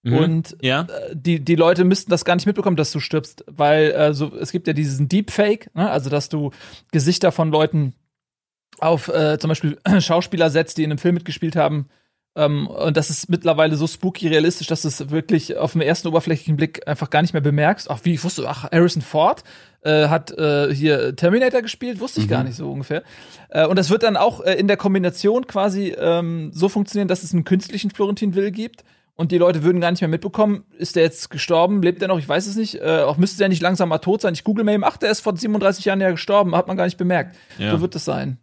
Mhm. 0.03 0.17
Und 0.17 0.57
ja. 0.61 0.83
äh, 0.83 1.15
die, 1.15 1.41
die 1.41 1.55
Leute 1.55 1.85
müssten 1.85 2.11
das 2.11 2.25
gar 2.25 2.35
nicht 2.35 2.47
mitbekommen, 2.47 2.77
dass 2.77 2.93
du 2.93 3.01
stirbst, 3.01 3.45
weil 3.47 3.93
äh, 3.93 4.15
so, 4.15 4.35
es 4.37 4.51
gibt 4.53 4.67
ja 4.67 4.73
diesen 4.73 5.09
Deepfake, 5.09 5.75
ne? 5.75 5.91
also 5.91 6.11
dass 6.11 6.29
du 6.29 6.51
Gesichter 6.91 7.33
von 7.33 7.51
Leuten 7.51 7.95
auf 8.79 9.09
äh, 9.09 9.39
zum 9.39 9.49
Beispiel 9.49 9.79
Schauspieler 10.01 10.51
setzt, 10.51 10.79
die 10.79 10.85
in 10.85 10.91
einem 10.91 10.99
Film 10.99 11.15
mitgespielt 11.15 11.57
haben, 11.57 11.89
ähm, 12.35 12.67
und 12.67 12.97
das 12.97 13.11
ist 13.11 13.29
mittlerweile 13.29 13.77
so 13.77 13.87
spooky 13.87 14.29
realistisch, 14.29 14.67
dass 14.67 14.83
du 14.83 14.89
es 14.89 15.11
wirklich 15.11 15.57
auf 15.57 15.73
den 15.73 15.83
ersten 15.83 16.09
oberflächlichen 16.09 16.57
Blick 16.57 16.87
einfach 16.89 17.11
gar 17.11 17.21
nicht 17.21 17.35
mehr 17.35 17.43
bemerkst. 17.43 17.91
Ach, 17.91 18.01
wie 18.05 18.15
ich 18.15 18.25
wusste, 18.25 18.49
ach, 18.49 18.71
Harrison 18.71 19.03
Ford 19.03 19.45
äh, 19.83 20.09
hat 20.09 20.31
äh, 20.39 20.75
hier 20.75 21.15
Terminator 21.15 21.61
gespielt, 21.61 22.01
wusste 22.01 22.21
ich 22.21 22.27
mhm. 22.27 22.31
gar 22.31 22.45
nicht 22.45 22.57
so 22.57 22.71
ungefähr. 22.71 23.03
Äh, 23.51 23.67
und 23.67 23.79
das 23.79 23.91
wird 23.91 24.03
dann 24.03 24.17
auch 24.17 24.41
äh, 24.41 24.55
in 24.55 24.67
der 24.67 24.79
Kombination 24.79 25.47
quasi 25.47 25.95
ähm, 25.99 26.51
so 26.55 26.71
funktionieren, 26.71 27.09
dass 27.09 27.23
es 27.23 27.35
einen 27.35 27.45
künstlichen 27.45 27.91
Florentin 27.91 28.35
Will 28.35 28.51
gibt. 28.51 28.85
Und 29.15 29.31
die 29.31 29.37
Leute 29.39 29.63
würden 29.63 29.83
gar 29.83 29.91
nicht 29.91 30.01
mehr 30.01 30.09
mitbekommen, 30.09 30.65
ist 30.79 30.97
der 30.97 31.03
jetzt 31.03 31.29
gestorben, 31.29 31.83
lebt 31.83 32.01
er 32.01 32.09
noch, 32.09 32.19
ich 32.19 32.29
weiß 32.29 32.47
es 32.47 32.57
nicht. 32.57 32.77
Äh, 32.77 33.03
auch 33.03 33.19
müsste 33.19 33.39
der 33.39 33.51
nicht 33.51 33.61
langsam 33.61 33.91
mal 33.91 33.99
tot 33.99 34.23
sein. 34.23 34.33
Ich 34.33 34.43
google 34.43 34.65
mal 34.65 34.73
eben, 34.73 34.85
ach, 34.85 34.97
der 34.97 35.11
ist 35.11 35.21
vor 35.21 35.37
37 35.37 35.85
Jahren 35.85 36.01
ja 36.01 36.11
gestorben, 36.11 36.57
hat 36.57 36.67
man 36.67 36.79
gar 36.79 36.87
nicht 36.87 36.97
bemerkt. 36.97 37.37
Ja. 37.59 37.73
So 37.73 37.83
wird 37.83 37.95
es 37.95 38.07
sein. 38.07 38.39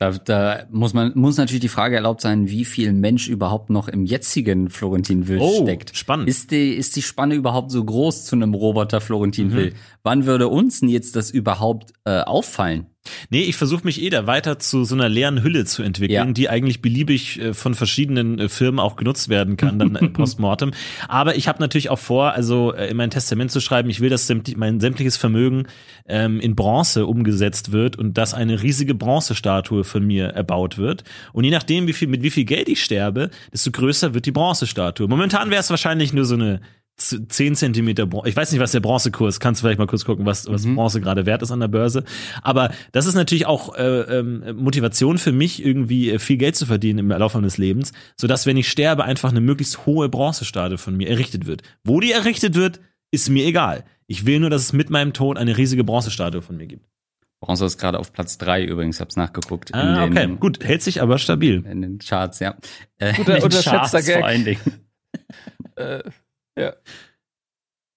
Da, 0.00 0.12
da 0.12 0.64
muss 0.70 0.94
man 0.94 1.12
muss 1.14 1.36
natürlich 1.36 1.60
die 1.60 1.68
Frage 1.68 1.94
erlaubt 1.94 2.22
sein, 2.22 2.48
wie 2.48 2.64
viel 2.64 2.94
Mensch 2.94 3.28
überhaupt 3.28 3.68
noch 3.68 3.86
im 3.86 4.06
jetzigen 4.06 4.70
Florentin 4.70 5.28
Will 5.28 5.40
oh, 5.42 5.62
steckt. 5.62 5.94
Spannend. 5.94 6.26
Ist 6.26 6.52
die 6.52 6.72
ist 6.72 6.96
die 6.96 7.02
Spanne 7.02 7.34
überhaupt 7.34 7.70
so 7.70 7.84
groß 7.84 8.24
zu 8.24 8.34
einem 8.34 8.54
Roboter 8.54 9.02
Florentin 9.02 9.48
mhm. 9.48 9.52
Will? 9.52 9.74
Wann 10.02 10.24
würde 10.24 10.48
uns 10.48 10.80
denn 10.80 10.88
jetzt 10.88 11.16
das 11.16 11.30
überhaupt 11.30 11.92
äh, 12.06 12.22
auffallen? 12.22 12.86
Nee, 13.30 13.42
ich 13.42 13.56
versuche 13.56 13.84
mich 13.84 14.02
eh 14.02 14.10
da 14.10 14.26
weiter 14.26 14.58
zu 14.58 14.84
so 14.84 14.94
einer 14.94 15.08
leeren 15.08 15.42
Hülle 15.42 15.64
zu 15.64 15.82
entwickeln, 15.82 16.28
ja. 16.28 16.32
die 16.32 16.48
eigentlich 16.50 16.82
beliebig 16.82 17.40
äh, 17.40 17.54
von 17.54 17.74
verschiedenen 17.74 18.38
äh, 18.38 18.48
Firmen 18.48 18.78
auch 18.78 18.96
genutzt 18.96 19.28
werden 19.28 19.56
kann, 19.56 19.78
dann 19.78 19.96
äh, 19.96 20.08
postmortem. 20.08 20.72
Aber 21.08 21.36
ich 21.36 21.48
habe 21.48 21.60
natürlich 21.60 21.88
auch 21.88 21.98
vor, 21.98 22.32
also 22.32 22.72
in 22.72 22.96
mein 22.96 23.10
Testament 23.10 23.50
zu 23.50 23.60
schreiben, 23.60 23.88
ich 23.88 24.00
will, 24.00 24.10
dass 24.10 24.30
mein 24.56 24.80
sämtliches 24.80 25.16
Vermögen 25.16 25.66
ähm, 26.06 26.40
in 26.40 26.54
Bronze 26.54 27.06
umgesetzt 27.06 27.72
wird 27.72 27.96
und 27.96 28.18
dass 28.18 28.34
eine 28.34 28.62
riesige 28.62 28.94
Bronzestatue 28.94 29.84
von 29.84 30.06
mir 30.06 30.26
erbaut 30.26 30.76
wird. 30.76 31.04
Und 31.32 31.44
je 31.44 31.50
nachdem, 31.50 31.86
wie 31.86 31.92
viel, 31.94 32.08
mit 32.08 32.22
wie 32.22 32.30
viel 32.30 32.44
Geld 32.44 32.68
ich 32.68 32.82
sterbe, 32.82 33.30
desto 33.52 33.70
größer 33.70 34.12
wird 34.12 34.26
die 34.26 34.32
Bronzestatue. 34.32 35.08
Momentan 35.08 35.50
wäre 35.50 35.60
es 35.60 35.70
wahrscheinlich 35.70 36.12
nur 36.12 36.24
so 36.24 36.34
eine 36.34 36.60
10 37.00 37.54
Zentimeter 37.54 38.06
Bronze. 38.06 38.28
Ich 38.28 38.36
weiß 38.36 38.52
nicht, 38.52 38.60
was 38.60 38.72
der 38.72 38.80
Bronzekurs, 38.80 39.40
kannst 39.40 39.60
du 39.60 39.66
vielleicht 39.66 39.78
mal 39.78 39.86
kurz 39.86 40.04
gucken, 40.04 40.26
was, 40.26 40.48
was 40.48 40.64
mhm. 40.64 40.76
Bronze 40.76 41.00
gerade 41.00 41.26
wert 41.26 41.42
ist 41.42 41.50
an 41.50 41.60
der 41.60 41.68
Börse. 41.68 42.04
Aber 42.42 42.70
das 42.92 43.06
ist 43.06 43.14
natürlich 43.14 43.46
auch 43.46 43.74
äh, 43.76 44.18
ähm, 44.18 44.56
Motivation 44.56 45.18
für 45.18 45.32
mich, 45.32 45.64
irgendwie 45.64 46.10
äh, 46.10 46.18
viel 46.18 46.36
Geld 46.36 46.56
zu 46.56 46.66
verdienen 46.66 46.98
im 46.98 47.08
Laufe 47.08 47.38
meines 47.38 47.58
Lebens, 47.58 47.92
sodass, 48.16 48.46
wenn 48.46 48.56
ich 48.56 48.70
sterbe, 48.70 49.04
einfach 49.04 49.30
eine 49.30 49.40
möglichst 49.40 49.86
hohe 49.86 50.08
Bronzestatue 50.08 50.78
von 50.78 50.96
mir 50.96 51.08
errichtet 51.08 51.46
wird. 51.46 51.62
Wo 51.84 52.00
die 52.00 52.12
errichtet 52.12 52.54
wird, 52.54 52.80
ist 53.10 53.28
mir 53.30 53.44
egal. 53.46 53.84
Ich 54.06 54.26
will 54.26 54.40
nur, 54.40 54.50
dass 54.50 54.62
es 54.62 54.72
mit 54.72 54.90
meinem 54.90 55.12
Tod 55.12 55.38
eine 55.38 55.56
riesige 55.56 55.84
Bronzestatue 55.84 56.42
von 56.42 56.56
mir 56.56 56.66
gibt. 56.66 56.86
Bronze 57.40 57.64
ist 57.64 57.78
gerade 57.78 57.98
auf 57.98 58.12
Platz 58.12 58.36
drei 58.36 58.62
übrigens, 58.64 59.00
hab's 59.00 59.16
nachgeguckt. 59.16 59.74
Ah, 59.74 60.06
den, 60.06 60.12
okay, 60.12 60.36
gut, 60.38 60.62
hält 60.62 60.82
sich 60.82 61.00
aber 61.00 61.18
stabil. 61.18 61.64
In 61.64 61.80
den 61.80 61.98
Charts, 61.98 62.38
ja. 62.40 62.56
Äh, 62.98 63.14
Guter, 63.14 63.42
in 63.42 63.48
den 63.48 63.62
Charts 63.62 63.92
Gag. 63.92 64.18
vor 64.18 64.26
allen 64.26 64.44
Dingen. 64.44 64.60
Ja. 66.56 66.74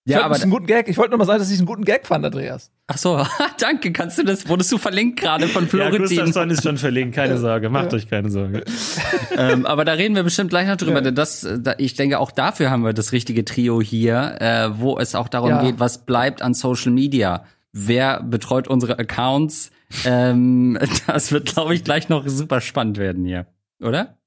Ja, 0.06 0.26
aber 0.26 0.36
einen 0.36 0.52
guten 0.52 0.66
Gag. 0.66 0.90
Ich 0.90 0.98
wollte 0.98 1.12
nur 1.12 1.20
mal 1.20 1.26
sagen, 1.26 1.40
dass 1.40 1.50
ich 1.50 1.60
einen 1.60 1.66
guten 1.66 1.86
Gag 1.86 2.06
fand, 2.06 2.26
Andreas. 2.26 2.72
Ach 2.88 2.98
so, 2.98 3.26
danke. 3.60 3.94
Kannst 3.94 4.18
du 4.18 4.24
das? 4.24 4.50
Wurdest 4.50 4.70
du 4.74 4.78
verlinkt 4.78 5.22
gerade 5.22 5.48
von 5.48 5.68
Florentin? 5.68 6.02
Ja, 6.02 6.08
Gustafsson 6.08 6.50
ist 6.50 6.64
schon 6.64 6.78
verlinkt. 6.78 7.16
Keine 7.16 7.38
Sorge, 7.38 7.70
macht 7.70 7.94
ja. 7.94 7.98
euch 7.98 8.10
keine 8.10 8.30
Sorge. 8.30 8.66
ähm, 9.38 9.66
aber 9.66 9.86
da 9.86 9.94
reden 9.94 10.16
wir 10.16 10.24
bestimmt 10.24 10.50
gleich 10.50 10.68
noch 10.68 10.76
drüber. 10.76 11.02
Ja. 11.02 11.12
Das, 11.12 11.48
da, 11.60 11.76
ich 11.78 11.94
denke, 11.94 12.20
auch 12.20 12.32
dafür 12.32 12.70
haben 12.70 12.84
wir 12.84 12.92
das 12.92 13.14
richtige 13.14 13.46
Trio 13.46 13.82
hier, 13.82 14.36
äh, 14.42 14.78
wo 14.78 14.98
es 14.98 15.16
auch 15.16 15.30
darum 15.30 15.52
ja. 15.52 15.64
geht, 15.64 15.80
was 15.80 16.06
bleibt 16.06 16.42
an 16.42 16.54
Social 16.54 16.92
Media. 16.92 17.46
Wer 17.72 18.22
betreut 18.24 18.68
unsere 18.68 19.00
Accounts? 19.00 19.72
ähm, 20.06 20.78
das 21.08 21.32
wird, 21.32 21.46
glaube 21.46 21.76
ich, 21.76 21.86
gleich 21.86 22.10
noch 22.10 22.28
super 22.28 22.60
spannend 22.60 22.98
werden 22.98 23.24
hier, 23.24 23.48
oder? 23.82 24.18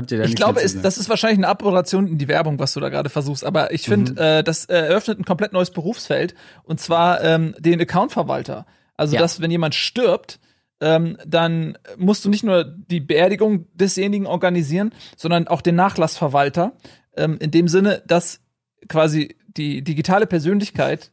Ich 0.00 0.34
glaube, 0.34 0.60
ist, 0.60 0.84
das 0.84 0.98
ist 0.98 1.08
wahrscheinlich 1.08 1.38
eine 1.38 1.48
Abmoderation 1.48 2.08
in 2.08 2.18
die 2.18 2.26
Werbung, 2.26 2.58
was 2.58 2.72
du 2.72 2.80
da 2.80 2.88
gerade 2.88 3.10
versuchst. 3.10 3.44
Aber 3.44 3.72
ich 3.72 3.82
finde, 3.82 4.12
mhm. 4.12 4.18
äh, 4.18 4.42
das 4.42 4.64
eröffnet 4.64 5.20
ein 5.20 5.24
komplett 5.24 5.52
neues 5.52 5.70
Berufsfeld 5.70 6.34
und 6.64 6.80
zwar 6.80 7.22
ähm, 7.22 7.54
den 7.58 7.80
Accountverwalter. 7.80 8.66
Also, 8.96 9.14
ja. 9.14 9.20
dass 9.20 9.40
wenn 9.40 9.52
jemand 9.52 9.74
stirbt, 9.76 10.40
ähm, 10.80 11.16
dann 11.24 11.78
musst 11.96 12.24
du 12.24 12.28
nicht 12.28 12.42
nur 12.42 12.64
die 12.64 13.00
Beerdigung 13.00 13.66
desjenigen 13.74 14.26
organisieren, 14.26 14.92
sondern 15.16 15.46
auch 15.46 15.60
den 15.60 15.76
Nachlassverwalter. 15.76 16.72
Ähm, 17.16 17.38
in 17.38 17.52
dem 17.52 17.68
Sinne, 17.68 18.02
dass 18.06 18.40
quasi 18.88 19.36
die 19.46 19.82
digitale 19.82 20.26
Persönlichkeit 20.26 21.12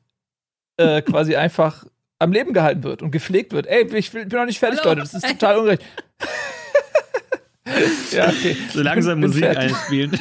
äh, 0.77 1.01
quasi 1.03 1.35
einfach 1.35 1.85
am 2.17 2.31
Leben 2.31 2.53
gehalten 2.53 2.83
wird 2.83 3.03
und 3.03 3.11
gepflegt 3.11 3.53
wird. 3.53 3.67
Ey, 3.67 3.85
ich 3.95 4.11
bin 4.11 4.27
noch 4.27 4.45
nicht 4.45 4.59
fertig, 4.59 4.79
Hallo. 4.79 4.89
Leute. 4.91 5.01
Das 5.01 5.13
ist 5.13 5.27
total 5.27 5.57
ungerecht. 5.57 5.83
ja, 8.11 8.29
okay. 8.29 8.57
So 8.73 8.81
langsam 8.81 9.19
Musik 9.19 9.45
einspielen. 9.45 10.19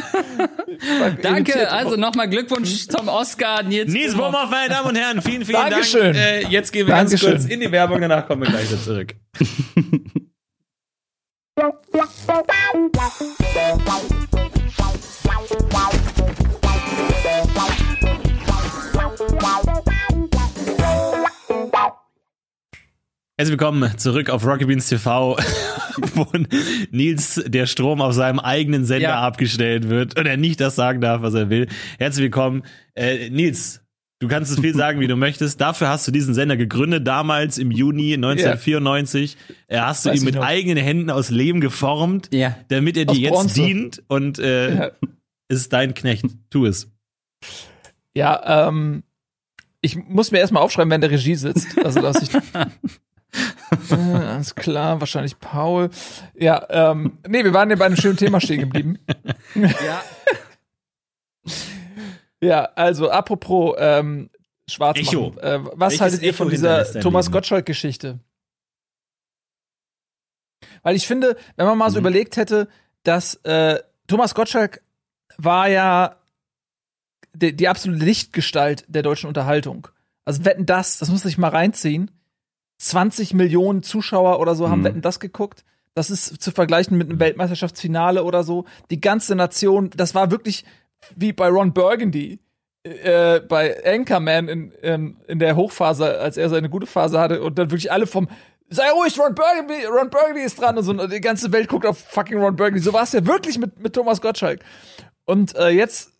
Danke, 1.23 1.71
also 1.71 1.97
nochmal 1.97 2.29
Glückwunsch 2.29 2.89
zum 2.89 3.09
Oscar. 3.09 3.63
Nils, 3.63 3.93
Nils 3.93 4.15
Bohmhoff, 4.15 4.51
meine 4.51 4.69
Damen 4.69 4.89
und 4.89 4.97
Herren, 4.97 5.23
vielen, 5.23 5.45
vielen 5.45 5.71
Dankeschön. 5.71 6.15
Dank. 6.15 6.17
Äh, 6.17 6.47
jetzt 6.49 6.73
gehen 6.73 6.87
wir 6.87 6.95
Dankeschön. 6.95 7.33
ganz 7.33 7.43
kurz 7.43 7.53
in 7.53 7.61
die 7.61 7.71
Werbung, 7.71 8.01
danach 8.01 8.27
kommen 8.27 8.43
wir 8.43 8.51
gleich 8.51 8.71
wieder 8.71 8.83
zurück. 8.83 9.15
Herzlich 23.41 23.59
willkommen 23.59 23.97
zurück 23.97 24.29
auf 24.29 24.45
Rocky 24.45 24.67
Beans 24.67 24.87
TV, 24.87 25.35
wo 26.15 26.27
Nils 26.91 27.43
der 27.47 27.65
Strom 27.65 28.03
auf 28.03 28.13
seinem 28.13 28.39
eigenen 28.39 28.85
Sender 28.85 29.09
ja. 29.09 29.23
abgestellt 29.23 29.89
wird 29.89 30.19
und 30.19 30.27
er 30.27 30.37
nicht 30.37 30.61
das 30.61 30.77
sagen 30.77 31.01
darf, 31.01 31.23
was 31.23 31.33
er 31.33 31.49
will. 31.49 31.67
Herzlich 31.99 32.25
willkommen. 32.25 32.65
Äh, 32.95 33.31
Nils, 33.31 33.81
du 34.19 34.29
kannst 34.29 34.53
es 34.53 34.61
viel 34.61 34.75
sagen, 34.75 35.01
wie 35.01 35.07
du 35.07 35.17
möchtest. 35.17 35.59
Dafür 35.59 35.89
hast 35.89 36.07
du 36.07 36.13
diesen 36.13 36.35
Sender 36.35 36.59
gegründet, 36.59 37.07
damals 37.07 37.57
im 37.57 37.71
Juni 37.71 38.13
1994. 38.13 39.39
Ja. 39.71 39.87
Hast 39.87 40.05
du 40.05 40.11
Weiß 40.11 40.19
ihn 40.19 40.27
mit 40.27 40.37
eigenen 40.37 40.77
Händen 40.77 41.09
aus 41.09 41.31
Lehm 41.31 41.63
geformt, 41.63 42.29
ja. 42.35 42.59
damit 42.69 42.99
er 42.99 43.07
dir 43.07 43.21
jetzt 43.21 43.33
Bronze. 43.33 43.55
dient 43.55 44.03
und 44.09 44.39
äh, 44.39 44.75
ja. 44.75 44.91
ist 45.49 45.73
dein 45.73 45.95
Knecht. 45.95 46.27
Tu 46.51 46.67
es. 46.67 46.91
Ja, 48.15 48.69
ähm, 48.69 49.03
ich 49.81 49.97
muss 49.97 50.31
mir 50.31 50.41
erstmal 50.41 50.63
aufschreiben, 50.63 50.91
wenn 50.91 51.01
der 51.01 51.11
Regie 51.11 51.37
sitzt. 51.37 51.79
Also, 51.83 52.03
dass 52.03 52.21
ich 52.21 52.29
äh, 53.91 53.95
alles 53.95 54.55
klar, 54.55 55.01
wahrscheinlich 55.01 55.39
Paul. 55.39 55.91
Ja, 56.35 56.67
ähm, 56.71 57.19
nee, 57.27 57.45
wir 57.45 57.55
waren 57.55 57.71
ja 57.71 57.77
bei 57.77 57.87
einem 57.87 57.97
schönen 57.97 58.17
Thema 58.17 58.41
stehen 58.41 58.61
geblieben. 58.61 58.99
ja. 59.55 60.03
ja, 62.41 62.65
also 62.75 63.11
apropos 63.11 63.77
ähm, 63.79 64.31
Schwarz 64.69 64.99
Echo. 64.99 65.35
Äh, 65.41 65.61
was 65.65 65.79
Welches 65.79 66.01
haltet 66.01 66.23
ihr 66.23 66.35
von 66.35 66.49
dieser 66.49 67.01
Thomas 67.01 67.31
Gottschalk-Geschichte? 67.31 68.21
Weil 70.83 70.97
ich 70.97 71.07
finde, 71.07 71.37
wenn 71.57 71.67
man 71.67 71.79
mal 71.79 71.89
mhm. 71.89 71.95
so 71.95 71.99
überlegt 71.99 72.37
hätte, 72.37 72.69
dass 73.03 73.35
äh, 73.45 73.81
Thomas 74.07 74.35
Gottschalk 74.35 74.83
war 75.37 75.69
ja 75.69 76.17
die, 77.33 77.55
die 77.55 77.69
absolute 77.69 78.05
Lichtgestalt 78.05 78.85
der 78.89 79.03
deutschen 79.03 79.29
Unterhaltung. 79.29 79.89
Also 80.25 80.45
wetten 80.45 80.67
das, 80.67 80.99
das 80.99 81.09
muss 81.11 81.23
sich 81.23 81.39
mal 81.39 81.49
reinziehen 81.49 82.11
20 82.81 83.35
Millionen 83.35 83.83
Zuschauer 83.83 84.41
oder 84.41 84.55
so 84.55 84.71
haben 84.71 84.81
mhm. 84.81 84.85
Wetten 84.85 85.03
das 85.03 85.21
geguckt. 85.21 85.65
Das 85.95 86.11
ist 86.11 86.43
zu 86.43 86.51
vergleichen 86.51 86.97
mit 86.97 87.11
einem 87.11 87.21
Weltmeisterschaftsfinale 87.21 88.25
oder 88.25 88.43
so. 88.43 88.65
Die 88.91 89.01
ganze 89.01 89.35
Nation, 89.35 89.91
das 89.95 90.15
war 90.15 90.31
wirklich 90.31 90.65
wie 91.15 91.33
bei 91.33 91.49
Ron 91.49 91.75
Burgundy, 91.75 92.39
äh, 92.85 93.41
bei 93.41 93.85
Anchorman 93.85 94.49
in, 94.49 94.73
ähm, 94.83 95.17
in 95.29 95.39
der 95.39 95.57
Hochphase, 95.57 96.19
als 96.21 96.39
er 96.39 96.49
seine 96.49 96.71
gute 96.71 96.87
Phase 96.87 97.21
hatte 97.21 97.43
und 97.43 97.59
dann 97.59 97.71
wirklich 97.71 97.93
alle 97.93 98.07
vom 98.07 98.29
Sei 98.73 98.89
ruhig, 98.91 99.19
Ron 99.19 99.35
Burgundy, 99.35 99.85
Ron 99.85 100.11
Burgundy 100.11 100.43
ist 100.43 100.61
dran 100.61 100.79
und 100.79 100.85
so 100.85 100.93
und 100.93 101.13
die 101.13 101.21
ganze 101.21 101.51
Welt 101.51 101.69
guckt 101.69 101.85
auf 101.85 101.99
fucking 101.99 102.39
Ron 102.39 102.55
Burgundy. 102.55 102.81
So 102.81 102.93
war 102.93 103.03
es 103.03 103.13
ja 103.13 103.27
wirklich 103.27 103.59
mit, 103.59 103.81
mit 103.81 103.93
Thomas 103.95 104.21
Gottschalk. 104.21 104.61
Und 105.25 105.57
äh, 105.57 105.71
jetzt 105.71 106.13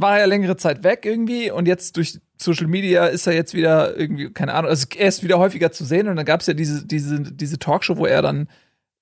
war 0.00 0.18
ja 0.18 0.24
längere 0.24 0.56
Zeit 0.56 0.84
weg 0.84 1.04
irgendwie 1.04 1.50
und 1.50 1.66
jetzt 1.66 1.96
durch 1.96 2.20
Social 2.40 2.66
Media 2.66 3.06
ist 3.06 3.26
er 3.26 3.34
jetzt 3.34 3.54
wieder 3.54 3.96
irgendwie, 3.96 4.30
keine 4.30 4.54
Ahnung, 4.54 4.70
also 4.70 4.86
er 4.96 5.08
ist 5.08 5.22
wieder 5.22 5.38
häufiger 5.38 5.72
zu 5.72 5.84
sehen 5.84 6.08
und 6.08 6.16
dann 6.16 6.24
gab 6.24 6.40
es 6.40 6.46
ja 6.46 6.54
diese, 6.54 6.86
diese, 6.86 7.20
diese 7.20 7.58
Talkshow, 7.58 7.96
wo 7.96 8.06
er 8.06 8.22
dann 8.22 8.48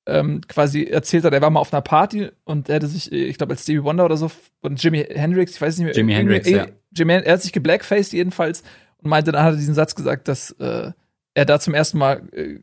ähm, 0.07 0.40
quasi 0.48 0.85
erzählt 0.85 1.24
hat, 1.24 1.33
er 1.33 1.40
war 1.40 1.50
mal 1.50 1.61
auf 1.61 1.72
einer 1.72 1.83
Party 1.83 2.31
und 2.44 2.68
er 2.68 2.76
hatte 2.76 2.88
sich, 2.88 3.12
ich 3.12 3.38
glaube, 3.38 3.52
als 3.52 3.62
Stevie 3.62 3.85
Wonder 3.85 4.05
oder 4.05 4.16
so, 4.16 4.31
und 4.61 4.83
Jimi 4.83 5.05
Hendrix, 5.09 5.55
ich 5.55 5.61
weiß 5.61 5.78
nicht 5.78 5.87
mehr. 5.87 5.94
Jimi 5.94 6.12
Hendrix, 6.12 6.48
ja. 6.48 6.66
Jimi, 6.96 7.12
er 7.12 7.33
hat 7.33 7.42
sich 7.42 7.52
geblackfaced 7.52 8.12
jedenfalls 8.12 8.62
und 8.98 9.11
meinte, 9.11 9.33
dann 9.33 9.44
hat 9.44 9.55
er 9.55 9.59
diesen 9.59 9.74
Satz 9.74 9.94
gesagt, 9.94 10.28
dass 10.28 10.50
äh, 10.52 10.90
er 11.35 11.44
da 11.44 11.61
zum 11.61 11.74
ersten 11.74 11.98
Mal 11.98 12.22
äh, 12.33 12.59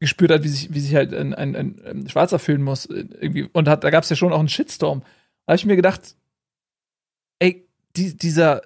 gespürt 0.00 0.30
hat, 0.30 0.42
wie 0.42 0.48
sich, 0.48 0.74
wie 0.74 0.80
sich 0.80 0.94
halt 0.94 1.14
ein, 1.14 1.32
ein, 1.34 1.54
ein, 1.56 1.80
ein 1.84 2.08
Schwarzer 2.08 2.38
fühlen 2.38 2.62
muss. 2.62 2.86
Äh, 2.86 3.06
irgendwie. 3.20 3.48
Und 3.52 3.68
hat, 3.68 3.84
da 3.84 3.90
gab 3.90 4.04
es 4.04 4.10
ja 4.10 4.16
schon 4.16 4.32
auch 4.32 4.38
einen 4.38 4.48
Shitstorm. 4.48 5.00
Da 5.00 5.52
habe 5.52 5.56
ich 5.56 5.64
mir 5.64 5.76
gedacht, 5.76 6.16
die, 7.96 8.16
dieser 8.16 8.62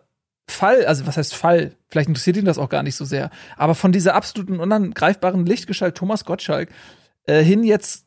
Fall, 0.48 0.86
also 0.86 1.06
was 1.06 1.16
heißt 1.16 1.34
Fall? 1.34 1.72
Vielleicht 1.88 2.08
interessiert 2.08 2.36
ihn 2.36 2.44
das 2.44 2.58
auch 2.58 2.68
gar 2.68 2.82
nicht 2.82 2.96
so 2.96 3.04
sehr. 3.04 3.30
Aber 3.56 3.74
von 3.74 3.92
dieser 3.92 4.14
absoluten 4.14 4.60
unangreifbaren 4.60 5.44
Lichtgestalt 5.44 5.96
Thomas 5.96 6.24
Gottschalk 6.24 6.70
äh, 7.26 7.42
hin 7.42 7.64
jetzt 7.64 8.06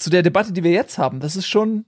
zu 0.00 0.10
der 0.10 0.22
Debatte, 0.22 0.52
die 0.52 0.64
wir 0.64 0.72
jetzt 0.72 0.98
haben, 0.98 1.20
das 1.20 1.36
ist 1.36 1.46
schon, 1.46 1.84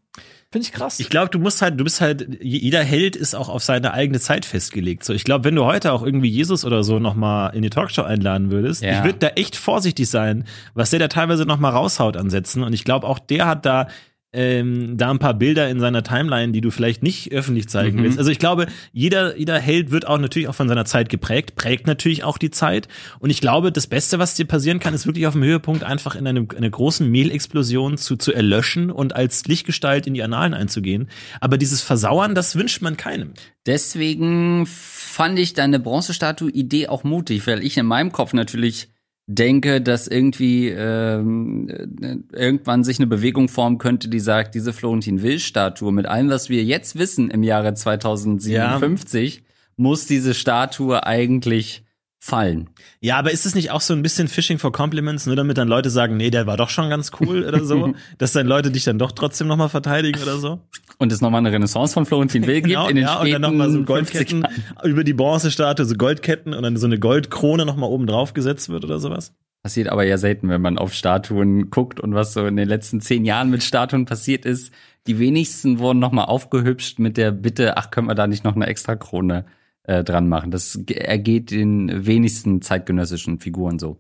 finde 0.51 0.67
ich 0.67 0.73
krass. 0.73 1.01
Ich 1.01 1.09
glaube, 1.09 1.31
du 1.31 1.39
musst 1.39 1.63
halt, 1.63 1.81
du 1.81 1.85
bist 1.85 2.01
halt, 2.01 2.29
jeder 2.43 2.85
Held 2.85 3.17
ist 3.17 3.35
auch 3.35 3.49
auf 3.49 3.65
seine 3.65 3.95
eigene 3.95 4.21
Zeit 4.21 4.45
festgelegt. 4.45 5.03
So, 5.03 5.15
ich 5.15 5.25
glaube, 5.25 5.45
wenn 5.45 5.55
du 5.55 5.65
heute 5.65 5.93
auch 5.93 6.03
irgendwie 6.03 6.29
Jesus 6.29 6.65
oder 6.65 6.85
so 6.85 6.99
noch 6.99 7.15
mal 7.15 7.49
in 7.49 7.63
die 7.63 7.71
Talkshow 7.71 8.03
einladen 8.03 8.51
würdest, 8.51 8.83
ja. 8.83 8.99
ich 8.99 9.05
würde 9.05 9.19
da 9.19 9.29
echt 9.29 9.57
vorsichtig 9.57 10.09
sein, 10.11 10.45
was 10.75 10.91
der 10.91 10.99
da 10.99 11.09
teilweise 11.09 11.47
noch 11.47 11.59
mal 11.59 11.71
raushaut 11.71 12.17
an 12.17 12.29
Sätzen. 12.29 12.63
Und 12.63 12.75
ich 12.75 12.85
glaube, 12.85 13.07
auch 13.07 13.19
der 13.19 13.47
hat 13.47 13.65
da 13.65 13.89
ähm, 14.33 14.97
da 14.97 15.11
ein 15.11 15.19
paar 15.19 15.35
Bilder 15.35 15.69
in 15.69 15.79
seiner 15.79 16.03
Timeline, 16.03 16.53
die 16.53 16.63
du 16.63 16.71
vielleicht 16.71 17.03
nicht 17.03 17.33
öffentlich 17.33 17.69
zeigen 17.69 17.99
mhm. 17.99 18.05
willst. 18.05 18.19
Also 18.19 18.31
ich 18.31 18.39
glaube, 18.39 18.67
jeder, 18.93 19.37
jeder 19.37 19.59
Held 19.59 19.91
wird 19.91 20.07
auch 20.07 20.19
natürlich 20.19 20.49
auch 20.49 20.55
von 20.55 20.69
seiner 20.69 20.87
Zeit 20.87 21.11
geprägt, 21.11 21.55
prägt 21.55 21.87
natürlich 21.87 22.25
auch 22.25 22.39
die 22.39 22.51
Zeit. 22.51 22.89
Und 23.19 23.31
ich 23.31 23.41
glaube, 23.41 23.73
das 23.73 23.87
Beste, 23.87 24.19
was 24.19 24.35
dir 24.35 24.47
passieren 24.47 24.81
kann, 24.81 24.95
ist 24.95 25.07
wirklich 25.07 25.27
auf 25.27 25.35
dem 25.35 25.45
Höhepunkt 25.45 25.85
einfach 25.85 26.15
in 26.15 26.27
eine, 26.27 26.47
eine 26.57 26.71
großen 26.71 27.11
Mehlexplosion 27.11 27.99
zu, 27.99 28.17
zu 28.17 28.33
erlöschen 28.33 28.91
und 28.91 29.15
als 29.15 29.45
Lichtgestalt 29.45 30.07
in 30.07 30.15
die 30.15 30.23
Annalen 30.23 30.55
einzugehen. 30.55 31.11
Aber 31.41 31.59
dieses 31.59 31.83
Versauern, 31.83 32.35
das 32.35 32.57
wünscht 32.57 32.81
man 32.81 32.97
keinem. 32.97 33.35
Deswegen 33.67 34.67
fand 34.67 35.39
ich 35.39 35.53
deine 35.53 35.79
Bronzestatue-Idee 35.79 36.89
auch 36.89 37.05
mutig, 37.05 37.47
weil 37.47 37.63
ich 37.63 37.77
in 37.77 37.87
meinem 37.87 38.13
Kopf 38.13 38.33
natürlich 38.33 38.89
denke, 39.27 39.81
dass 39.81 40.09
irgendwie 40.09 40.69
ähm, 40.69 41.69
äh, 41.69 42.17
irgendwann 42.33 42.85
sich 42.85 42.99
eine 42.99 43.07
Bewegung 43.07 43.49
formen 43.49 43.79
könnte, 43.79 44.09
die 44.09 44.21
sagt, 44.21 44.55
diese 44.55 44.73
Florentin 44.73 45.23
Will-Statue 45.23 45.93
mit 45.93 46.07
allem, 46.07 46.29
was 46.29 46.49
wir 46.49 46.65
jetzt 46.65 46.99
wissen 46.99 47.31
im 47.31 47.43
Jahre 47.43 47.75
2057, 47.75 49.37
ja. 49.37 49.43
muss 49.77 50.07
diese 50.07 50.35
Statue 50.35 51.07
eigentlich 51.07 51.82
fallen. 52.25 52.71
Ja, 53.01 53.19
aber 53.19 53.33
ist 53.33 53.47
es 53.47 53.57
nicht 53.57 53.73
auch 53.73 53.81
so 53.81 53.93
ein 53.95 54.01
bisschen 54.01 54.29
Fishing 54.29 54.61
for 54.61 54.71
Compliments, 54.71 55.27
nur 55.27 55.35
damit 55.35 55.59
dann 55.59 55.67
Leute 55.67 55.91
sagen, 55.91 56.17
nee, 56.17 56.31
der 56.31 56.47
war 56.47 56.57
doch 56.57 56.71
schon 56.71 56.89
ganz 56.89 57.11
cool 57.19 57.43
oder 57.43 57.65
so, 57.65 57.95
dass 58.19 58.31
dann 58.31 58.47
Leute 58.47 58.71
dich 58.71 58.85
dann 58.85 58.97
doch 58.97 59.11
trotzdem 59.11 59.49
nochmal 59.49 59.69
verteidigen 59.69 60.23
oder 60.23 60.37
so? 60.37 60.61
Und 60.99 61.11
es 61.11 61.21
nochmal 61.21 61.41
eine 61.41 61.51
Renaissance 61.51 61.93
von 61.93 62.07
Florentin 62.07 62.47
Will 62.47 62.63
genau, 62.63 62.83
gibt 62.83 62.91
in 62.91 62.97
den 62.99 63.07
ja, 63.07 63.17
späten 63.17 63.35
und 63.35 63.43
dann 63.43 63.51
nochmal 63.51 63.71
so 63.71 63.83
Goldketten 63.83 64.47
über 64.85 65.03
die 65.03 65.15
Bronzestatue, 65.15 65.85
so 65.85 65.97
Goldketten 65.97 66.55
und 66.55 66.63
dann 66.63 66.77
so 66.77 66.87
eine 66.87 67.01
Goldkrone 67.01 67.67
nochmal 67.67 67.91
oben 67.91 68.07
drauf 68.07 68.35
gesetzt 68.35 68.69
wird 68.69 68.85
oder 68.85 69.01
sowas? 69.01 69.35
Passiert 69.65 69.89
aber 69.89 70.05
ja 70.05 70.17
selten, 70.17 70.49
wenn 70.49 70.63
man 70.63 70.79
auf 70.79 70.95
Statuen 70.95 71.71
guckt 71.71 71.99
und 71.99 72.15
was 72.15 72.35
so 72.35 72.47
in 72.47 72.55
den 72.55 72.69
letzten 72.69 73.01
zehn 73.01 73.25
Jahren 73.25 73.51
mit 73.51 73.65
Statuen 73.65 74.05
passiert 74.05 74.45
ist. 74.45 74.73
Die 75.09 75.19
wenigsten 75.19 75.81
wurden 75.81 75.99
nochmal 75.99 76.27
aufgehübscht 76.27 77.01
mit 77.01 77.17
der 77.17 77.33
Bitte, 77.33 77.77
ach, 77.77 77.91
können 77.91 78.07
wir 78.07 78.15
da 78.15 78.29
nicht 78.29 78.45
noch 78.45 78.55
eine 78.55 78.69
extra 78.69 78.95
Krone 78.95 79.45
äh, 79.85 80.05
dran 80.05 80.29
machen. 80.29 80.51
Das 80.51 80.79
ergeht 80.89 81.51
den 81.51 82.07
wenigsten 82.07 82.63
zeitgenössischen 82.63 83.39
Figuren 83.39 83.79
so. 83.79 83.99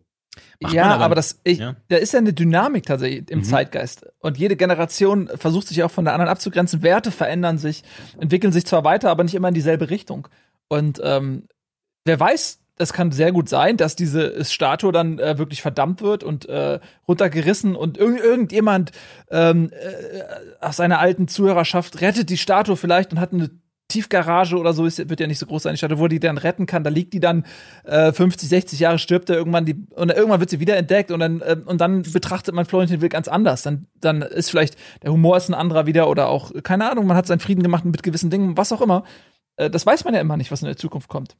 Macht 0.61 0.73
ja, 0.75 0.85
aber, 0.85 1.05
aber, 1.05 1.15
das, 1.15 1.41
ich, 1.45 1.59
ja. 1.59 1.77
da 1.89 1.97
ist 1.97 2.13
ja 2.13 2.19
eine 2.19 2.33
Dynamik 2.33 2.87
tatsächlich 2.87 3.31
im 3.31 3.41
mhm. 3.41 3.45
Zeitgeist. 3.45 4.07
Und 4.21 4.39
jede 4.39 4.57
Generation 4.57 5.29
versucht 5.35 5.69
sich 5.69 5.83
auch 5.83 5.91
von 5.91 6.05
der 6.05 6.15
anderen 6.15 6.31
abzugrenzen. 6.31 6.83
Werte 6.83 7.11
verändern 7.11 7.59
sich, 7.59 7.83
entwickeln 8.19 8.53
sich 8.53 8.65
zwar 8.65 8.85
weiter, 8.85 9.11
aber 9.11 9.25
nicht 9.25 9.35
immer 9.35 9.49
in 9.49 9.55
dieselbe 9.55 9.91
Richtung. 9.91 10.29
Und 10.69 11.01
ähm, 11.05 11.49
wer 12.05 12.19
weiß, 12.19 12.61
das 12.77 12.93
kann 12.93 13.13
sehr 13.13 13.33
gut 13.33 13.49
sein, 13.49 13.77
dass 13.77 13.97
diese 13.97 14.45
Statue 14.45 14.93
dann 14.93 15.19
äh, 15.19 15.37
wirklich 15.37 15.61
verdammt 15.61 16.01
wird 16.01 16.25
und 16.25 16.49
äh, 16.49 16.81
runtergerissen 17.07 17.77
und 17.77 17.99
irg 17.99 18.19
irgendjemand 18.19 18.93
ähm, 19.31 19.71
äh, 19.73 20.65
aus 20.65 20.77
seiner 20.77 20.99
alten 20.99 21.29
Zuhörerschaft 21.29 22.01
rettet 22.01 22.31
die 22.31 22.39
Statue 22.39 22.77
vielleicht 22.77 23.13
und 23.13 23.21
hat 23.21 23.33
eine 23.33 23.51
Tiefgarage 23.93 24.57
oder 24.57 24.73
so, 24.73 24.87
ist, 24.87 25.09
wird 25.09 25.21
ja 25.21 25.27
nicht 25.27 25.39
so 25.39 25.47
groß 25.47 25.65
sein, 25.65 25.75
die 25.75 25.79
Statue, 25.79 25.99
wo 25.99 26.09
die 26.09 26.21
dann 26.21 26.39
retten 26.39 26.67
kann. 26.67 26.85
Da 26.85 26.91
liegt 26.91 27.13
die 27.13 27.21
dann 27.21 27.45
äh, 27.85 28.13
50, 28.13 28.49
60 28.49 28.81
Jahre, 28.81 28.99
stirbt 28.99 29.29
er 29.31 29.37
irgendwann, 29.37 29.65
die, 29.65 29.87
und 29.95 30.11
irgendwann 30.11 30.41
wird 30.41 30.51
sie 30.51 30.61
wieder 30.61 30.77
entdeckt 30.77 31.11
und 31.11 31.21
dann, 31.21 31.41
äh, 31.41 31.57
und 31.65 31.81
dann 31.81 32.03
betrachtet 32.03 32.55
man 32.55 32.65
Florentin 32.65 33.01
Will 33.01 33.09
ganz 33.09 33.29
anders. 33.29 33.63
Dann, 33.63 33.87
dann 34.01 34.23
ist 34.23 34.51
vielleicht, 34.51 34.77
der 35.03 35.13
Humor 35.13 35.37
ist 35.37 35.49
ein 35.49 35.55
anderer 35.55 35.87
wieder 35.87 36.09
oder 36.09 36.29
auch, 36.29 36.53
keine 36.63 36.91
Ahnung, 36.91 37.07
man 37.07 37.17
hat 37.17 37.27
seinen 37.27 37.41
Frieden 37.41 37.63
gemacht 37.63 37.85
mit 37.85 38.03
gewissen 38.03 38.31
Dingen, 38.31 38.57
was 38.57 38.73
auch 38.73 38.81
immer. 38.81 39.05
Äh, 39.57 39.71
das 39.71 39.85
weiß 39.85 40.05
man 40.05 40.15
ja 40.15 40.21
immer 40.21 40.37
nicht, 40.37 40.51
was 40.51 40.63
in 40.63 40.67
der 40.67 40.77
Zukunft 40.77 41.09
kommt. 41.09 41.37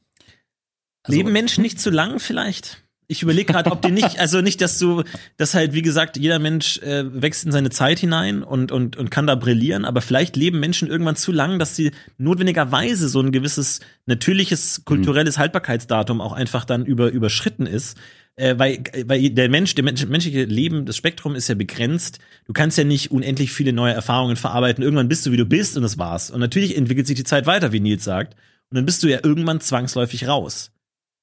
Also, 1.03 1.17
Leben 1.17 1.31
Menschen 1.31 1.61
nicht 1.61 1.79
zu 1.79 1.89
lang 1.89 2.19
vielleicht? 2.19 2.83
Ich 3.13 3.21
überlege 3.21 3.53
gerade, 3.53 3.71
ob 3.71 3.83
die 3.83 3.91
nicht, 3.91 4.19
also 4.19 4.41
nicht, 4.41 4.59
dass 4.59 4.79
du, 4.79 5.03
dass 5.37 5.53
halt, 5.53 5.73
wie 5.73 5.83
gesagt, 5.83 6.17
jeder 6.17 6.39
Mensch 6.39 6.79
äh, 6.79 7.03
wächst 7.09 7.45
in 7.45 7.51
seine 7.51 7.69
Zeit 7.69 7.99
hinein 7.99 8.41
und, 8.41 8.71
und, 8.71 8.97
und 8.97 9.11
kann 9.11 9.27
da 9.27 9.35
brillieren, 9.35 9.85
aber 9.85 10.01
vielleicht 10.01 10.35
leben 10.35 10.59
Menschen 10.59 10.87
irgendwann 10.87 11.15
zu 11.15 11.31
lang, 11.31 11.59
dass 11.59 11.75
sie 11.75 11.91
notwendigerweise 12.17 13.07
so 13.07 13.21
ein 13.21 13.31
gewisses 13.31 13.81
natürliches 14.07 14.83
kulturelles 14.83 15.37
Haltbarkeitsdatum 15.37 16.21
auch 16.21 16.33
einfach 16.33 16.65
dann 16.65 16.85
über, 16.85 17.11
überschritten 17.11 17.67
ist. 17.67 17.97
Äh, 18.35 18.57
weil, 18.57 18.83
weil 19.05 19.29
der 19.29 19.47
Mensch, 19.47 19.75
der 19.75 19.83
Mensch, 19.83 20.03
menschliche 20.07 20.45
Leben, 20.45 20.87
das 20.87 20.97
Spektrum 20.97 21.35
ist 21.35 21.49
ja 21.49 21.55
begrenzt. 21.55 22.17
Du 22.45 22.53
kannst 22.53 22.79
ja 22.79 22.83
nicht 22.83 23.11
unendlich 23.11 23.53
viele 23.53 23.73
neue 23.73 23.93
Erfahrungen 23.93 24.37
verarbeiten. 24.37 24.83
Irgendwann 24.83 25.07
bist 25.07 25.27
du, 25.27 25.31
wie 25.31 25.37
du 25.37 25.45
bist, 25.45 25.77
und 25.77 25.83
das 25.83 25.99
war's. 25.99 26.31
Und 26.31 26.39
natürlich 26.39 26.75
entwickelt 26.75 27.05
sich 27.05 27.15
die 27.15 27.23
Zeit 27.23 27.45
weiter, 27.45 27.71
wie 27.71 27.79
Nils 27.79 28.03
sagt. 28.03 28.33
Und 28.71 28.77
dann 28.77 28.85
bist 28.85 29.03
du 29.03 29.07
ja 29.07 29.19
irgendwann 29.21 29.61
zwangsläufig 29.61 30.27
raus. 30.27 30.71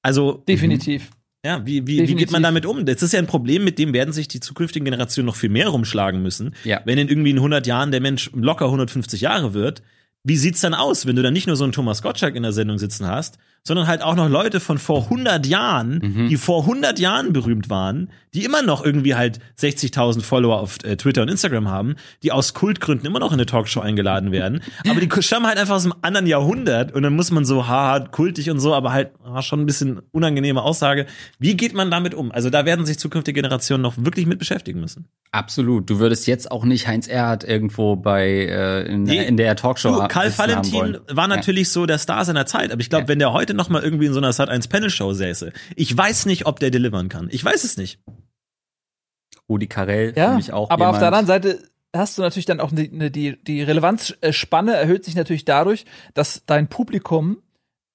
Also 0.01 0.43
definitiv. 0.47 1.09
Ja, 1.43 1.65
wie, 1.65 1.87
wie, 1.87 2.07
wie 2.07 2.15
geht 2.15 2.31
man 2.31 2.43
damit 2.43 2.67
um? 2.67 2.85
Das 2.85 3.01
ist 3.01 3.13
ja 3.13 3.19
ein 3.19 3.25
Problem, 3.25 3.63
mit 3.63 3.79
dem 3.79 3.93
werden 3.93 4.13
sich 4.13 4.27
die 4.27 4.39
zukünftigen 4.39 4.85
Generationen 4.85 5.25
noch 5.25 5.35
viel 5.35 5.49
mehr 5.49 5.69
rumschlagen 5.69 6.21
müssen. 6.21 6.53
Ja. 6.63 6.81
Wenn 6.85 6.99
in 6.99 7.07
irgendwie 7.09 7.31
in 7.31 7.37
100 7.37 7.65
Jahren 7.65 7.91
der 7.91 7.99
Mensch 7.99 8.29
locker 8.33 8.65
150 8.65 9.21
Jahre 9.21 9.55
wird, 9.55 9.81
wie 10.23 10.37
sieht's 10.37 10.61
dann 10.61 10.75
aus, 10.75 11.07
wenn 11.07 11.15
du 11.15 11.23
dann 11.23 11.33
nicht 11.33 11.47
nur 11.47 11.55
so 11.55 11.63
einen 11.63 11.73
Thomas 11.73 12.03
Gottschalk 12.03 12.35
in 12.35 12.43
der 12.43 12.53
Sendung 12.53 12.77
sitzen 12.77 13.07
hast, 13.07 13.39
sondern 13.63 13.87
halt 13.87 14.01
auch 14.01 14.15
noch 14.15 14.29
Leute 14.29 14.59
von 14.59 14.77
vor 14.77 15.03
100 15.03 15.45
Jahren, 15.45 15.99
mhm. 16.01 16.29
die 16.29 16.37
vor 16.37 16.61
100 16.61 16.99
Jahren 16.99 17.31
berühmt 17.31 17.69
waren, 17.69 18.09
die 18.33 18.43
immer 18.43 18.61
noch 18.61 18.83
irgendwie 18.83 19.15
halt 19.15 19.39
60.000 19.59 20.21
Follower 20.21 20.59
auf 20.59 20.83
äh, 20.83 20.95
Twitter 20.95 21.21
und 21.21 21.29
Instagram 21.29 21.69
haben, 21.69 21.95
die 22.23 22.31
aus 22.31 22.53
Kultgründen 22.53 23.05
immer 23.05 23.19
noch 23.19 23.31
in 23.31 23.33
eine 23.33 23.45
Talkshow 23.45 23.81
eingeladen 23.81 24.31
werden, 24.31 24.61
aber 24.89 24.99
die 24.99 25.09
stammen 25.21 25.45
halt 25.45 25.59
einfach 25.59 25.75
aus 25.75 25.85
einem 25.85 25.95
anderen 26.01 26.27
Jahrhundert 26.27 26.91
und 26.93 27.03
dann 27.03 27.15
muss 27.15 27.29
man 27.31 27.45
so 27.45 27.67
hart 27.67 28.11
kultig 28.11 28.49
und 28.49 28.59
so, 28.59 28.73
aber 28.73 28.93
halt 28.93 29.11
ah, 29.23 29.41
schon 29.41 29.61
ein 29.61 29.65
bisschen 29.65 30.01
unangenehme 30.11 30.61
Aussage. 30.61 31.05
Wie 31.37 31.55
geht 31.55 31.73
man 31.73 31.91
damit 31.91 32.13
um? 32.15 32.31
Also 32.31 32.49
da 32.49 32.65
werden 32.65 32.85
sich 32.85 32.97
zukünftige 32.97 33.41
Generationen 33.41 33.83
noch 33.83 33.95
wirklich 33.97 34.25
mit 34.25 34.39
beschäftigen 34.39 34.79
müssen. 34.79 35.07
Absolut. 35.31 35.89
Du 35.89 35.99
würdest 35.99 36.27
jetzt 36.27 36.51
auch 36.51 36.65
nicht 36.65 36.87
Heinz 36.87 37.07
Erhardt 37.07 37.43
irgendwo 37.43 37.95
bei 37.95 38.27
äh, 38.27 38.85
in, 38.91 39.03
nee. 39.03 39.25
in 39.25 39.37
der 39.37 39.55
Talkshow 39.55 40.01
du, 40.01 40.07
Karl 40.07 40.37
Valentin 40.37 40.97
war 41.09 41.27
natürlich 41.27 41.67
ja. 41.67 41.73
so 41.73 41.85
der 41.85 41.99
Star 41.99 42.25
seiner 42.25 42.45
Zeit, 42.45 42.71
aber 42.71 42.81
ich 42.81 42.89
glaube, 42.89 43.03
ja. 43.03 43.07
wenn 43.09 43.19
der 43.19 43.31
heute 43.31 43.50
heute 43.51 43.57
noch 43.57 43.69
mal 43.69 43.83
irgendwie 43.83 44.05
in 44.05 44.13
so 44.13 44.19
einer 44.19 44.31
Sat 44.31 44.49
1 44.49 44.69
Panel 44.69 44.89
Show 44.89 45.11
säße. 45.11 45.51
Ich 45.75 45.95
weiß 45.95 46.25
nicht, 46.25 46.45
ob 46.45 46.59
der 46.59 46.71
delivern 46.71 47.09
kann. 47.09 47.27
Ich 47.31 47.43
weiß 47.43 47.65
es 47.65 47.75
nicht. 47.75 47.99
Rudi 49.49 49.67
Carell 49.67 50.13
ja, 50.15 50.29
für 50.29 50.35
mich 50.37 50.53
auch. 50.53 50.69
Aber 50.69 50.83
jemand. 50.83 50.95
auf 50.95 50.99
der 50.99 51.07
anderen 51.09 51.25
Seite 51.25 51.59
hast 51.93 52.17
du 52.17 52.21
natürlich 52.21 52.45
dann 52.45 52.61
auch 52.61 52.71
die, 52.71 52.89
ne, 52.89 53.11
die, 53.11 53.43
die 53.43 53.61
Relevanzspanne 53.61 54.73
erhöht 54.73 55.03
sich 55.03 55.15
natürlich 55.15 55.43
dadurch, 55.43 55.85
dass 56.13 56.45
dein 56.45 56.69
Publikum 56.69 57.41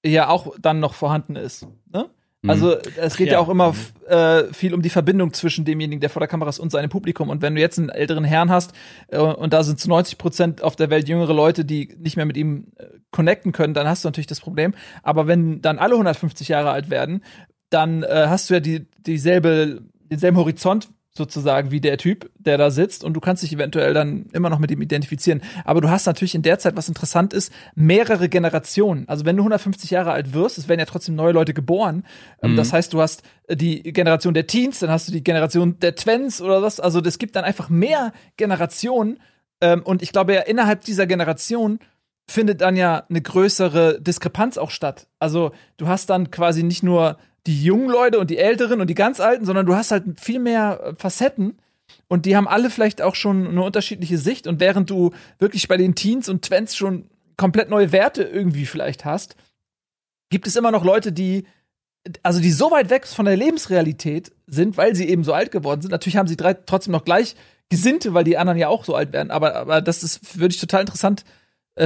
ja 0.05 0.29
auch 0.29 0.55
dann 0.61 0.79
noch 0.79 0.93
vorhanden 0.93 1.35
ist. 1.35 1.65
Ne? 1.91 2.07
Mhm. 2.41 2.49
Also 2.49 2.77
es 2.97 3.17
geht 3.17 3.27
ja. 3.27 3.33
ja. 3.33 3.39
auch 3.39 3.49
immer 3.49 3.75
äh, 4.07 4.43
viel 4.53 4.73
um 4.73 4.81
die 4.81 4.89
Verbindung 4.89 5.33
zwischen 5.33 5.65
demjenigen, 5.65 5.99
der 5.99 6.09
vor 6.09 6.19
der 6.19 6.27
Kamera 6.27 6.49
ist 6.49 6.59
und 6.59 6.71
seinem 6.71 6.89
Publikum. 6.89 7.29
Und 7.29 7.41
wenn 7.41 7.55
du 7.55 7.61
jetzt 7.61 7.79
einen 7.79 7.89
älteren 7.89 8.23
Herrn 8.23 8.51
hast 8.51 8.73
äh, 9.07 9.17
und 9.17 9.53
da 9.53 9.63
sind 9.63 9.79
zu 9.79 9.89
90 9.89 10.17
Prozent 10.17 10.61
auf 10.61 10.75
der 10.75 10.89
Welt 10.89 11.09
jüngere 11.09 11.33
Leute, 11.33 11.65
die 11.65 11.95
nicht 11.99 12.15
mehr 12.15 12.25
mit 12.25 12.37
ihm 12.37 12.67
äh, 12.77 12.85
connecten 13.11 13.51
können, 13.51 13.73
dann 13.73 13.87
hast 13.87 14.03
du 14.03 14.07
natürlich 14.07 14.27
das 14.27 14.39
Problem. 14.39 14.73
Aber 15.03 15.27
wenn 15.27 15.61
dann 15.61 15.79
alle 15.79 15.93
150 15.93 16.47
Jahre 16.47 16.71
alt 16.71 16.89
werden, 16.89 17.23
dann 17.69 18.03
äh, 18.03 18.25
hast 18.27 18.49
du 18.49 18.55
ja 18.55 18.59
die, 18.59 18.87
dieselbe, 18.99 19.81
denselben 20.09 20.37
Horizont, 20.37 20.89
sozusagen 21.17 21.71
wie 21.71 21.81
der 21.81 21.97
Typ, 21.97 22.29
der 22.37 22.57
da 22.57 22.71
sitzt 22.71 23.03
und 23.03 23.13
du 23.13 23.19
kannst 23.19 23.43
dich 23.43 23.51
eventuell 23.51 23.93
dann 23.93 24.27
immer 24.33 24.49
noch 24.49 24.59
mit 24.59 24.71
ihm 24.71 24.81
identifizieren. 24.81 25.41
Aber 25.65 25.81
du 25.81 25.89
hast 25.89 26.05
natürlich 26.05 26.35
in 26.35 26.43
der 26.43 26.59
Zeit, 26.59 26.75
was 26.75 26.87
interessant 26.87 27.33
ist, 27.33 27.51
mehrere 27.75 28.29
Generationen. 28.29 29.07
Also 29.09 29.25
wenn 29.25 29.35
du 29.35 29.41
150 29.41 29.91
Jahre 29.91 30.11
alt 30.11 30.33
wirst, 30.33 30.57
es 30.57 30.69
werden 30.69 30.79
ja 30.79 30.85
trotzdem 30.85 31.15
neue 31.15 31.33
Leute 31.33 31.53
geboren. 31.53 32.03
Ähm, 32.41 32.53
mhm. 32.53 32.55
Das 32.55 32.71
heißt, 32.71 32.93
du 32.93 33.01
hast 33.01 33.23
äh, 33.47 33.55
die 33.55 33.83
Generation 33.83 34.33
der 34.33 34.47
Teens, 34.47 34.79
dann 34.79 34.89
hast 34.89 35.07
du 35.07 35.11
die 35.11 35.23
Generation 35.23 35.79
der 35.79 35.95
Twens 35.95 36.41
oder 36.41 36.61
was. 36.61 36.79
Also 36.79 37.01
es 37.01 37.17
gibt 37.17 37.35
dann 37.35 37.43
einfach 37.43 37.69
mehr 37.69 38.13
Generationen. 38.37 39.19
Ähm, 39.59 39.81
und 39.83 40.01
ich 40.01 40.11
glaube 40.11 40.33
ja, 40.33 40.41
innerhalb 40.41 40.83
dieser 40.83 41.07
Generation 41.07 41.79
findet 42.29 42.61
dann 42.61 42.75
ja 42.75 43.05
eine 43.09 43.21
größere 43.21 44.01
Diskrepanz 44.01 44.57
auch 44.57 44.71
statt. 44.71 45.07
Also 45.19 45.51
du 45.77 45.87
hast 45.87 46.09
dann 46.09 46.29
quasi 46.29 46.63
nicht 46.63 46.83
nur 46.83 47.17
die 47.47 47.63
jungen 47.63 47.89
Leute 47.89 48.19
und 48.19 48.29
die 48.29 48.37
Älteren 48.37 48.81
und 48.81 48.87
die 48.87 48.95
ganz 48.95 49.19
Alten, 49.19 49.45
sondern 49.45 49.65
du 49.65 49.75
hast 49.75 49.91
halt 49.91 50.19
viel 50.19 50.39
mehr 50.39 50.81
äh, 50.83 50.95
Facetten 50.95 51.57
und 52.07 52.25
die 52.25 52.35
haben 52.35 52.47
alle 52.47 52.69
vielleicht 52.69 53.01
auch 53.01 53.15
schon 53.15 53.47
eine 53.47 53.63
unterschiedliche 53.63 54.17
Sicht 54.17 54.45
und 54.45 54.59
während 54.59 54.89
du 54.89 55.11
wirklich 55.39 55.67
bei 55.67 55.77
den 55.77 55.95
Teens 55.95 56.29
und 56.29 56.43
Twents 56.43 56.75
schon 56.75 57.09
komplett 57.37 57.69
neue 57.69 57.91
Werte 57.91 58.23
irgendwie 58.23 58.65
vielleicht 58.65 59.05
hast, 59.05 59.35
gibt 60.29 60.47
es 60.47 60.55
immer 60.55 60.71
noch 60.71 60.83
Leute, 60.83 61.11
die 61.11 61.45
also 62.23 62.39
die 62.39 62.51
so 62.51 62.71
weit 62.71 62.89
weg 62.89 63.05
von 63.05 63.25
der 63.25 63.35
Lebensrealität 63.35 64.31
sind, 64.47 64.77
weil 64.77 64.95
sie 64.95 65.09
eben 65.09 65.23
so 65.23 65.33
alt 65.33 65.51
geworden 65.51 65.81
sind. 65.81 65.91
Natürlich 65.91 66.17
haben 66.17 66.27
sie 66.27 66.37
drei 66.37 66.53
trotzdem 66.53 66.93
noch 66.93 67.03
gleich 67.03 67.35
Gesinnte, 67.69 68.13
weil 68.13 68.23
die 68.23 68.37
anderen 68.37 68.57
ja 68.57 68.69
auch 68.69 68.85
so 68.85 68.95
alt 68.95 69.11
werden. 69.11 69.29
Aber, 69.29 69.55
aber 69.55 69.81
das 69.81 70.03
ist, 70.03 70.39
würde 70.39 70.53
ich 70.53 70.61
total 70.61 70.81
interessant 70.81 71.25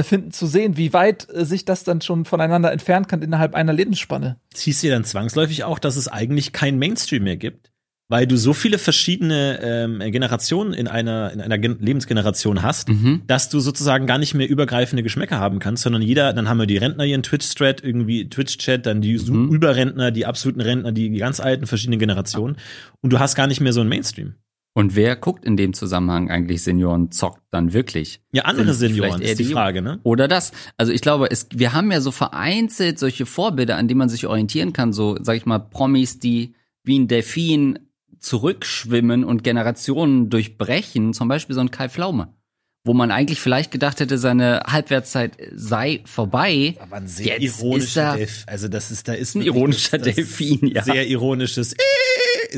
finden 0.02 0.30
zu 0.32 0.46
sehen, 0.46 0.76
wie 0.76 0.92
weit 0.92 1.28
äh, 1.32 1.44
sich 1.44 1.64
das 1.64 1.84
dann 1.84 2.00
schon 2.00 2.24
voneinander 2.24 2.72
entfernen 2.72 3.06
kann 3.06 3.22
innerhalb 3.22 3.54
einer 3.54 3.72
Lebensspanne. 3.72 4.36
Das 4.52 4.62
hieß 4.62 4.82
ja 4.82 4.90
dann 4.90 5.04
zwangsläufig 5.04 5.64
auch, 5.64 5.78
dass 5.78 5.96
es 5.96 6.08
eigentlich 6.08 6.52
kein 6.52 6.78
Mainstream 6.78 7.24
mehr 7.24 7.36
gibt, 7.36 7.70
weil 8.08 8.26
du 8.26 8.36
so 8.36 8.52
viele 8.52 8.78
verschiedene 8.78 9.60
ähm, 9.62 9.98
Generationen 10.12 10.72
in 10.72 10.88
einer 10.88 11.32
in 11.32 11.40
einer 11.40 11.58
Gen 11.58 11.78
Lebensgeneration 11.80 12.62
hast, 12.62 12.88
mhm. 12.88 13.22
dass 13.26 13.48
du 13.48 13.60
sozusagen 13.60 14.06
gar 14.06 14.18
nicht 14.18 14.34
mehr 14.34 14.48
übergreifende 14.48 15.02
Geschmäcker 15.02 15.38
haben 15.38 15.58
kannst, 15.58 15.82
sondern 15.82 16.02
jeder, 16.02 16.32
dann 16.32 16.48
haben 16.48 16.58
wir 16.58 16.66
die 16.66 16.76
Rentner 16.78 17.04
ihren 17.04 17.22
Twitch-Thread, 17.22 17.82
irgendwie 17.82 18.28
Twitch-Chat, 18.28 18.86
dann 18.86 19.00
die 19.00 19.18
mhm. 19.18 19.50
Überrentner, 19.50 20.10
die 20.10 20.26
absoluten 20.26 20.60
Rentner, 20.60 20.92
die, 20.92 21.10
die 21.10 21.18
ganz 21.18 21.40
alten 21.40 21.66
verschiedenen 21.66 21.98
Generationen 21.98 22.56
und 23.00 23.12
du 23.12 23.18
hast 23.18 23.34
gar 23.34 23.46
nicht 23.46 23.60
mehr 23.60 23.72
so 23.72 23.80
ein 23.80 23.88
Mainstream. 23.88 24.34
Und 24.74 24.96
wer 24.96 25.16
guckt 25.16 25.44
in 25.44 25.56
dem 25.56 25.74
Zusammenhang 25.74 26.30
eigentlich 26.30 26.62
Senioren 26.62 27.10
zockt 27.10 27.42
dann 27.50 27.74
wirklich? 27.74 28.22
Ja, 28.32 28.44
andere 28.44 28.72
Senioren 28.72 29.20
ist 29.20 29.38
die 29.38 29.44
Frage, 29.44 29.82
ne? 29.82 30.00
Oder 30.02 30.28
das. 30.28 30.52
Also 30.78 30.92
ich 30.92 31.02
glaube, 31.02 31.30
es, 31.30 31.46
wir 31.52 31.74
haben 31.74 31.92
ja 31.92 32.00
so 32.00 32.10
vereinzelt 32.10 32.98
solche 32.98 33.26
Vorbilder, 33.26 33.76
an 33.76 33.86
denen 33.86 33.98
man 33.98 34.08
sich 34.08 34.26
orientieren 34.26 34.72
kann, 34.72 34.94
so, 34.94 35.18
sag 35.20 35.36
ich 35.36 35.44
mal, 35.44 35.58
Promis, 35.58 36.20
die 36.20 36.54
wie 36.84 36.98
ein 36.98 37.06
Delfin 37.06 37.80
zurückschwimmen 38.18 39.24
und 39.24 39.44
Generationen 39.44 40.30
durchbrechen, 40.30 41.12
zum 41.12 41.28
Beispiel 41.28 41.54
so 41.54 41.60
ein 41.60 41.70
Kai 41.70 41.88
Pflaume. 41.88 42.32
Wo 42.84 42.94
man 42.94 43.12
eigentlich 43.12 43.40
vielleicht 43.40 43.70
gedacht 43.70 44.00
hätte, 44.00 44.18
seine 44.18 44.62
Halbwertszeit 44.66 45.36
sei 45.54 46.00
vorbei. 46.04 46.76
Aber 46.80 46.96
ein 46.96 47.06
sehr 47.06 47.40
Jetzt 47.40 47.60
ironischer 47.60 48.16
Delfin. 48.16 48.44
Also 48.48 48.68
das 48.68 48.90
ist, 48.90 49.06
da 49.06 49.12
ist 49.12 49.36
ein 49.36 49.42
ironischer 49.42 49.98
Delfin, 49.98 50.66
ja. 50.66 50.82
Sehr 50.82 51.06
ironisches 51.06 51.76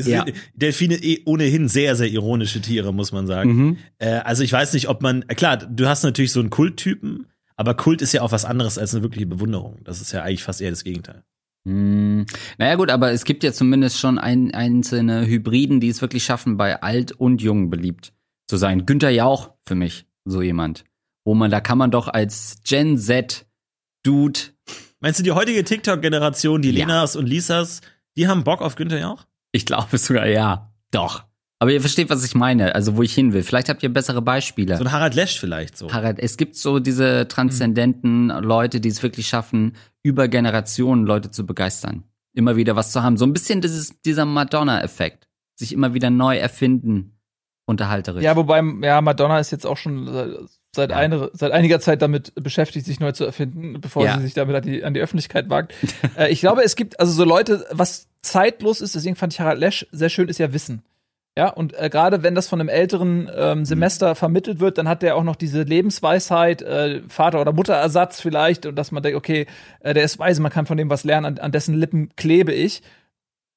ja. 0.03 0.25
Delfine 0.53 0.95
eh 0.95 1.21
ohnehin 1.25 1.67
sehr, 1.67 1.95
sehr 1.95 2.09
ironische 2.09 2.61
Tiere, 2.61 2.93
muss 2.93 3.11
man 3.11 3.27
sagen. 3.27 3.55
Mhm. 3.55 3.77
Äh, 3.97 4.19
also 4.19 4.43
ich 4.43 4.51
weiß 4.51 4.73
nicht, 4.73 4.89
ob 4.89 5.01
man, 5.01 5.27
klar, 5.27 5.57
du 5.57 5.87
hast 5.87 6.03
natürlich 6.03 6.31
so 6.31 6.39
einen 6.39 6.49
Kulttypen, 6.49 7.27
aber 7.55 7.75
Kult 7.75 8.01
ist 8.01 8.13
ja 8.13 8.21
auch 8.21 8.31
was 8.31 8.45
anderes 8.45 8.77
als 8.77 8.93
eine 8.93 9.03
wirkliche 9.03 9.27
Bewunderung. 9.27 9.79
Das 9.83 10.01
ist 10.01 10.11
ja 10.11 10.23
eigentlich 10.23 10.43
fast 10.43 10.61
eher 10.61 10.71
das 10.71 10.83
Gegenteil. 10.83 11.23
Hm. 11.67 12.25
Naja 12.57 12.75
gut, 12.75 12.91
aber 12.91 13.11
es 13.11 13.23
gibt 13.25 13.43
ja 13.43 13.51
zumindest 13.51 13.99
schon 13.99 14.19
ein, 14.19 14.53
einzelne 14.53 15.25
Hybriden, 15.25 15.79
die 15.79 15.89
es 15.89 16.01
wirklich 16.01 16.23
schaffen, 16.23 16.57
bei 16.57 16.81
alt 16.81 17.11
und 17.11 17.41
jung 17.41 17.69
beliebt 17.69 18.13
zu 18.47 18.57
sein. 18.57 18.85
Günther 18.85 19.09
Jauch 19.09 19.51
für 19.65 19.75
mich, 19.75 20.05
so 20.25 20.41
jemand. 20.41 20.83
Wo 21.23 21.33
man, 21.33 21.49
da 21.49 21.61
kann 21.61 21.79
man 21.79 21.89
doch 21.89 22.07
als 22.07 22.57
Gen 22.63 22.97
Z 22.97 23.47
Dude. 24.03 24.39
Meinst 24.99 25.19
du, 25.19 25.23
die 25.23 25.31
heutige 25.31 25.63
TikTok-Generation, 25.63 26.61
die 26.61 26.69
ja. 26.69 26.85
Lenas 26.85 27.15
und 27.15 27.25
Lisas, 27.25 27.81
die 28.15 28.27
haben 28.27 28.43
Bock 28.43 28.61
auf 28.61 28.75
Günther 28.75 28.99
Jauch? 28.99 29.25
Ich 29.55 29.65
glaube 29.65 29.97
sogar, 29.97 30.27
ja. 30.27 30.73
Doch. 30.91 31.23
Aber 31.59 31.71
ihr 31.71 31.79
versteht, 31.79 32.09
was 32.09 32.25
ich 32.25 32.35
meine, 32.35 32.75
also 32.75 32.97
wo 32.97 33.03
ich 33.03 33.13
hin 33.13 33.31
will. 33.31 33.41
Vielleicht 33.41 33.69
habt 33.69 33.81
ihr 33.83 33.93
bessere 33.93 34.21
Beispiele. 34.21 34.75
So 34.75 34.83
ein 34.83 34.91
Harald 34.91 35.15
Lesch 35.15 35.39
vielleicht 35.39 35.77
so. 35.77 35.93
Harald, 35.93 36.19
es 36.19 36.35
gibt 36.35 36.57
so 36.57 36.79
diese 36.79 37.29
transzendenten 37.29 38.25
mhm. 38.25 38.43
Leute, 38.43 38.81
die 38.81 38.89
es 38.89 39.01
wirklich 39.01 39.29
schaffen, 39.29 39.77
über 40.03 40.27
Generationen 40.27 41.05
Leute 41.05 41.31
zu 41.31 41.45
begeistern. 41.45 42.03
Immer 42.33 42.57
wieder 42.57 42.75
was 42.75 42.91
zu 42.91 43.01
haben. 43.01 43.15
So 43.15 43.25
ein 43.25 43.31
bisschen 43.31 43.61
dieses, 43.61 44.01
dieser 44.01 44.25
Madonna-Effekt. 44.25 45.29
Sich 45.57 45.71
immer 45.71 45.93
wieder 45.93 46.09
neu 46.09 46.35
erfinden, 46.35 47.17
unterhalterisch. 47.65 48.23
Ja, 48.23 48.35
wobei, 48.35 48.61
ja, 48.81 48.99
Madonna 48.99 49.39
ist 49.39 49.51
jetzt 49.51 49.65
auch 49.65 49.77
schon 49.77 50.49
seit, 50.75 50.91
ja. 50.91 50.97
eine, 50.97 51.29
seit 51.33 51.51
einiger 51.51 51.79
Zeit 51.79 52.01
damit 52.01 52.33
beschäftigt, 52.35 52.85
sich 52.85 52.99
neu 52.99 53.11
zu 53.11 53.25
erfinden, 53.25 53.79
bevor 53.81 54.05
ja. 54.05 54.17
sie 54.17 54.23
sich 54.23 54.33
damit 54.33 54.55
an 54.55 54.63
die, 54.63 54.83
an 54.83 54.93
die 54.93 54.99
Öffentlichkeit 54.99 55.49
wagt. 55.49 55.73
äh, 56.17 56.31
ich 56.31 56.41
glaube, 56.41 56.63
es 56.63 56.75
gibt 56.75 56.99
also 56.99 57.11
so 57.11 57.23
Leute, 57.23 57.65
was 57.71 58.07
zeitlos 58.21 58.81
ist, 58.81 58.95
deswegen 58.95 59.15
fand 59.15 59.33
ich 59.33 59.39
Harald 59.39 59.59
Lesch 59.59 59.87
sehr 59.91 60.09
schön, 60.09 60.29
ist 60.29 60.37
ja 60.37 60.53
Wissen. 60.53 60.83
Ja, 61.37 61.49
und 61.49 61.77
äh, 61.77 61.89
gerade 61.89 62.23
wenn 62.23 62.33
das 62.33 62.47
von 62.47 62.61
einem 62.61 62.69
älteren 62.69 63.29
ähm, 63.35 63.65
Semester 63.65 64.11
mhm. 64.11 64.15
vermittelt 64.15 64.59
wird, 64.61 64.77
dann 64.77 64.87
hat 64.87 65.01
der 65.01 65.17
auch 65.17 65.23
noch 65.23 65.35
diese 65.35 65.63
Lebensweisheit, 65.63 66.61
äh, 66.61 67.01
Vater- 67.09 67.41
oder 67.41 67.51
Mutterersatz 67.51 68.21
vielleicht, 68.21 68.65
und 68.65 68.77
dass 68.77 68.91
man 68.93 69.03
denkt, 69.03 69.17
okay, 69.17 69.45
äh, 69.81 69.93
der 69.93 70.03
ist 70.03 70.17
weise, 70.17 70.41
man 70.41 70.51
kann 70.51 70.65
von 70.65 70.77
dem 70.77 70.89
was 70.89 71.03
lernen, 71.03 71.25
an, 71.25 71.37
an 71.39 71.51
dessen 71.51 71.75
Lippen 71.75 72.15
klebe 72.15 72.53
ich. 72.53 72.81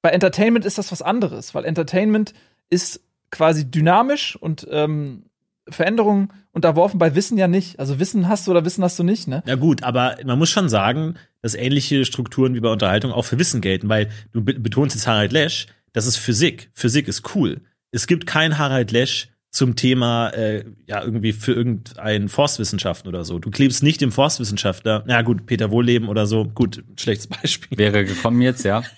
Bei 0.02 0.10
Entertainment 0.10 0.64
ist 0.64 0.78
das 0.78 0.90
was 0.90 1.02
anderes, 1.02 1.54
weil 1.54 1.64
Entertainment 1.64 2.34
ist 2.68 3.00
quasi 3.30 3.70
dynamisch 3.70 4.34
und 4.34 4.66
ähm, 4.70 5.24
Veränderungen 5.70 6.30
unterworfen, 6.52 6.98
bei 6.98 7.14
Wissen 7.14 7.38
ja 7.38 7.48
nicht. 7.48 7.78
Also 7.78 7.98
Wissen 7.98 8.28
hast 8.28 8.46
du 8.46 8.50
oder 8.50 8.64
Wissen 8.64 8.82
hast 8.84 8.98
du 8.98 9.02
nicht, 9.04 9.28
ne? 9.28 9.42
Ja 9.46 9.54
gut, 9.54 9.82
aber 9.82 10.16
man 10.24 10.38
muss 10.38 10.50
schon 10.50 10.68
sagen, 10.68 11.14
dass 11.42 11.54
ähnliche 11.54 12.04
Strukturen 12.04 12.54
wie 12.54 12.60
bei 12.60 12.70
Unterhaltung 12.70 13.12
auch 13.12 13.24
für 13.24 13.38
Wissen 13.38 13.60
gelten, 13.60 13.88
weil 13.88 14.08
du 14.32 14.42
betonst 14.42 14.96
jetzt 14.96 15.06
Harald 15.06 15.32
Lesch, 15.32 15.66
das 15.92 16.06
ist 16.06 16.16
Physik. 16.16 16.70
Physik 16.74 17.08
ist 17.08 17.34
cool 17.34 17.60
es 17.90 18.06
gibt 18.06 18.26
kein 18.26 18.58
Harald 18.58 18.90
Lesch 18.90 19.28
zum 19.50 19.76
Thema, 19.76 20.28
äh, 20.30 20.64
ja, 20.86 21.02
irgendwie 21.02 21.32
für 21.32 21.52
irgendein 21.52 22.28
Forstwissenschaften 22.28 23.08
oder 23.08 23.24
so. 23.24 23.38
Du 23.38 23.50
klebst 23.50 23.82
nicht 23.82 24.00
dem 24.00 24.12
Forstwissenschaftler, 24.12 25.04
na 25.06 25.22
gut, 25.22 25.46
Peter 25.46 25.70
Wohlleben 25.70 26.08
oder 26.08 26.26
so, 26.26 26.44
gut, 26.44 26.84
schlechtes 26.96 27.26
Beispiel. 27.28 27.78
Wäre 27.78 28.04
gekommen 28.04 28.42
jetzt, 28.42 28.64
ja. 28.64 28.82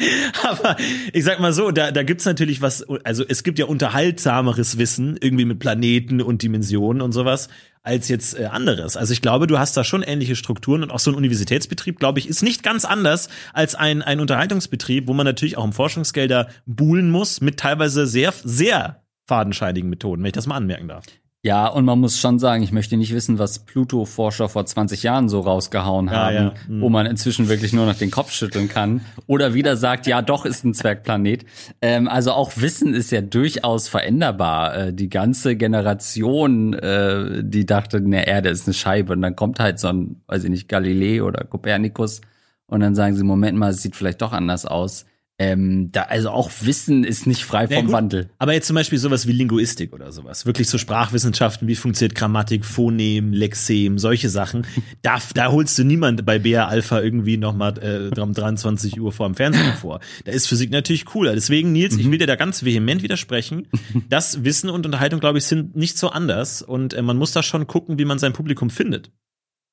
Aber 0.48 0.76
ich 1.12 1.24
sag 1.24 1.40
mal 1.40 1.52
so, 1.52 1.70
da, 1.70 1.90
da 1.90 2.02
gibt's 2.02 2.24
natürlich 2.24 2.62
was, 2.62 2.84
also 3.04 3.24
es 3.26 3.42
gibt 3.42 3.58
ja 3.58 3.66
unterhaltsameres 3.66 4.78
Wissen, 4.78 5.16
irgendwie 5.20 5.44
mit 5.44 5.58
Planeten 5.58 6.20
und 6.20 6.42
Dimensionen 6.42 7.02
und 7.02 7.12
sowas, 7.12 7.48
als 7.82 8.08
jetzt 8.08 8.38
äh, 8.38 8.46
anderes. 8.46 8.96
Also 8.96 9.12
ich 9.12 9.22
glaube, 9.22 9.46
du 9.46 9.58
hast 9.58 9.76
da 9.76 9.84
schon 9.84 10.02
ähnliche 10.02 10.36
Strukturen 10.36 10.82
und 10.82 10.90
auch 10.90 10.98
so 10.98 11.10
ein 11.10 11.16
Universitätsbetrieb, 11.16 11.98
glaube 11.98 12.18
ich, 12.18 12.28
ist 12.28 12.42
nicht 12.42 12.62
ganz 12.62 12.84
anders 12.84 13.28
als 13.52 13.74
ein, 13.74 14.02
ein 14.02 14.20
Unterhaltungsbetrieb, 14.20 15.08
wo 15.08 15.14
man 15.14 15.24
natürlich 15.24 15.56
auch 15.56 15.64
um 15.64 15.72
Forschungsgelder 15.72 16.48
buhlen 16.66 17.10
muss, 17.10 17.40
mit 17.40 17.58
teilweise 17.58 18.06
sehr, 18.06 18.32
sehr 18.44 19.02
fadenscheinigen 19.26 19.90
Methoden, 19.90 20.22
wenn 20.22 20.28
ich 20.28 20.32
das 20.32 20.46
mal 20.46 20.56
anmerken 20.56 20.88
darf. 20.88 21.04
Ja, 21.48 21.66
und 21.66 21.86
man 21.86 21.98
muss 21.98 22.20
schon 22.20 22.38
sagen, 22.38 22.62
ich 22.62 22.72
möchte 22.72 22.98
nicht 22.98 23.14
wissen, 23.14 23.38
was 23.38 23.60
Pluto-Forscher 23.60 24.50
vor 24.50 24.66
20 24.66 25.02
Jahren 25.02 25.30
so 25.30 25.40
rausgehauen 25.40 26.10
haben, 26.10 26.34
ja, 26.34 26.42
ja. 26.42 26.54
Mhm. 26.68 26.82
wo 26.82 26.90
man 26.90 27.06
inzwischen 27.06 27.48
wirklich 27.48 27.72
nur 27.72 27.86
noch 27.86 27.94
den 27.94 28.10
Kopf 28.10 28.32
schütteln 28.32 28.68
kann. 28.68 29.00
Oder 29.26 29.54
wieder 29.54 29.78
sagt, 29.78 30.06
ja, 30.06 30.20
doch 30.20 30.44
ist 30.44 30.66
ein 30.66 30.74
Zwergplanet. 30.74 31.46
Ähm, 31.80 32.06
also 32.06 32.32
auch 32.32 32.52
Wissen 32.56 32.92
ist 32.92 33.10
ja 33.12 33.22
durchaus 33.22 33.88
veränderbar. 33.88 34.76
Äh, 34.76 34.92
die 34.92 35.08
ganze 35.08 35.56
Generation, 35.56 36.74
äh, 36.74 37.42
die 37.42 37.64
dachte, 37.64 37.96
eine 37.96 38.26
Erde 38.26 38.50
ist 38.50 38.66
eine 38.66 38.74
Scheibe. 38.74 39.14
Und 39.14 39.22
dann 39.22 39.34
kommt 39.34 39.58
halt 39.58 39.78
so 39.78 39.88
ein, 39.88 40.20
weiß 40.26 40.44
ich 40.44 40.50
nicht, 40.50 40.68
Galilei 40.68 41.22
oder 41.22 41.44
Kopernikus. 41.44 42.20
Und 42.66 42.80
dann 42.80 42.94
sagen 42.94 43.16
sie, 43.16 43.24
Moment 43.24 43.56
mal, 43.56 43.70
es 43.70 43.80
sieht 43.80 43.96
vielleicht 43.96 44.20
doch 44.20 44.34
anders 44.34 44.66
aus. 44.66 45.06
Ähm, 45.40 45.92
da, 45.92 46.02
also 46.02 46.30
auch 46.30 46.50
Wissen 46.62 47.04
ist 47.04 47.28
nicht 47.28 47.44
frei 47.44 47.68
vom 47.68 47.86
ja, 47.86 47.92
Wandel. 47.92 48.28
Aber 48.38 48.54
jetzt 48.54 48.66
zum 48.66 48.74
Beispiel 48.74 48.98
sowas 48.98 49.28
wie 49.28 49.32
Linguistik 49.32 49.92
oder 49.92 50.10
sowas. 50.10 50.46
Wirklich 50.46 50.68
so 50.68 50.78
Sprachwissenschaften, 50.78 51.68
wie 51.68 51.76
funktioniert 51.76 52.16
Grammatik, 52.16 52.64
Phonem, 52.64 53.32
Lexem, 53.32 53.98
solche 53.98 54.28
Sachen. 54.28 54.66
Da, 55.02 55.18
da 55.34 55.52
holst 55.52 55.78
du 55.78 55.84
niemand 55.84 56.26
bei 56.26 56.38
BR 56.38 56.68
Alpha 56.68 57.00
irgendwie 57.00 57.36
nochmal 57.36 57.78
äh, 57.78 58.20
um 58.20 58.32
23 58.32 59.00
Uhr 59.00 59.12
vor 59.12 59.28
dem 59.28 59.36
Fernsehen 59.36 59.74
vor. 59.74 60.00
Da 60.24 60.32
ist 60.32 60.48
Physik 60.48 60.70
natürlich 60.70 61.04
cooler. 61.04 61.34
Deswegen, 61.34 61.72
Nils, 61.72 61.94
mhm. 61.94 62.00
ich 62.00 62.10
will 62.10 62.18
dir 62.18 62.26
da 62.26 62.34
ganz 62.34 62.64
vehement 62.64 63.02
widersprechen. 63.02 63.68
Das 64.08 64.44
Wissen 64.44 64.70
und 64.70 64.86
Unterhaltung, 64.86 65.20
glaube 65.20 65.38
ich, 65.38 65.44
sind 65.44 65.76
nicht 65.76 65.98
so 65.98 66.08
anders. 66.08 66.62
Und 66.62 66.94
äh, 66.94 67.02
man 67.02 67.16
muss 67.16 67.32
da 67.32 67.42
schon 67.42 67.66
gucken, 67.66 67.98
wie 67.98 68.04
man 68.04 68.18
sein 68.18 68.32
Publikum 68.32 68.70
findet. 68.70 69.10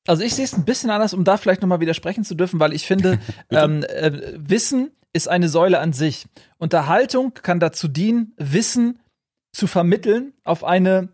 Also 0.08 0.24
ich 0.24 0.36
sehe 0.36 0.46
es 0.46 0.54
ein 0.54 0.66
bisschen 0.66 0.90
anders, 0.90 1.14
um 1.14 1.24
da 1.24 1.38
vielleicht 1.38 1.62
nochmal 1.62 1.80
widersprechen 1.80 2.24
zu 2.24 2.36
dürfen, 2.36 2.60
weil 2.60 2.74
ich 2.74 2.86
finde, 2.86 3.20
ähm, 3.50 3.84
äh, 3.84 4.34
Wissen 4.38 4.92
ist 5.16 5.30
eine 5.30 5.48
Säule 5.48 5.80
an 5.80 5.94
sich. 5.94 6.28
Unterhaltung 6.58 7.34
kann 7.34 7.62
dazu 7.62 7.88
dienen, 7.88 8.34
Wissen 8.38 9.00
zu 9.54 9.66
vermitteln 9.66 10.34
auf 10.44 10.66
eine 10.66 11.08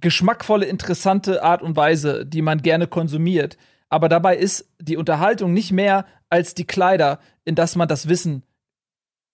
geschmackvolle, 0.00 0.64
interessante 0.64 1.42
Art 1.42 1.60
und 1.62 1.76
Weise, 1.76 2.24
die 2.24 2.40
man 2.40 2.62
gerne 2.62 2.86
konsumiert. 2.86 3.58
Aber 3.88 4.08
dabei 4.08 4.36
ist 4.36 4.70
die 4.80 4.96
Unterhaltung 4.96 5.52
nicht 5.52 5.72
mehr 5.72 6.06
als 6.30 6.54
die 6.54 6.66
Kleider, 6.66 7.18
in 7.44 7.56
das 7.56 7.74
man 7.74 7.88
das 7.88 8.08
Wissen 8.08 8.44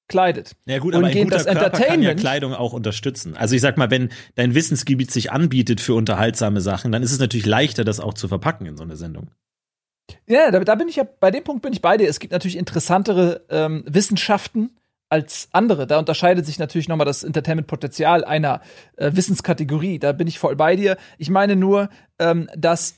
kleidet. 0.09 0.57
Ja 0.65 0.79
gut, 0.79 0.95
aber 0.95 1.05
und 1.05 1.11
ein 1.11 1.25
guter 1.25 1.37
das 1.37 1.45
Körper 1.45 1.71
kann 1.71 2.03
ja 2.03 2.15
Kleidung 2.15 2.55
auch 2.55 2.73
unterstützen. 2.73 3.37
Also 3.37 3.55
ich 3.55 3.61
sag 3.61 3.77
mal, 3.77 3.91
wenn 3.91 4.09
dein 4.37 4.55
Wissensgebiet 4.55 5.11
sich 5.11 5.33
anbietet 5.33 5.83
für 5.83 5.95
unterhaltsame 5.95 6.63
Sachen, 6.63 6.93
dann 6.93 7.03
ist 7.03 7.13
es 7.13 7.19
natürlich 7.19 7.47
leichter, 7.47 7.85
das 7.85 8.01
auch 8.01 8.15
zu 8.15 8.29
verpacken 8.29 8.67
in 8.67 8.77
so 8.79 8.85
eine 8.85 8.97
Sendung. 8.97 9.31
Ja, 10.27 10.51
da, 10.51 10.61
da 10.61 10.75
bin 10.75 10.89
ich 10.89 10.97
ja, 10.97 11.05
bei 11.05 11.31
dem 11.31 11.45
Punkt 11.45 11.63
bin 11.63 11.73
ich 11.73 11.83
bei 11.83 11.97
dir. 11.97 12.09
Es 12.09 12.21
gibt 12.21 12.33
natürlich 12.33 12.57
interessantere 12.57 13.45
ähm, 13.51 13.85
Wissenschaften 13.87 14.71
als 15.09 15.49
andere. 15.53 15.87
Da 15.87 15.99
unterscheidet 15.99 16.47
sich 16.47 16.59
natürlich 16.59 16.89
nochmal 16.89 17.07
das 17.07 17.25
Entertainment-Potenzial 17.25 18.25
einer 18.25 18.61
äh, 18.97 19.11
Wissenskategorie. 19.15 19.99
Da 19.99 20.13
bin 20.13 20.27
ich 20.27 20.39
voll 20.39 20.57
bei 20.57 20.77
dir. 20.77 20.97
Ich 21.19 21.31
meine 21.31 21.57
nur, 21.57 21.89
ähm, 22.19 22.49
dass 22.57 22.97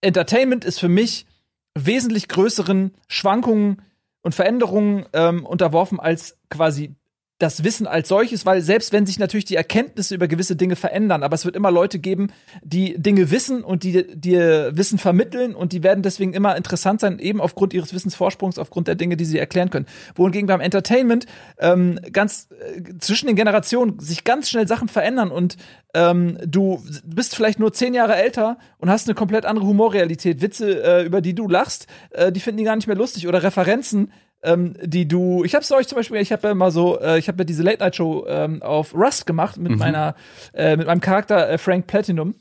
Entertainment 0.00 0.64
ist 0.64 0.80
für 0.80 0.88
mich 0.88 1.26
wesentlich 1.74 2.28
größeren 2.28 2.94
Schwankungen 3.08 3.82
und 4.22 4.34
Veränderungen 4.34 5.06
ähm, 5.12 5.46
unterworfen 5.46 6.00
als 6.00 6.36
quasi 6.50 6.94
das 7.38 7.64
Wissen 7.64 7.86
als 7.86 8.08
solches, 8.08 8.46
weil 8.46 8.62
selbst 8.62 8.92
wenn 8.92 9.04
sich 9.04 9.18
natürlich 9.18 9.44
die 9.44 9.56
Erkenntnisse 9.56 10.14
über 10.14 10.26
gewisse 10.26 10.56
Dinge 10.56 10.74
verändern, 10.74 11.22
aber 11.22 11.34
es 11.34 11.44
wird 11.44 11.54
immer 11.54 11.70
Leute 11.70 11.98
geben, 11.98 12.28
die 12.62 12.98
Dinge 12.98 13.30
wissen 13.30 13.62
und 13.62 13.82
die 13.82 14.06
dir 14.16 14.70
Wissen 14.74 14.98
vermitteln 14.98 15.54
und 15.54 15.72
die 15.72 15.82
werden 15.82 16.02
deswegen 16.02 16.32
immer 16.32 16.56
interessant 16.56 17.00
sein, 17.00 17.18
eben 17.18 17.42
aufgrund 17.42 17.74
ihres 17.74 17.92
Wissensvorsprungs, 17.92 18.58
aufgrund 18.58 18.88
der 18.88 18.94
Dinge, 18.94 19.18
die 19.18 19.26
sie 19.26 19.38
erklären 19.38 19.68
können. 19.68 19.86
Wohingegen 20.14 20.46
beim 20.46 20.60
Entertainment 20.60 21.26
ähm, 21.58 22.00
ganz 22.10 22.48
äh, 22.50 22.98
zwischen 23.00 23.26
den 23.26 23.36
Generationen 23.36 23.98
sich 23.98 24.24
ganz 24.24 24.48
schnell 24.48 24.66
Sachen 24.66 24.88
verändern 24.88 25.30
und 25.30 25.58
ähm, 25.92 26.38
du 26.46 26.82
bist 27.04 27.36
vielleicht 27.36 27.58
nur 27.58 27.72
zehn 27.72 27.92
Jahre 27.92 28.16
älter 28.16 28.58
und 28.78 28.88
hast 28.88 29.08
eine 29.08 29.14
komplett 29.14 29.44
andere 29.44 29.66
Humorrealität. 29.66 30.40
Witze, 30.40 30.82
äh, 30.82 31.04
über 31.04 31.20
die 31.20 31.34
du 31.34 31.48
lachst, 31.48 31.86
äh, 32.10 32.32
die 32.32 32.40
finden 32.40 32.58
die 32.58 32.64
gar 32.64 32.76
nicht 32.76 32.86
mehr 32.86 32.96
lustig 32.96 33.28
oder 33.28 33.42
Referenzen, 33.42 34.10
ähm, 34.46 34.74
die 34.82 35.06
du, 35.06 35.44
ich 35.44 35.54
hab's 35.54 35.70
euch 35.72 35.88
zum 35.88 35.96
Beispiel, 35.96 36.18
ich 36.18 36.32
habe 36.32 36.48
ja 36.48 36.54
mal 36.54 36.70
so, 36.70 36.98
äh, 37.00 37.18
ich 37.18 37.28
habe 37.28 37.38
ja 37.38 37.44
diese 37.44 37.62
Late 37.62 37.80
Night 37.80 37.96
Show 37.96 38.26
ähm, 38.28 38.62
auf 38.62 38.94
Rust 38.94 39.26
gemacht 39.26 39.58
mit 39.58 39.72
mhm. 39.72 39.78
meiner, 39.78 40.14
äh, 40.54 40.76
mit 40.76 40.86
meinem 40.86 41.00
Charakter 41.00 41.50
äh, 41.50 41.58
Frank 41.58 41.86
Platinum. 41.86 42.34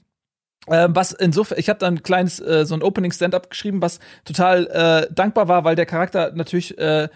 Ähm, 0.67 0.95
was 0.95 1.11
insofern, 1.11 1.59
ich 1.59 1.69
habe 1.69 1.79
dann 1.79 1.95
ein 1.95 2.03
kleines, 2.03 2.39
äh, 2.39 2.65
so 2.65 2.73
ein 2.73 2.81
Opening 2.81 3.11
Stand-up 3.11 3.49
geschrieben, 3.49 3.81
was 3.81 3.99
total 4.23 4.67
äh, 4.67 5.13
dankbar 5.13 5.47
war, 5.47 5.63
weil 5.63 5.75
der 5.75 5.85
Charakter 5.85 6.31
natürlich 6.33 6.77
äh, 6.77 7.09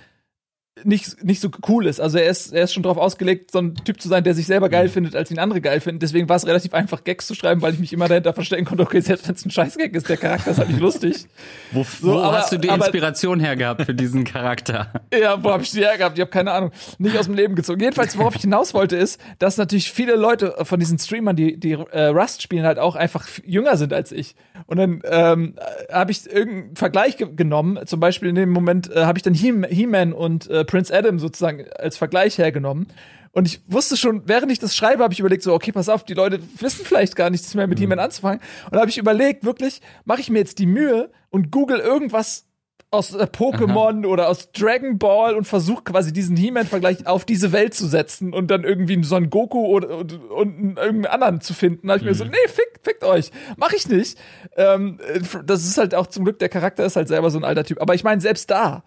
nicht, 0.84 1.24
nicht 1.24 1.42
so 1.42 1.50
cool 1.68 1.86
ist. 1.86 2.00
Also 2.00 2.18
er 2.18 2.30
ist, 2.30 2.54
er 2.54 2.64
ist 2.64 2.74
schon 2.74 2.84
darauf 2.84 2.98
ausgelegt, 2.98 3.52
so 3.52 3.60
ein 3.60 3.76
Typ 3.76 4.02
zu 4.02 4.08
sein, 4.08 4.24
der 4.24 4.34
sich 4.34 4.46
selber 4.46 4.70
geil 4.70 4.88
mhm. 4.88 4.92
findet, 4.92 5.16
als 5.16 5.32
ihn 5.32 5.40
andere 5.40 5.62
geil 5.62 5.80
finden. 5.80 6.00
Deswegen 6.00 6.30
war 6.30 6.36
es 6.36 6.46
relativ 6.46 6.74
einfach, 6.74 7.04
Gags 7.04 7.28
zu 7.28 7.36
schreiben, 7.36 7.62
weil 7.62 7.74
ich 7.74 7.80
mich 7.80 7.94
immer 7.94 8.08
dahinter 8.08 8.34
verstecken 8.34 8.66
konnte, 8.66 8.84
okay, 8.84 9.00
selbst 9.02 9.28
wenn 9.28 9.36
es 9.36 9.46
ein 9.46 9.52
Scheißgag 9.52 9.94
ist, 9.94 10.10
der 10.10 10.18
Charakter 10.18 10.52
ist 10.52 10.58
halt 10.60 10.70
nicht 10.70 10.82
lustig. 10.82 11.28
Wo, 11.72 11.84
so, 11.84 12.14
wo 12.14 12.20
aber, 12.20 12.38
hast 12.40 12.52
du 12.52 12.58
die 12.58 12.68
Inspiration 12.68 13.40
hergehabt 13.40 13.86
für 13.86 13.94
diesen 13.94 14.24
Charakter? 14.24 14.92
ja, 15.14 15.42
wo 15.44 15.52
habe 15.52 15.64
ich 15.64 15.72
die 15.72 15.82
hergehabt? 15.82 16.18
Ich 16.18 16.22
habe 16.22 16.32
keine 16.32 16.52
Ahnung. 16.52 16.72
Nicht 16.98 17.18
aus 17.18 17.26
dem 17.26 17.36
Leben 17.36 17.56
gezogen. 17.56 17.80
Jedenfalls, 17.80 18.18
worauf 18.18 18.36
ich 18.36 18.42
hinaus 18.42 18.74
wollte, 18.74 18.96
ist, 18.96 19.22
dass 19.38 19.58
natürlich 19.58 19.92
viele 19.92 20.16
Leute 20.16 20.56
von 20.64 20.80
diesen 20.80 20.98
Streamern, 20.98 21.36
die, 21.36 21.60
die 21.60 21.74
äh, 21.74 22.06
Rust 22.06 22.42
spielen, 22.42 22.66
halt 22.66 22.80
auch 22.80 22.96
einfach 22.96 23.28
jünger 23.46 23.78
sind 23.78 23.94
als 23.94 24.12
ich. 24.12 24.36
Und 24.66 24.78
dann 24.78 25.02
ähm, 25.06 25.56
habe 25.92 26.12
ich 26.12 26.30
irgendeinen 26.30 26.76
Vergleich 26.76 27.18
ge 27.18 27.28
genommen. 27.36 27.80
Zum 27.86 28.00
Beispiel 28.00 28.30
in 28.30 28.36
dem 28.36 28.50
Moment 28.50 28.92
äh, 28.92 29.06
habe 29.06 29.18
ich 29.18 29.24
dann 29.24 29.34
He-Man 29.34 30.14
und 30.14 30.50
äh, 30.50 30.66
Prince 30.70 30.96
Adam 30.96 31.18
sozusagen 31.18 31.66
als 31.78 31.98
Vergleich 31.98 32.38
hergenommen. 32.38 32.88
Und 33.32 33.48
ich 33.48 33.60
wusste 33.68 33.98
schon, 33.98 34.22
während 34.28 34.52
ich 34.52 34.60
das 34.60 34.76
schreibe, 34.76 35.04
habe 35.04 35.14
ich 35.14 35.20
überlegt, 35.20 35.42
so, 35.42 35.54
okay, 35.54 35.72
pass 35.72 35.90
auf, 35.90 36.04
die 36.04 36.14
Leute 36.14 36.40
wissen 36.60 36.86
vielleicht 36.86 37.16
gar 37.16 37.32
nichts 37.32 37.56
mehr 37.56 37.66
mit 37.66 37.80
mhm. 37.80 37.84
He-Man 37.84 38.00
anzufangen. 38.00 38.40
Und 38.66 38.76
da 38.76 38.82
habe 38.82 38.90
ich 38.90 39.00
überlegt, 39.00 39.44
wirklich, 39.44 39.82
mache 40.06 40.22
ich 40.22 40.30
mir 40.30 40.38
jetzt 40.38 40.60
die 40.60 40.68
Mühe 40.68 41.10
und 41.32 41.52
google 41.52 41.80
irgendwas 41.80 42.46
aus 42.92 43.16
äh, 43.16 43.24
Pokémon 43.24 44.06
oder 44.06 44.30
aus 44.30 44.52
Dragon 44.52 45.00
Ball 45.00 45.36
und 45.36 45.46
versuche 45.46 45.84
quasi 45.84 46.14
diesen 46.14 46.38
He-Man-Vergleich 46.38 47.08
auf 47.08 47.26
diese 47.26 47.52
Welt 47.52 47.74
zu 47.74 47.88
setzen 47.88 48.32
und 48.34 48.52
dann 48.52 48.64
irgendwie 48.64 49.04
so 49.04 49.16
einen 49.16 49.32
Goku 49.32 49.66
oder, 49.66 49.98
und, 49.98 50.14
und 50.14 50.78
irgendeinen 50.78 51.06
anderen 51.06 51.42
zu 51.42 51.56
finden. 51.56 51.88
Da 51.88 51.94
habe 51.94 52.00
ich 52.00 52.04
mhm. 52.04 52.10
mir 52.10 52.16
so, 52.16 52.26
mhm. 52.26 52.32
nee, 52.32 52.48
fick, 52.48 52.80
fickt 52.84 53.04
euch. 53.04 53.32
Mach 53.58 53.74
ich 53.74 53.88
nicht. 53.90 54.20
Ähm, 54.56 55.00
äh, 55.14 55.22
das 55.46 55.66
ist 55.66 55.80
halt 55.80 55.96
auch 55.96 56.08
zum 56.08 56.26
Glück, 56.26 56.38
der 56.38 56.50
Charakter 56.50 56.86
ist 56.86 56.96
halt 56.96 57.08
selber 57.08 57.32
so 57.32 57.40
ein 57.40 57.44
alter 57.44 57.64
Typ. 57.64 57.82
Aber 57.82 57.96
ich 57.96 58.04
meine, 58.04 58.22
selbst 58.22 58.52
da, 58.52 58.84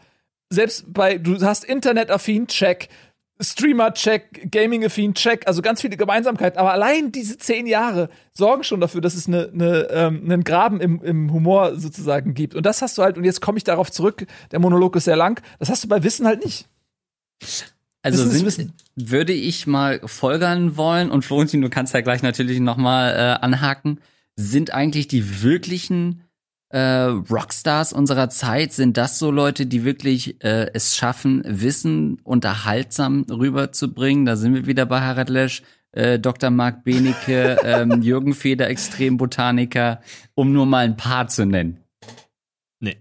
selbst 0.52 0.92
bei, 0.92 1.18
du 1.18 1.40
hast 1.40 1.64
Internet-affin, 1.64 2.46
check. 2.46 2.88
Streamer-Check, 3.40 4.52
Gaming-affin, 4.52 5.14
check, 5.14 5.48
also 5.48 5.62
ganz 5.62 5.80
viele 5.80 5.96
Gemeinsamkeiten. 5.96 6.58
Aber 6.58 6.72
allein 6.72 7.10
diese 7.10 7.38
zehn 7.38 7.66
Jahre 7.66 8.08
sorgen 8.32 8.62
schon 8.62 8.80
dafür, 8.80 9.00
dass 9.00 9.14
es 9.14 9.26
eine, 9.26 9.50
eine, 9.52 9.88
ähm, 9.90 10.22
einen 10.24 10.44
Graben 10.44 10.80
im, 10.80 11.02
im 11.02 11.32
Humor 11.32 11.76
sozusagen 11.76 12.34
gibt. 12.34 12.54
Und 12.54 12.64
das 12.64 12.82
hast 12.82 12.98
du 12.98 13.02
halt, 13.02 13.18
und 13.18 13.24
jetzt 13.24 13.40
komme 13.40 13.58
ich 13.58 13.64
darauf 13.64 13.90
zurück, 13.90 14.26
der 14.52 14.60
Monolog 14.60 14.94
ist 14.96 15.04
sehr 15.04 15.16
lang, 15.16 15.42
das 15.58 15.70
hast 15.70 15.82
du 15.82 15.88
bei 15.88 16.04
Wissen 16.04 16.26
halt 16.26 16.44
nicht. 16.44 16.68
Also 18.02 18.28
sind, 18.28 18.72
würde 18.94 19.32
ich 19.32 19.66
mal 19.66 20.00
folgern 20.04 20.76
wollen, 20.76 21.10
und 21.10 21.24
Florentin, 21.24 21.62
du 21.62 21.70
kannst 21.70 21.94
ja 21.94 22.00
gleich 22.00 22.22
natürlich 22.22 22.60
noch 22.60 22.76
mal 22.76 23.10
äh, 23.10 23.44
anhaken. 23.44 24.00
sind 24.36 24.72
eigentlich 24.72 25.08
die 25.08 25.42
wirklichen 25.42 26.22
äh, 26.72 27.04
Rockstars 27.30 27.92
unserer 27.92 28.28
Zeit? 28.30 28.72
Sind 28.72 28.96
das 28.96 29.18
so 29.18 29.30
Leute, 29.30 29.66
die 29.66 29.84
wirklich 29.84 30.42
äh, 30.42 30.70
es 30.72 30.96
schaffen, 30.96 31.42
Wissen 31.46 32.18
unterhaltsam 32.24 33.24
rüberzubringen? 33.30 34.24
Da 34.24 34.36
sind 34.36 34.54
wir 34.54 34.66
wieder 34.66 34.86
bei 34.86 35.00
Harald 35.00 35.28
Lesch, 35.28 35.62
äh, 35.92 36.18
Dr. 36.18 36.50
Marc 36.50 36.84
Benecke, 36.84 37.58
ähm, 37.64 38.02
Jürgen 38.02 38.34
Feder, 38.34 38.68
Extrembotaniker, 38.68 40.00
um 40.34 40.52
nur 40.52 40.66
mal 40.66 40.84
ein 40.84 40.96
paar 40.96 41.28
zu 41.28 41.44
nennen. 41.44 41.78
Nee. 42.80 42.96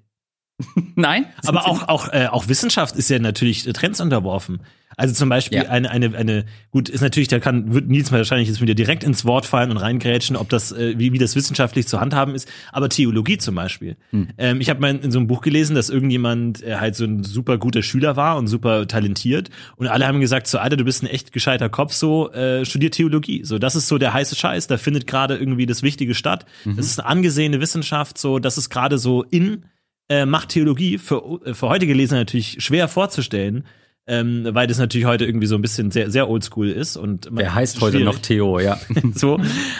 Nein? 0.95 1.25
Aber 1.45 1.65
auch, 1.65 1.87
auch, 1.87 2.09
äh, 2.09 2.27
auch 2.27 2.49
Wissenschaft 2.49 2.95
ist 2.95 3.09
ja 3.09 3.19
natürlich 3.19 3.67
äh, 3.67 3.73
Trends 3.73 4.01
unterworfen. 4.01 4.61
Also 4.97 5.13
zum 5.13 5.29
Beispiel 5.29 5.59
Ja. 5.59 5.69
eine, 5.69 5.89
eine, 5.89 6.15
eine, 6.15 6.45
gut, 6.71 6.89
ist 6.89 7.01
natürlich, 7.01 7.27
da 7.27 7.39
kann, 7.39 7.73
wird 7.73 7.87
Nils 7.87 8.11
wahrscheinlich 8.11 8.47
jetzt 8.47 8.61
wieder 8.61 8.73
direkt 8.73 9.03
ins 9.03 9.25
Wort 9.25 9.45
fallen 9.45 9.71
und 9.71 9.77
reingrätschen, 9.77 10.35
ob 10.35 10.49
das, 10.49 10.71
äh, 10.71 10.95
wie, 10.97 11.13
wie 11.13 11.17
das 11.17 11.35
wissenschaftlich 11.35 11.87
zu 11.87 11.99
handhaben 11.99 12.35
ist, 12.35 12.47
aber 12.71 12.89
Theologie 12.89 13.37
zum 13.37 13.55
Beispiel. 13.55 13.95
Ähm, 14.37 14.61
ich 14.61 14.69
habe 14.69 14.79
mal 14.81 14.95
in 14.95 15.11
so 15.11 15.19
einem 15.19 15.27
Buch 15.27 15.41
gelesen, 15.41 15.75
dass 15.75 15.89
irgendjemand 15.89 16.61
äh, 16.63 16.75
halt 16.75 16.95
so 16.95 17.05
ein 17.05 17.23
super 17.23 17.57
guter 17.57 17.81
Schüler 17.83 18.15
war 18.15 18.37
und 18.37 18.47
super 18.47 18.87
talentiert 18.87 19.49
und 19.77 19.87
alle 19.87 20.05
haben 20.07 20.19
gesagt, 20.19 20.47
so 20.47 20.57
Alter, 20.57 20.77
du 20.77 20.83
bist 20.83 21.03
ein 21.03 21.07
echt 21.07 21.31
gescheiter 21.31 21.69
Kopf, 21.69 21.93
so 21.93 22.31
äh, 22.31 22.65
studier 22.65 22.91
Theologie. 22.91 23.43
So, 23.43 23.57
das 23.59 23.75
ist 23.75 23.87
so 23.87 23.97
der 23.97 24.13
heiße 24.13 24.35
Scheiß, 24.35 24.67
da 24.67 24.77
findet 24.77 25.07
gerade 25.07 25.37
irgendwie 25.37 25.65
das 25.65 25.83
Wichtige 25.83 26.13
statt. 26.15 26.45
Das 26.65 26.85
ist 26.85 26.99
eine 26.99 27.07
angesehene 27.09 27.59
Wissenschaft, 27.61 28.17
so, 28.17 28.39
das 28.39 28.57
ist 28.57 28.69
gerade 28.69 28.97
so 28.97 29.23
in 29.23 29.63
äh, 30.09 30.25
macht 30.25 30.49
Theologie 30.49 30.97
für, 30.97 31.39
für 31.53 31.69
heutige 31.69 31.93
Leser 31.93 32.17
natürlich 32.17 32.57
schwer 32.59 32.87
vorzustellen, 32.89 33.63
ähm, 34.11 34.45
weil 34.51 34.67
das 34.67 34.77
natürlich 34.77 35.05
heute 35.07 35.25
irgendwie 35.25 35.47
so 35.47 35.55
ein 35.55 35.61
bisschen 35.61 35.89
sehr, 35.89 36.11
sehr 36.11 36.29
oldschool 36.29 36.69
ist. 36.69 36.97
Und 36.97 37.29
Wer 37.31 37.55
heißt 37.55 37.79
heute 37.79 37.97
schwierig. 37.97 38.13
noch 38.13 38.19
Theo, 38.21 38.59
ja. 38.59 38.77
so. 39.15 39.39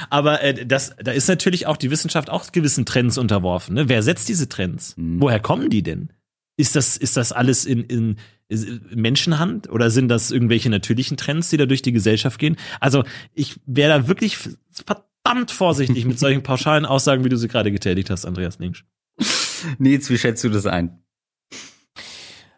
Aber 0.09 0.41
äh, 0.41 0.65
das, 0.65 0.95
da 1.03 1.11
ist 1.11 1.27
natürlich 1.27 1.67
auch 1.67 1.75
die 1.75 1.91
Wissenschaft 1.91 2.29
auch 2.29 2.49
gewissen 2.53 2.86
Trends 2.86 3.17
unterworfen. 3.17 3.75
Ne? 3.75 3.89
Wer 3.89 4.01
setzt 4.03 4.29
diese 4.29 4.47
Trends? 4.47 4.95
Woher 4.97 5.41
kommen 5.41 5.69
die 5.69 5.84
denn? 5.84 6.11
Ist 6.55 6.77
das, 6.77 6.95
ist 6.95 7.17
das 7.17 7.34
alles 7.34 7.65
in, 7.65 7.84
in 7.84 8.15
ist- 8.47 8.67
Menschenhand 8.95 9.69
oder 9.69 9.89
sind 9.89 10.07
das 10.07 10.32
irgendwelche 10.32 10.69
natürlichen 10.69 11.17
Trends, 11.17 11.49
die 11.49 11.57
da 11.57 11.65
durch 11.65 11.82
die 11.82 11.91
Gesellschaft 11.91 12.39
gehen? 12.39 12.55
Also 12.79 13.03
ich 13.34 13.59
wäre 13.65 13.99
da 13.99 14.07
wirklich 14.07 14.38
verdammt 14.71 15.51
vorsichtig 15.51 16.05
mit 16.05 16.19
solchen 16.19 16.41
pauschalen 16.43 16.86
Aussagen, 16.86 17.25
wie 17.25 17.29
du 17.29 17.38
sie 17.38 17.49
gerade 17.49 17.71
getätigt 17.71 18.09
hast, 18.09 18.25
Andreas 18.25 18.59
Linksch. 18.59 18.84
Nils, 19.77 20.09
wie 20.09 20.17
schätzt 20.17 20.43
du 20.43 20.49
das 20.49 20.65
ein? 20.65 20.99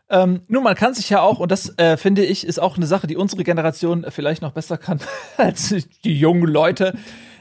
Ähm, 0.10 0.42
nun, 0.48 0.64
man 0.64 0.76
kann 0.76 0.94
sich 0.94 1.10
ja 1.10 1.22
auch, 1.22 1.40
und 1.40 1.52
das 1.52 1.78
äh, 1.78 1.98
finde 1.98 2.24
ich, 2.24 2.46
ist 2.46 2.60
auch 2.60 2.78
eine 2.78 2.86
Sache, 2.86 3.08
die 3.08 3.16
unsere 3.16 3.44
Generation 3.44 4.06
vielleicht 4.10 4.42
noch 4.42 4.52
besser 4.52 4.78
kann 4.78 5.00
als 5.38 5.74
die 6.04 6.18
jungen 6.18 6.48
Leute, 6.48 6.94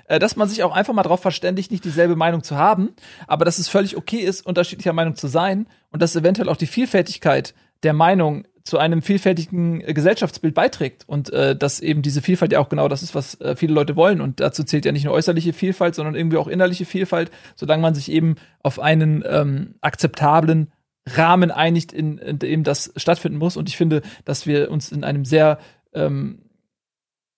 äh, 0.06 0.18
dass 0.18 0.36
man 0.36 0.48
sich 0.48 0.62
auch 0.62 0.72
einfach 0.72 0.94
mal 0.94 1.02
darauf 1.02 1.20
verständigt, 1.20 1.70
nicht 1.70 1.84
dieselbe 1.84 2.16
Meinung 2.16 2.42
zu 2.42 2.56
haben, 2.56 2.90
aber 3.26 3.44
dass 3.44 3.58
es 3.58 3.68
völlig 3.68 3.96
okay 3.96 4.18
ist, 4.18 4.46
unterschiedlicher 4.46 4.92
Meinung 4.92 5.16
zu 5.16 5.26
sein 5.26 5.66
und 5.90 6.02
dass 6.02 6.16
eventuell 6.16 6.48
auch 6.48 6.56
die 6.56 6.66
Vielfältigkeit 6.66 7.54
der 7.82 7.92
Meinung 7.92 8.44
zu 8.64 8.78
einem 8.78 9.02
vielfältigen 9.02 9.80
äh, 9.80 9.92
Gesellschaftsbild 9.92 10.54
beiträgt 10.54 11.04
und 11.06 11.32
äh, 11.32 11.56
dass 11.56 11.80
eben 11.80 12.02
diese 12.02 12.22
Vielfalt 12.22 12.52
ja 12.52 12.60
auch 12.60 12.68
genau 12.68 12.88
das 12.88 13.02
ist, 13.02 13.14
was 13.14 13.40
äh, 13.40 13.56
viele 13.56 13.74
Leute 13.74 13.96
wollen 13.96 14.20
und 14.20 14.40
dazu 14.40 14.62
zählt 14.64 14.84
ja 14.84 14.92
nicht 14.92 15.04
nur 15.04 15.14
äußerliche 15.14 15.52
Vielfalt, 15.52 15.94
sondern 15.94 16.14
irgendwie 16.14 16.36
auch 16.36 16.46
innerliche 16.46 16.84
Vielfalt, 16.84 17.30
solange 17.56 17.82
man 17.82 17.94
sich 17.94 18.10
eben 18.10 18.36
auf 18.62 18.78
einen 18.78 19.24
ähm, 19.26 19.74
akzeptablen 19.80 20.70
Rahmen 21.06 21.50
einigt, 21.50 21.92
in, 21.92 22.18
in 22.18 22.38
dem 22.38 22.64
das 22.64 22.92
stattfinden 22.96 23.38
muss. 23.38 23.56
Und 23.56 23.68
ich 23.68 23.76
finde, 23.76 24.02
dass 24.24 24.46
wir 24.46 24.70
uns 24.70 24.92
in 24.92 25.04
einem 25.04 25.24
sehr 25.24 25.58
ähm, 25.92 26.42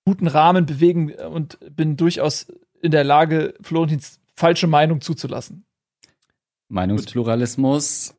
guten 0.05 0.27
Rahmen 0.27 0.67
bewegen 0.67 1.13
und 1.15 1.59
bin 1.75 1.97
durchaus 1.97 2.47
in 2.81 2.91
der 2.91 3.05
Lage, 3.05 3.55
Florentins 3.63 4.21
falsche 4.37 4.67
Meinung 4.67 5.01
zuzulassen. 5.01 5.65
Meinungspluralismus. 6.69 8.14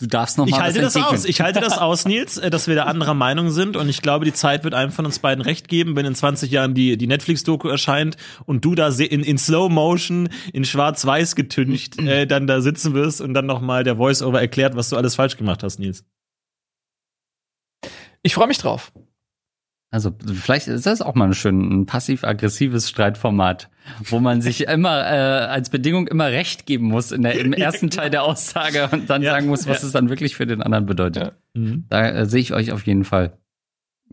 Du 0.00 0.08
darfst 0.08 0.38
noch 0.38 0.46
Ich 0.46 0.52
mal 0.52 0.62
halte 0.62 0.80
das 0.80 0.96
aus. 0.96 1.24
Ich 1.24 1.40
halte 1.40 1.60
das 1.60 1.78
aus, 1.78 2.04
Nils, 2.04 2.36
äh, 2.36 2.50
dass 2.50 2.66
wir 2.66 2.74
da 2.74 2.84
anderer 2.84 3.14
Meinung 3.14 3.50
sind. 3.50 3.76
Und 3.76 3.88
ich 3.88 4.02
glaube, 4.02 4.24
die 4.24 4.32
Zeit 4.32 4.64
wird 4.64 4.74
einem 4.74 4.90
von 4.90 5.06
uns 5.06 5.20
beiden 5.20 5.42
recht 5.42 5.68
geben, 5.68 5.94
wenn 5.94 6.04
in 6.04 6.16
20 6.16 6.50
Jahren 6.50 6.74
die, 6.74 6.96
die 6.96 7.06
Netflix-Doku 7.06 7.68
erscheint 7.68 8.16
und 8.44 8.64
du 8.64 8.74
da 8.74 8.88
in, 8.88 9.22
in 9.22 9.38
Slow 9.38 9.72
Motion, 9.72 10.28
in 10.52 10.64
schwarz-weiß 10.64 11.36
getüncht, 11.36 11.98
äh, 12.00 12.26
dann 12.26 12.48
da 12.48 12.60
sitzen 12.60 12.94
wirst 12.94 13.20
und 13.20 13.34
dann 13.34 13.46
nochmal 13.46 13.84
der 13.84 13.96
Voice-Over 13.96 14.40
erklärt, 14.40 14.74
was 14.74 14.88
du 14.88 14.96
alles 14.96 15.14
falsch 15.14 15.36
gemacht 15.36 15.62
hast, 15.62 15.78
Nils. 15.78 16.04
Ich 18.22 18.34
freue 18.34 18.48
mich 18.48 18.58
drauf. 18.58 18.90
Also 19.94 20.12
vielleicht 20.26 20.66
ist 20.66 20.86
das 20.86 21.00
auch 21.02 21.14
mal 21.14 21.26
ein 21.26 21.34
schön 21.34 21.60
ein 21.82 21.86
passiv-aggressives 21.86 22.88
Streitformat, 22.88 23.68
wo 24.06 24.18
man 24.18 24.42
sich 24.42 24.66
immer 24.66 25.02
äh, 25.06 25.46
als 25.46 25.70
Bedingung 25.70 26.08
immer 26.08 26.26
Recht 26.32 26.66
geben 26.66 26.86
muss 26.88 27.12
in 27.12 27.22
der, 27.22 27.38
im 27.38 27.52
ersten 27.52 27.90
Teil 27.90 28.10
der 28.10 28.24
Aussage 28.24 28.88
und 28.90 29.08
dann 29.08 29.22
Ja. 29.22 29.30
sagen 29.30 29.46
muss, 29.46 29.68
was 29.68 29.82
Ja. 29.82 29.86
es 29.86 29.92
dann 29.92 30.08
wirklich 30.08 30.34
für 30.34 30.46
den 30.46 30.62
anderen 30.62 30.86
bedeutet. 30.86 31.34
Da 31.54 32.08
äh, 32.08 32.26
sehe 32.26 32.40
ich 32.40 32.52
euch 32.52 32.72
auf 32.72 32.84
jeden 32.86 33.04
Fall 33.04 33.38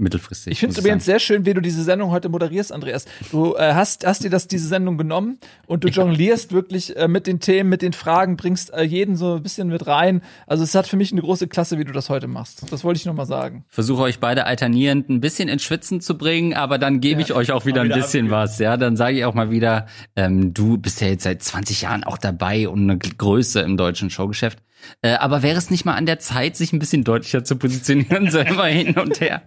mittelfristig. 0.02 0.54
Ich 0.54 0.60
finde 0.60 0.74
es 0.74 0.80
übrigens 0.80 1.06
sagen. 1.06 1.14
sehr 1.14 1.20
schön, 1.20 1.46
wie 1.46 1.54
du 1.54 1.62
diese 1.62 1.84
Sendung 1.84 2.12
heute 2.12 2.30
moderierst, 2.30 2.72
Andreas. 2.72 3.06
Du 3.32 3.56
äh, 3.56 3.74
hast, 3.74 4.06
hast 4.06 4.24
dir 4.24 4.30
das, 4.30 4.48
diese 4.48 4.68
Sendung 4.68 4.98
genommen 4.98 5.38
und 5.68 5.84
du 5.84 5.88
jonglierst 5.88 6.52
wirklich 6.52 6.96
äh, 6.98 7.08
mit 7.08 7.28
den 7.28 7.40
Themen, 7.40 7.70
mit 7.70 7.82
den 7.82 7.94
Fragen, 7.94 8.36
bringst 8.36 8.74
äh, 8.74 8.84
jeden 8.84 9.16
so 9.16 9.36
ein 9.36 9.44
bisschen 9.44 9.70
mit 9.70 9.88
rein. 9.88 10.22
Also 10.48 10.64
es 10.64 10.76
hat 10.76 10.88
für 10.88 10.98
mich 10.98 11.12
eine 11.12 11.22
große 11.22 11.48
Klasse, 11.48 11.78
wie 11.78 11.86
du 11.86 11.94
das 11.94 12.10
heute 12.10 12.28
machst. 12.28 12.70
Das 12.72 12.84
wollte 12.84 12.98
ich 12.98 13.06
noch 13.06 13.14
mal 13.14 13.26
sagen. 13.26 13.64
versuche 13.70 14.02
euch 14.02 14.20
beide 14.20 14.46
alternierend 14.46 15.10
ein 15.10 15.22
bisschen 15.22 15.48
ins 15.48 15.64
Schwitzen 15.64 16.02
zu 16.02 16.18
bringen, 16.18 16.54
aber 16.54 16.78
dann 16.78 17.00
gebe 17.00 17.22
ich 17.22 17.34
euch 17.34 17.52
auch 17.52 17.66
wieder, 17.66 17.84
wieder 17.84 17.96
ein 17.96 18.02
bisschen 18.02 18.26
abgeben. 18.26 18.32
was. 18.32 18.60
Ja, 18.60 18.78
dann 18.78 18.98
sage 18.98 19.18
ich 19.18 19.26
auch 19.26 19.34
mal 19.34 19.52
wieder, 19.52 19.86
ähm, 20.16 20.54
du 20.54 20.78
bist 20.78 21.02
ja 21.02 21.08
jetzt 21.08 21.24
seit 21.24 21.42
20 21.44 21.84
Jahren 21.84 22.04
auch 22.04 22.18
dabei 22.18 22.68
und 22.68 22.90
eine 22.90 22.98
Größe 22.98 23.62
im 23.62 23.78
deutschen 23.78 24.10
Showgeschäft. 24.10 24.60
Äh, 25.02 25.14
aber 25.14 25.44
wäre 25.44 25.58
es 25.58 25.70
nicht 25.70 25.86
mal 25.86 25.96
an 25.96 26.06
der 26.06 26.20
Zeit, 26.20 26.56
sich 26.56 26.74
ein 26.74 26.80
bisschen 26.80 27.04
deutlicher 27.04 27.44
zu 27.44 27.56
positionieren, 27.56 28.30
selber 28.32 28.66
hin 28.66 28.98
und 28.98 29.20
her? 29.20 29.44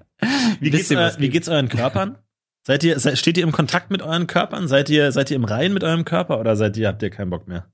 Wie 0.60 0.70
geht's, 0.70 0.90
was 0.90 1.18
wie 1.18 1.28
geht's 1.28 1.48
euren 1.48 1.68
Körpern? 1.68 2.18
Seid 2.66 2.82
ihr, 2.82 2.98
seid, 2.98 3.18
steht 3.18 3.36
ihr 3.36 3.44
im 3.44 3.52
Kontakt 3.52 3.90
mit 3.90 4.00
euren 4.00 4.26
Körpern? 4.26 4.68
Seid 4.68 4.88
ihr, 4.88 5.12
seid 5.12 5.30
ihr 5.30 5.36
im 5.36 5.44
Reinen 5.44 5.74
mit 5.74 5.84
eurem 5.84 6.04
Körper 6.04 6.40
oder 6.40 6.56
seid 6.56 6.76
ihr, 6.76 6.88
habt 6.88 7.02
ihr 7.02 7.10
keinen 7.10 7.30
Bock 7.30 7.46
mehr? 7.46 7.66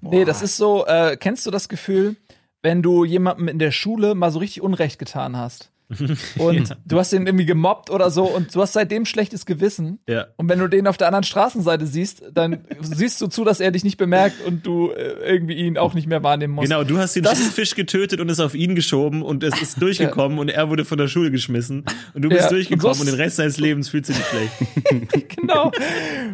Nee, 0.00 0.24
das 0.24 0.40
ist 0.40 0.56
so, 0.56 0.86
äh, 0.86 1.18
kennst 1.18 1.44
du 1.46 1.50
das 1.50 1.68
Gefühl, 1.68 2.16
wenn 2.62 2.82
du 2.82 3.04
jemandem 3.04 3.48
in 3.48 3.58
der 3.58 3.70
Schule 3.70 4.14
mal 4.14 4.30
so 4.30 4.38
richtig 4.38 4.62
Unrecht 4.62 4.98
getan 4.98 5.36
hast? 5.36 5.70
Und 6.38 6.68
Ja. 6.68 6.76
du 6.84 6.98
hast 6.98 7.12
den 7.12 7.26
irgendwie 7.26 7.46
gemobbt 7.46 7.90
oder 7.90 8.10
so 8.10 8.24
und 8.24 8.52
du 8.54 8.60
hast 8.60 8.72
seitdem 8.72 9.06
schlechtes 9.06 9.46
Gewissen. 9.46 10.00
Ja. 10.08 10.26
Und 10.36 10.48
wenn 10.48 10.58
du 10.58 10.66
den 10.68 10.86
auf 10.88 10.96
der 10.96 11.06
anderen 11.06 11.22
Straßenseite 11.22 11.86
siehst, 11.86 12.24
dann 12.32 12.64
siehst 12.80 13.20
du 13.20 13.28
zu, 13.28 13.44
dass 13.44 13.60
er 13.60 13.70
dich 13.70 13.84
nicht 13.84 13.96
bemerkt 13.96 14.44
und 14.44 14.66
du 14.66 14.90
äh, 14.90 15.12
irgendwie 15.24 15.54
ihn 15.54 15.78
auch 15.78 15.94
nicht 15.94 16.08
mehr 16.08 16.24
wahrnehmen 16.24 16.54
musst. 16.54 16.68
Genau, 16.68 16.82
du 16.82 16.98
hast 16.98 17.14
den 17.14 17.22
Das- 17.22 17.38
Fisch 17.40 17.74
getötet 17.76 18.20
und 18.20 18.28
es 18.30 18.40
auf 18.40 18.54
ihn 18.56 18.74
geschoben 18.74 19.22
und 19.22 19.44
es 19.44 19.62
ist 19.62 19.80
durchgekommen 19.80 20.38
und 20.40 20.48
er 20.48 20.68
wurde 20.70 20.84
von 20.84 20.98
der 20.98 21.06
Schule 21.08 21.30
geschmissen 21.30 21.84
und 22.14 22.22
du 22.22 22.28
bist 22.28 22.42
Ja, 22.42 22.48
durchgekommen 22.50 22.88
und 22.90 22.94
so 22.96 23.02
und, 23.02 23.06
den 23.12 23.14
Rest 23.22 23.38
deines 23.38 23.58
Lebens 23.58 23.88
fühlst 23.88 24.10
du 24.10 24.14
dich 24.14 24.24
schlecht. 24.26 25.28
genau. 25.36 25.70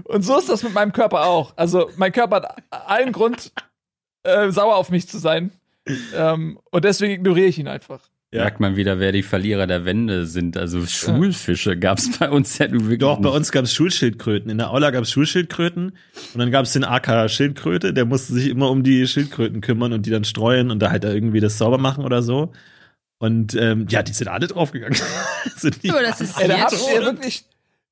Und 0.05 0.23
so 0.25 0.39
ist 0.39 0.49
das 0.49 0.63
mit 0.63 0.73
meinem 0.73 0.93
Körper 0.93 1.27
auch. 1.27 1.53
Also 1.57 1.91
mein 1.97 2.13
Körper 2.13 2.37
hat 2.37 2.57
allen 2.71 3.13
Grund, 3.13 3.53
äh, 4.23 4.51
sauer 4.51 4.77
auf 4.77 4.91
mich 4.91 5.09
zu 5.09 5.19
sein. 5.19 5.53
Ähm, 6.17 6.59
und 6.71 6.85
deswegen 6.85 7.13
ignoriere 7.15 7.49
ich 7.49 7.59
ihn 7.59 7.69
einfach. 7.69 8.01
Ja. 8.33 8.45
Merkt 8.45 8.61
man 8.61 8.77
wieder, 8.77 8.99
wer 8.99 9.13
die 9.13 9.23
Verlierer 9.23 9.67
der 9.67 9.85
Wende 9.85 10.25
sind. 10.25 10.57
Also 10.57 10.87
Schulfische 10.87 11.77
gab's 11.77 12.19
bei 12.19 12.31
uns 12.31 12.57
ja 12.57 12.67
nur 12.67 12.85
wirklich. 12.85 13.01
Doch, 13.01 13.21
bei 13.21 13.29
uns 13.29 13.53
gab 13.53 13.65
es 13.65 13.75
Schulschildkröten. 13.75 14.51
In 14.51 14.57
der 14.57 14.71
Aula 14.71 14.91
gab 14.91 15.03
es 15.03 15.11
Schulschildkröten 15.11 15.93
und 16.33 16.39
dann 16.39 16.51
gab 16.51 16.65
es 16.65 16.73
den 16.73 16.83
AK 16.83 17.29
Schildkröte, 17.31 17.93
der 17.93 18.07
musste 18.07 18.33
sich 18.33 18.49
immer 18.49 18.71
um 18.71 18.83
die 18.85 19.07
Schildkröten 19.07 19.61
kümmern 19.61 19.93
und 19.93 20.07
die 20.07 20.11
dann 20.11 20.25
streuen 20.25 20.71
und 20.71 20.79
da 20.79 20.91
halt 20.91 21.05
irgendwie 21.05 21.41
das 21.41 21.59
sauber 21.59 21.77
machen 21.77 22.07
oder 22.07 22.23
so. 22.23 22.53
Und 23.19 23.55
ähm, 23.55 23.87
ja, 23.91 24.03
die 24.03 24.15
sind 24.15 24.29
alle 24.29 24.47
draufgegangen. 24.47 24.99
sind 25.57 25.85
nicht 25.85 25.93
Aber 25.93 26.03
das 26.03 26.23
ist 26.23 26.41
Ey, 26.41 26.49
da 26.49 26.59
habt 26.59 26.73
ihr 26.73 27.03
wirklich 27.03 27.45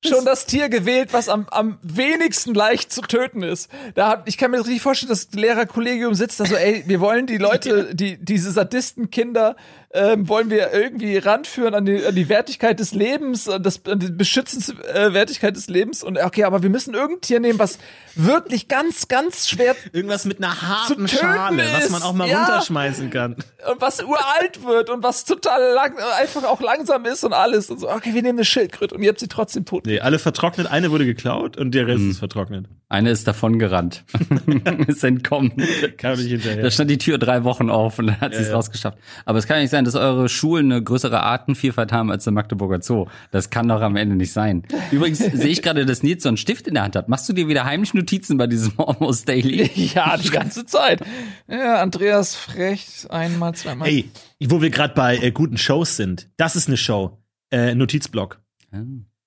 schon 0.03 0.25
das 0.25 0.45
Tier 0.45 0.69
gewählt, 0.69 1.13
was 1.13 1.29
am, 1.29 1.47
am 1.51 1.77
wenigsten 1.83 2.53
leicht 2.53 2.91
zu 2.91 3.01
töten 3.01 3.43
ist. 3.43 3.69
Da 3.93 4.09
hab, 4.09 4.27
ich 4.27 4.37
kann 4.37 4.51
mir 4.51 4.57
das 4.57 4.65
richtig 4.65 4.81
vorstellen, 4.81 5.09
das 5.09 5.29
Lehrerkollegium 5.31 6.15
sitzt 6.15 6.39
da 6.39 6.45
so, 6.45 6.55
ey, 6.55 6.83
wir 6.87 6.99
wollen 6.99 7.27
die 7.27 7.37
Leute, 7.37 7.93
die, 7.95 8.17
diese 8.17 8.51
Sadistenkinder, 8.51 9.55
ähm, 9.93 10.29
wollen 10.29 10.49
wir 10.49 10.73
irgendwie 10.73 11.17
ranführen 11.17 11.73
an 11.73 11.85
die, 11.85 12.05
an 12.05 12.15
die 12.15 12.29
Wertigkeit 12.29 12.79
des 12.79 12.93
Lebens, 12.93 13.49
an, 13.49 13.61
das, 13.61 13.81
an 13.85 13.99
die 13.99 14.09
Beschützenswertigkeit 14.11 15.55
des 15.55 15.67
Lebens. 15.67 16.03
Und 16.03 16.17
okay, 16.17 16.45
aber 16.45 16.63
wir 16.63 16.69
müssen 16.69 16.93
irgendein 16.93 17.21
Tier 17.21 17.39
nehmen, 17.39 17.59
was 17.59 17.77
wirklich 18.15 18.67
ganz, 18.67 19.07
ganz 19.07 19.49
schwer 19.49 19.75
Irgendwas 19.91 20.25
mit 20.25 20.37
einer 20.37 20.61
harten 20.61 21.07
Schale, 21.07 21.63
was 21.73 21.89
man 21.89 22.01
ist, 22.01 22.07
auch 22.07 22.13
mal 22.13 22.29
ja. 22.29 22.45
runterschmeißen 22.45 23.09
kann. 23.09 23.35
und 23.69 23.81
was 23.81 24.01
uralt 24.01 24.63
wird 24.65 24.89
und 24.89 25.03
was 25.03 25.25
total 25.25 25.73
lang, 25.73 25.97
einfach 26.19 26.43
auch 26.43 26.61
langsam 26.61 27.05
ist 27.05 27.23
und 27.23 27.33
alles. 27.33 27.69
Und 27.69 27.79
so, 27.79 27.89
okay, 27.89 28.13
wir 28.13 28.21
nehmen 28.21 28.39
eine 28.39 28.45
Schildkröte 28.45 28.95
und 28.95 29.03
ihr 29.03 29.09
habt 29.09 29.19
sie 29.19 29.27
trotzdem 29.27 29.65
tot. 29.65 29.85
Nee, 29.85 29.99
alle 29.99 30.19
vertrocknet, 30.19 30.67
eine 30.67 30.91
wurde 30.91 31.05
geklaut 31.05 31.57
und 31.57 31.71
der 31.71 31.87
Rest 31.87 31.99
Hm. 31.99 32.11
ist 32.11 32.19
vertrocknet. 32.19 32.65
Eine 32.91 33.11
ist 33.11 33.25
davon 33.25 33.57
gerannt. 33.57 34.03
ist 34.87 35.01
entkommen. 35.05 35.53
Kam 35.95 36.17
nicht 36.17 36.27
hinterher. 36.27 36.61
Da 36.61 36.71
stand 36.71 36.91
die 36.91 36.97
Tür 36.97 37.17
drei 37.17 37.45
Wochen 37.45 37.69
auf 37.69 37.99
und 37.99 38.07
dann 38.07 38.19
hat 38.19 38.35
sie 38.35 38.41
es 38.41 38.49
ja. 38.49 38.55
rausgeschafft. 38.55 38.97
Aber 39.23 39.39
es 39.39 39.47
kann 39.47 39.55
ja 39.55 39.61
nicht 39.61 39.71
sein, 39.71 39.85
dass 39.85 39.95
eure 39.95 40.27
Schulen 40.27 40.69
eine 40.69 40.83
größere 40.83 41.23
Artenvielfalt 41.23 41.93
haben 41.93 42.11
als 42.11 42.25
der 42.25 42.33
Magdeburger 42.33 42.81
Zoo. 42.81 43.05
Das 43.31 43.49
kann 43.49 43.69
doch 43.69 43.79
am 43.79 43.95
Ende 43.95 44.17
nicht 44.17 44.33
sein. 44.33 44.63
Übrigens 44.91 45.19
sehe 45.33 45.47
ich 45.47 45.61
gerade, 45.61 45.85
dass 45.85 46.03
Nils 46.03 46.23
so 46.23 46.27
einen 46.27 46.35
Stift 46.35 46.67
in 46.67 46.73
der 46.73 46.83
Hand 46.83 46.97
hat. 46.97 47.07
Machst 47.07 47.29
du 47.29 47.33
dir 47.33 47.47
wieder 47.47 47.63
heimlich 47.63 47.93
Notizen 47.93 48.37
bei 48.37 48.47
diesem 48.47 48.73
Almost 48.77 49.29
Daily? 49.29 49.71
Ja, 49.95 50.17
die 50.17 50.29
ganze 50.29 50.65
Zeit. 50.65 51.01
Ja, 51.47 51.81
Andreas 51.81 52.35
Frech, 52.35 53.07
einmal, 53.09 53.55
zweimal. 53.55 53.87
Hey, 53.87 54.09
wo 54.41 54.61
wir 54.61 54.69
gerade 54.69 54.93
bei 54.93 55.17
äh, 55.17 55.31
guten 55.31 55.57
Shows 55.57 55.95
sind, 55.95 56.29
das 56.35 56.57
ist 56.57 56.67
eine 56.67 56.75
Show. 56.75 57.17
Äh, 57.51 57.73
Notizblock. 57.73 58.41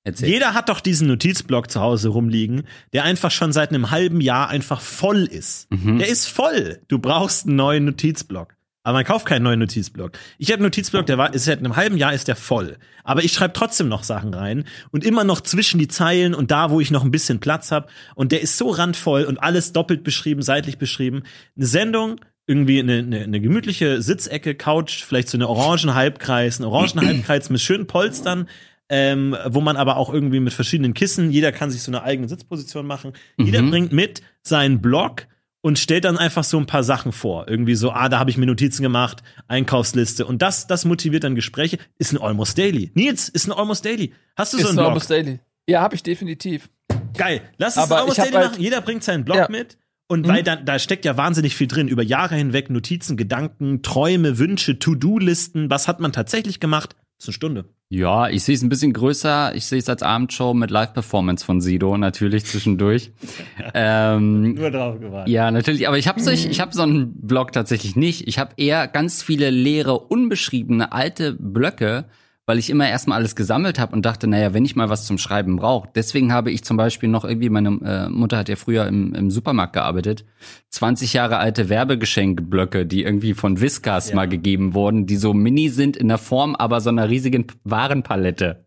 Erzähl. 0.05 0.29
Jeder 0.29 0.53
hat 0.53 0.69
doch 0.69 0.81
diesen 0.81 1.09
Notizblock 1.09 1.71
zu 1.71 1.81
Hause 1.81 2.11
rumliegen, 2.11 2.65
der 2.93 3.05
einfach 3.05 3.31
schon 3.31 3.53
seit 3.53 3.71
einem 3.71 3.91
halben 3.91 4.21
Jahr 4.21 4.51
einfach 4.51 4.83
voll 4.83 5.25
ist. 5.25 5.67
Der 5.71 6.09
ist 6.09 6.27
voll. 6.27 6.81
Du 6.89 6.99
brauchst 6.99 7.47
einen 7.47 7.57
neuen 7.57 7.87
Notizblock. 7.87 8.55
Aber 8.87 8.99
man 8.99 9.05
kauft 9.07 9.25
keinen 9.25 9.45
neuen 9.45 9.61
Notizblock. 9.61 10.13
Ich 10.37 10.49
habe 10.49 10.57
einen 10.57 10.65
Notizblock, 10.65 11.07
der 11.07 11.17
war, 11.17 11.33
ist 11.33 11.47
seit 11.47 11.59
einem 11.59 11.75
halben 11.75 11.97
Jahr 11.97 12.13
ist 12.13 12.29
der 12.29 12.37
voll. 12.37 12.77
Aber 13.03 13.25
ich 13.25 13.33
schreibe 13.33 13.55
trotzdem 13.55 13.89
noch 13.89 14.05
Sachen 14.05 14.35
rein 14.35 14.65
und 14.91 15.05
immer 15.05 15.25
noch 15.25 15.41
zwischen 15.41 15.79
die 15.79 15.89
Zeilen 15.89 16.35
und 16.35 16.51
da, 16.51 16.71
wo 16.71 16.81
ich 16.81 16.91
noch 16.91 17.03
ein 17.03 17.11
bisschen 17.11 17.41
Platz 17.41 17.73
habe. 17.73 17.89
Und 18.15 18.31
der 18.31 18.43
ist 18.43 18.59
so 18.59 18.69
randvoll 18.69 19.25
und 19.25 19.43
alles 19.43 19.73
doppelt 19.73 20.05
beschrieben, 20.05 20.43
seitlich 20.43 20.77
beschrieben. 20.77 21.23
Eine 21.57 21.65
Sendung, 21.65 22.21
irgendwie 22.47 22.79
eine, 22.79 22.99
eine, 22.99 23.21
eine 23.21 23.41
gemütliche 23.41 24.03
Sitzecke, 24.03 24.55
Couch, 24.55 25.03
vielleicht 25.03 25.31
so 25.31 25.39
eine 25.39 25.49
orangen 25.49 25.95
Halbkreis, 25.95 26.61
ein 26.61 26.65
orangen 26.65 27.07
Halbkreis 27.07 27.49
mit 27.49 27.63
schönen 27.63 27.87
Polstern, 27.87 28.49
ähm, 28.97 29.37
wo 29.49 29.61
man 29.61 29.77
aber 29.77 29.97
auch 29.97 30.13
irgendwie 30.13 30.39
mit 30.39 30.53
verschiedenen 30.53 30.95
Kissen, 30.95 31.33
jeder 31.33 31.51
kann 31.51 31.69
sich 31.73 31.83
so 31.83 31.91
eine 31.91 32.05
eigene 32.05 32.29
Sitzposition 32.29 32.87
machen. 32.87 33.13
Jeder 33.37 33.61
bringt 33.63 33.93
mit 33.93 34.23
seinen 34.43 34.81
Block 34.81 35.27
und 35.63 35.81
stellt 35.81 36.05
dann 36.05 36.17
einfach 36.17 36.45
so 36.45 36.59
ein 36.59 36.67
paar 36.67 36.85
Sachen 36.85 37.11
vor. 37.11 37.49
Irgendwie 37.49 37.75
so, 37.75 37.91
ah, 37.91 38.09
da 38.09 38.21
habe 38.21 38.31
ich 38.31 38.37
mir 38.37 38.47
Notizen 38.47 38.83
gemacht, 38.83 39.25
Einkaufsliste. 39.49 40.27
Und 40.27 40.43
das, 40.43 40.69
das 40.69 40.85
motiviert 40.85 41.25
dann 41.25 41.35
Gespräche. 41.35 41.79
Ist 41.99 42.13
ein 42.13 42.21
Almost 42.21 42.57
Daily. 42.57 42.93
Nils, 42.95 43.29
ist 43.29 43.49
ein 43.49 43.53
Almost 43.53 43.85
Daily. 43.85 44.13
Hast 44.37 44.53
du 44.53 44.59
so 44.59 44.63
ist 44.63 44.69
einen 44.69 44.79
ein 44.79 44.83
Blog? 44.83 44.89
Almost 44.91 45.11
Daily. 45.11 45.41
Ja, 45.67 45.81
habe 45.81 45.97
ich 45.97 46.03
definitiv. 46.05 46.71
Geil. 47.17 47.41
Lass 47.59 47.77
Aber 47.79 47.97
ein 47.97 48.01
Almost 48.03 48.19
Daily 48.19 48.31
halt- 48.33 48.51
machen. 48.53 48.63
Jeder 48.63 48.81
bringt 48.81 49.03
seinen 49.03 49.25
Blog 49.25 49.37
Ja. 49.39 49.49
mit. 49.51 49.77
Und 50.07 50.29
weil 50.29 50.43
da, 50.43 50.55
da 50.57 50.79
steckt 50.79 51.07
ja 51.07 51.17
wahnsinnig 51.17 51.57
viel 51.57 51.67
drin. 51.67 51.89
Über 51.89 52.03
Jahre 52.03 52.35
hinweg 52.37 52.69
Notizen, 52.71 53.17
Gedanken, 53.17 53.83
Träume, 53.83 54.39
Wünsche, 54.39 54.79
To-Do-Listen. 54.79 55.71
Was 55.71 55.89
hat 55.89 55.99
man 55.99 56.13
tatsächlich 56.13 56.61
gemacht? 56.61 56.95
Das 57.17 57.25
ist 57.25 57.29
eine 57.29 57.33
Stunde. 57.35 57.65
Ja, 57.91 58.29
ich 58.29 58.43
sehe 58.43 58.55
es 58.55 58.63
ein 58.63 58.69
bisschen 58.69 58.93
größer. 58.93 59.55
Ich 59.55 59.67
sehe 59.67 59.79
es 59.79 59.89
als 59.89 60.03
Abendshow 60.03 60.55
mit 60.55 60.71
Live-Performance 60.71 61.45
von 61.45 61.61
Sido 61.61 61.97
natürlich 61.97 62.45
zwischendurch. 62.47 63.13
ähm, 63.75 64.55
Nur 64.55 64.71
drauf 64.71 64.99
gewartet. 64.99 65.33
ja, 65.33 65.51
natürlich. 65.51 65.87
Aber 65.87 65.99
ich 65.99 66.09
habe 66.09 66.21
solch, 66.21 66.47
ich 66.47 66.61
habe 66.61 66.75
so 66.75 66.83
einen 66.83 67.13
Blog 67.21 67.53
tatsächlich 67.53 67.95
nicht. 67.95 68.27
Ich 68.27 68.39
habe 68.39 68.55
eher 68.57 68.89
ganz 68.89 69.23
viele 69.23 69.51
leere, 69.51 69.99
unbeschriebene 69.99 70.93
alte 70.93 71.35
Blöcke, 71.35 72.07
weil 72.47 72.59
ich 72.59 72.71
immer 72.71 72.89
erstmal 72.89 73.19
alles 73.19 73.37
gesammelt 73.37 73.79
habe 73.79 73.95
und 73.95 74.05
dachte, 74.05 74.27
naja, 74.27 74.53
wenn 74.53 74.65
ich 74.65 74.77
mal 74.77 74.91
was 74.91 75.07
zum 75.07 75.19
Schreiben 75.19 75.57
brauche. 75.57 75.89
Deswegen 75.95 76.33
habe 76.33 76.51
ich 76.51 76.65
zum 76.65 76.77
Beispiel 76.77 77.09
noch 77.09 77.25
irgendwie, 77.25 77.49
meine 77.49 77.79
äh, 77.85 78.09
Mutter 78.09 78.39
hat 78.39 78.49
ja 78.49 78.57
früher 78.57 78.87
im, 78.87 79.15
im 79.15 79.31
Supermarkt 79.31 79.73
gearbeitet, 79.73 80.25
20 80.71 81.15
Jahre 81.15 81.39
alte 81.39 81.69
Werbegeschenkblöcke, 81.69 82.87
die 82.87 83.03
irgendwie 83.03 83.35
von 83.35 83.61
Whiskas 83.61 84.13
mal 84.13 84.29
gegeben 84.29 84.75
wurden, 84.75 85.07
die 85.07 85.17
so 85.17 85.33
mini 85.33 85.69
sind 85.69 85.97
in 85.97 86.09
der 86.09 86.19
Form, 86.19 86.55
aber 86.55 86.81
so 86.81 86.91
einer 86.91 87.09
riesigen 87.09 87.47
Warenpalette. 87.65 88.67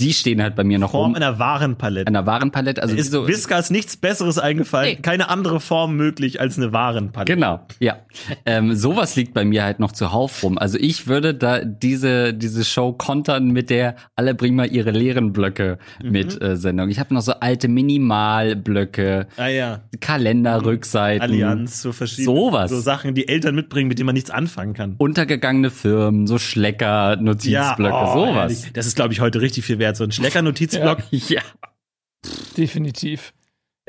Die 0.00 0.12
stehen 0.12 0.42
halt 0.42 0.54
bei 0.56 0.64
mir 0.64 0.78
noch 0.78 0.92
Form 0.92 1.06
rum. 1.12 1.14
einer 1.14 1.38
Warenpalette. 1.38 2.06
Einer 2.08 2.26
Warenpalette, 2.26 2.82
also 2.82 2.94
ist 2.94 3.10
so, 3.12 3.26
Whiskas 3.26 3.70
nichts 3.70 3.96
Besseres 3.96 4.38
eingefallen. 4.38 4.96
Nee. 4.96 5.02
Keine 5.02 5.28
andere 5.28 5.60
Form 5.60 5.96
möglich 5.96 6.40
als 6.40 6.56
eine 6.56 6.72
Warenpalette. 6.72 7.34
Genau, 7.34 7.60
ja. 7.80 7.96
ähm, 8.44 8.74
sowas 8.74 9.16
liegt 9.16 9.34
bei 9.34 9.44
mir 9.44 9.64
halt 9.64 9.80
noch 9.80 9.92
zuhauf 9.92 10.42
rum. 10.42 10.58
Also 10.58 10.78
ich 10.80 11.06
würde 11.06 11.34
da 11.34 11.64
diese, 11.64 12.32
diese 12.34 12.64
Show 12.64 12.92
kontern 12.92 13.48
mit 13.50 13.70
der 13.70 13.96
alle 14.14 14.34
bringen 14.34 14.56
mal 14.56 14.66
ihre 14.70 14.90
leeren 14.90 15.32
Blöcke 15.32 15.78
Mhm. 16.02 16.10
mit 16.12 16.42
äh, 16.42 16.56
Sendung. 16.56 16.88
Ich 16.90 16.98
habe 16.98 17.12
noch 17.14 17.20
so 17.22 17.32
alte 17.40 17.68
Minimalblöcke, 17.68 19.26
Ah 19.36 19.46
ja. 19.48 19.80
Kalenderrückseiten, 20.00 21.22
Allianz, 21.22 21.82
so 21.82 21.92
verschiedene 21.92 22.36
Sowas. 22.36 22.70
so 22.70 22.80
Sachen, 22.80 23.14
die 23.14 23.28
Eltern 23.28 23.54
mitbringen, 23.54 23.88
mit 23.88 23.98
denen 23.98 24.06
man 24.06 24.14
nichts 24.14 24.30
anfangen 24.30 24.74
kann. 24.74 24.94
untergegangene 24.98 25.70
Firmen, 25.70 26.26
so 26.26 26.38
Schlecker, 26.38 27.16
Notizblöcke, 27.16 27.94
oh, 27.94 28.12
sowas. 28.28 28.52
ehrlich. 28.62 28.72
Das 28.72 28.86
ist, 28.86 28.96
glaube 28.96 29.12
ich, 29.12 29.20
heute 29.20 29.40
richtig 29.40 29.55
viel 29.62 29.78
wert. 29.78 29.96
So 29.96 30.04
ein 30.04 30.12
Schlecker-Notizblock. 30.12 30.98
Ja. 31.28 31.42
Definitiv. 32.56 33.32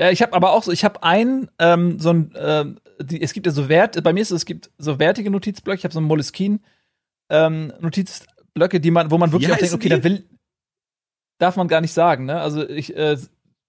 Ja, 0.00 0.10
ich 0.10 0.22
habe 0.22 0.32
aber 0.34 0.52
auch 0.52 0.62
so, 0.62 0.70
ich 0.70 0.84
habe 0.84 1.02
einen, 1.02 1.50
ähm, 1.58 1.98
so 1.98 2.10
ein, 2.10 2.32
ähm, 2.36 2.78
die, 3.00 3.20
es 3.20 3.32
gibt 3.32 3.46
ja 3.46 3.52
so 3.52 3.68
Wert, 3.68 4.02
bei 4.04 4.12
mir 4.12 4.20
ist 4.20 4.30
es, 4.30 4.42
es 4.42 4.44
gibt 4.46 4.70
so 4.78 4.98
wertige 4.98 5.30
Notizblöcke, 5.30 5.78
ich 5.78 5.84
habe 5.84 5.92
so 5.92 5.98
einen 5.98 6.06
Moleskine 6.06 6.60
ähm, 7.30 7.72
Notizblöcke, 7.80 8.80
die 8.80 8.90
man, 8.92 9.10
wo 9.10 9.18
man 9.18 9.32
wirklich 9.32 9.50
auch 9.52 9.56
denkt, 9.56 9.74
okay, 9.74 9.88
die? 9.88 9.96
da 9.96 10.04
will, 10.04 10.24
darf 11.38 11.56
man 11.56 11.66
gar 11.68 11.80
nicht 11.80 11.92
sagen, 11.92 12.26
ne? 12.26 12.40
Also 12.40 12.68
ich 12.68 12.96
äh, 12.96 13.16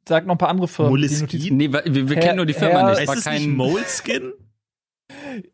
sag 0.07 0.25
noch 0.27 0.35
ein 0.35 0.37
paar 0.37 0.49
andere 0.49 0.67
Firmen. 0.67 1.01
die 1.01 1.07
Moleskine? 1.07 1.55
Nee, 1.55 1.71
wir, 1.73 1.83
wir 1.85 2.15
Herr- 2.15 2.23
kennen 2.23 2.37
nur 2.37 2.45
die 2.45 2.53
Firma 2.53 2.79
Herr- 2.79 2.89
nicht. 2.91 3.01
Ist 3.01 3.07
War 3.07 3.17
es 3.17 3.25
nicht 3.25 3.35
kein 3.43 3.49
Moleskin? 3.51 4.33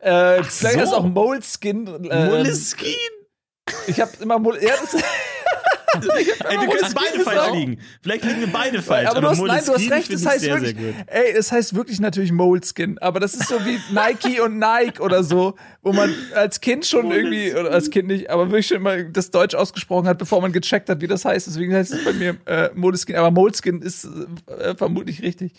Äh, 0.00 0.40
Ach 0.42 0.50
vielleicht 0.50 0.80
ist 0.80 0.90
so. 0.90 0.96
auch 0.96 1.06
Moleskin. 1.06 1.86
Äh, 2.10 2.26
Moleskine? 2.26 2.94
ich 3.86 4.00
habe 4.00 4.10
immer 4.20 4.38
Mol 4.38 4.58
ja, 4.62 4.70
das, 4.80 5.02
Ey, 5.94 6.60
wir 6.60 6.68
können 6.68 6.94
beide 6.94 7.20
falsch 7.24 7.52
liegen. 7.54 7.78
Vielleicht 8.02 8.24
liegen 8.24 8.40
wir 8.40 8.52
beide 8.52 8.82
falsch. 8.82 9.08
aber 9.08 9.20
du 9.20 9.28
hast, 9.28 9.42
nein, 9.42 9.62
du 9.64 9.72
hast 9.74 9.90
recht, 9.90 10.10
ich 10.10 10.26
heißt 10.26 10.40
sehr, 10.40 10.54
wirklich, 10.54 10.76
sehr 10.76 10.94
ey, 11.06 11.32
es 11.32 11.52
heißt 11.52 11.74
wirklich 11.74 12.00
natürlich 12.00 12.32
Moleskin, 12.32 12.98
aber 12.98 13.20
das 13.20 13.34
ist 13.34 13.48
so 13.48 13.56
wie 13.64 13.78
Nike 13.92 14.40
und 14.40 14.58
Nike 14.58 15.00
oder 15.00 15.22
so, 15.22 15.54
wo 15.82 15.92
man 15.92 16.14
als 16.34 16.60
Kind 16.60 16.86
schon 16.86 17.10
irgendwie, 17.10 17.54
oder 17.54 17.70
als 17.70 17.90
Kind 17.90 18.08
nicht, 18.08 18.30
aber 18.30 18.50
wirklich 18.50 18.66
schon 18.68 18.82
mal 18.82 19.04
das 19.10 19.30
Deutsch 19.30 19.54
ausgesprochen 19.54 20.08
hat, 20.08 20.18
bevor 20.18 20.40
man 20.40 20.52
gecheckt 20.52 20.88
hat, 20.88 21.00
wie 21.00 21.06
das 21.06 21.24
heißt. 21.24 21.46
Deswegen 21.46 21.74
heißt 21.74 21.92
es 21.92 22.04
bei 22.04 22.12
mir 22.12 22.36
äh, 22.46 22.70
Moleskin, 22.74 23.16
aber 23.16 23.30
Moleskin 23.30 23.82
ist 23.82 24.08
äh, 24.46 24.74
vermutlich 24.74 25.22
richtig. 25.22 25.52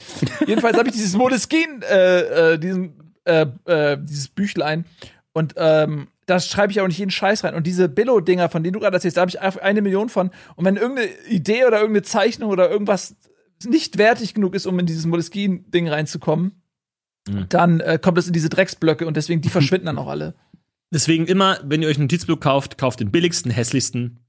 Jedenfalls 0.46 0.78
habe 0.78 0.90
ich 0.90 0.96
dieses 0.96 1.16
Moleskin, 1.16 1.82
äh, 1.82 2.54
äh, 2.54 2.60
diesen, 2.60 3.14
äh, 3.26 3.46
äh, 3.66 3.98
dieses 4.00 4.28
Büchlein 4.28 4.86
und 5.34 5.54
ähm, 5.58 6.08
da 6.28 6.40
schreibe 6.40 6.72
ich 6.72 6.80
auch 6.82 6.88
nicht 6.88 7.00
jeden 7.00 7.10
Scheiß 7.10 7.44
rein. 7.44 7.56
Und 7.56 7.66
diese 7.66 7.90
Billo-Dinger, 7.90 8.50
von 8.50 8.62
denen 8.64 8.74
du 8.74 8.80
gerade 8.80 8.96
erzählst, 8.96 9.18
da 9.18 9.22
habe 9.22 9.30
ich 9.32 9.42
eine 9.42 9.82
Million 9.82 10.10
von. 10.10 10.30
Und 10.56 10.66
wenn 10.66 10.76
irgendeine 10.78 11.10
Idee 11.28 11.66
oder 11.66 11.78
irgendeine 11.80 12.04
Zeichnung 12.04 12.52
oder 12.52 12.70
irgendwas 12.70 13.16
nicht 13.66 13.98
wertig 13.98 14.36
genug 14.36 14.54
ist, 14.54 14.68
um 14.68 14.78
in 14.78 14.86
dieses 14.86 15.06
Moleskine-Ding 15.08 15.88
reinzukommen, 15.90 16.62
Mhm. 17.30 17.46
dann 17.50 17.80
äh, 17.82 18.00
kommt 18.02 18.18
es 18.18 18.28
in 18.28 18.32
diese 18.32 18.48
Drecksblöcke 18.48 19.06
und 19.06 19.18
deswegen, 19.18 19.42
die 19.42 19.50
verschwinden 19.80 19.88
dann 19.88 19.98
auch 19.98 20.08
alle. 20.08 20.34
Deswegen 20.94 21.26
immer, 21.28 21.60
wenn 21.66 21.82
ihr 21.82 21.90
euch 21.90 21.98
einen 21.98 22.06
Notizblock 22.06 22.40
kauft, 22.40 22.78
kauft 22.78 23.02
den 23.02 23.12
billigsten, 23.12 23.52
hässlichsten 23.52 24.22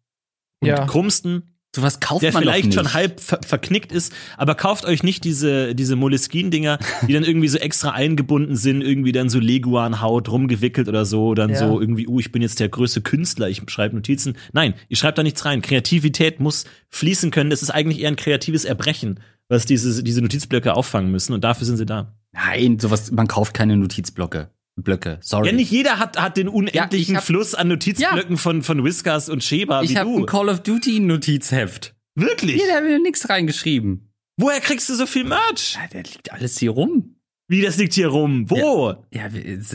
und 0.61 0.67
Ja. 0.67 0.85
Krummsten, 0.87 1.55
was 1.77 2.01
kauft 2.01 2.23
der 2.23 2.33
man 2.33 2.43
doch 2.43 2.51
vielleicht 2.51 2.67
nicht. 2.67 2.75
schon 2.75 2.95
halb 2.95 3.21
ver 3.21 3.41
verknickt 3.47 3.93
ist, 3.93 4.13
aber 4.37 4.55
kauft 4.55 4.85
euch 4.85 5.03
nicht 5.03 5.25
diese, 5.25 5.75
diese 5.75 5.97
Moleskine-Dinger, 5.97 6.79
die 7.07 7.13
dann 7.13 7.25
irgendwie 7.25 7.49
so 7.49 7.59
extra 7.59 7.91
eingebunden 7.91 8.57
sind, 8.57 8.81
irgendwie 8.83 9.13
dann 9.13 9.29
so 9.29 9.39
Leguan-Haut 9.39 10.29
rumgewickelt 10.31 10.89
oder 10.89 11.05
so, 11.05 11.35
dann 11.35 11.51
Ja. 11.51 11.57
so 11.59 11.81
irgendwie, 11.81 12.09
uh, 12.09 12.19
ich 12.19 12.33
bin 12.33 12.43
jetzt 12.43 12.59
der 12.61 12.69
größte 12.69 13.03
Künstler, 13.03 13.49
ich 13.49 13.63
schreibe 13.69 13.95
Notizen. 13.95 14.37
Nein, 14.53 14.75
ihr 14.89 14.97
schreibt 14.97 15.19
da 15.19 15.23
nichts 15.23 15.45
rein. 15.45 15.63
Kreativität 15.63 16.41
muss 16.41 16.65
fließen 16.89 17.31
können. 17.31 17.51
Das 17.51 17.63
ist 17.63 17.71
eigentlich 17.71 18.01
eher 18.01 18.09
ein 18.09 18.17
kreatives 18.17 18.65
Erbrechen, 18.65 19.21
was 19.49 19.67
diese, 19.67 20.03
diese 20.03 20.23
Notizblöcke 20.23 20.75
auffangen 20.75 21.11
müssen 21.13 21.33
und 21.33 21.45
dafür 21.45 21.67
sind 21.67 21.77
sie 21.77 21.87
da. 21.87 22.15
Nein, 22.33 22.79
sowas, 22.79 23.11
man 23.11 23.27
kauft 23.29 23.55
keine 23.55 23.77
Notizblöcke. 23.77 24.51
Blöcke, 24.83 25.19
sorry. 25.21 25.49
Ja, 25.49 25.53
nicht 25.53 25.71
jeder 25.71 25.99
hat, 25.99 26.21
hat 26.21 26.37
den 26.37 26.49
unendlichen 26.49 27.17
hab- 27.17 27.25
Fluss 27.25 27.55
an 27.55 27.69
Notizblöcken 27.69 28.37
von, 28.37 28.63
von 28.63 28.85
Whiskers 28.85 29.29
und 29.29 29.43
Sheba 29.43 29.83
ich 29.83 29.97
habe 29.97 30.11
ein 30.11 30.27
Call 30.27 30.49
of 30.49 30.61
Duty 30.61 31.01
Notizheft. 31.01 31.97
Wirklich? 32.15 32.57
Hier, 32.57 32.69
da 32.69 32.77
hat 32.77 32.85
mir 32.85 32.99
nichts 33.01 33.29
reingeschrieben. 33.29 34.13
Woher 34.37 34.61
kriegst 34.61 34.89
du 34.89 34.95
so 34.95 35.07
viel 35.07 35.25
Merch? 35.25 35.75
Ja, 35.75 35.89
der 35.89 36.05
liegt 36.05 36.33
alles 36.33 36.59
hier 36.59 36.71
rum. 36.71 37.17
Wie, 37.49 37.63
das 37.63 37.77
liegt 37.77 37.95
hier 37.95 38.09
rum? 38.09 38.49
Wo? 38.51 38.95
Ja, 39.13 39.27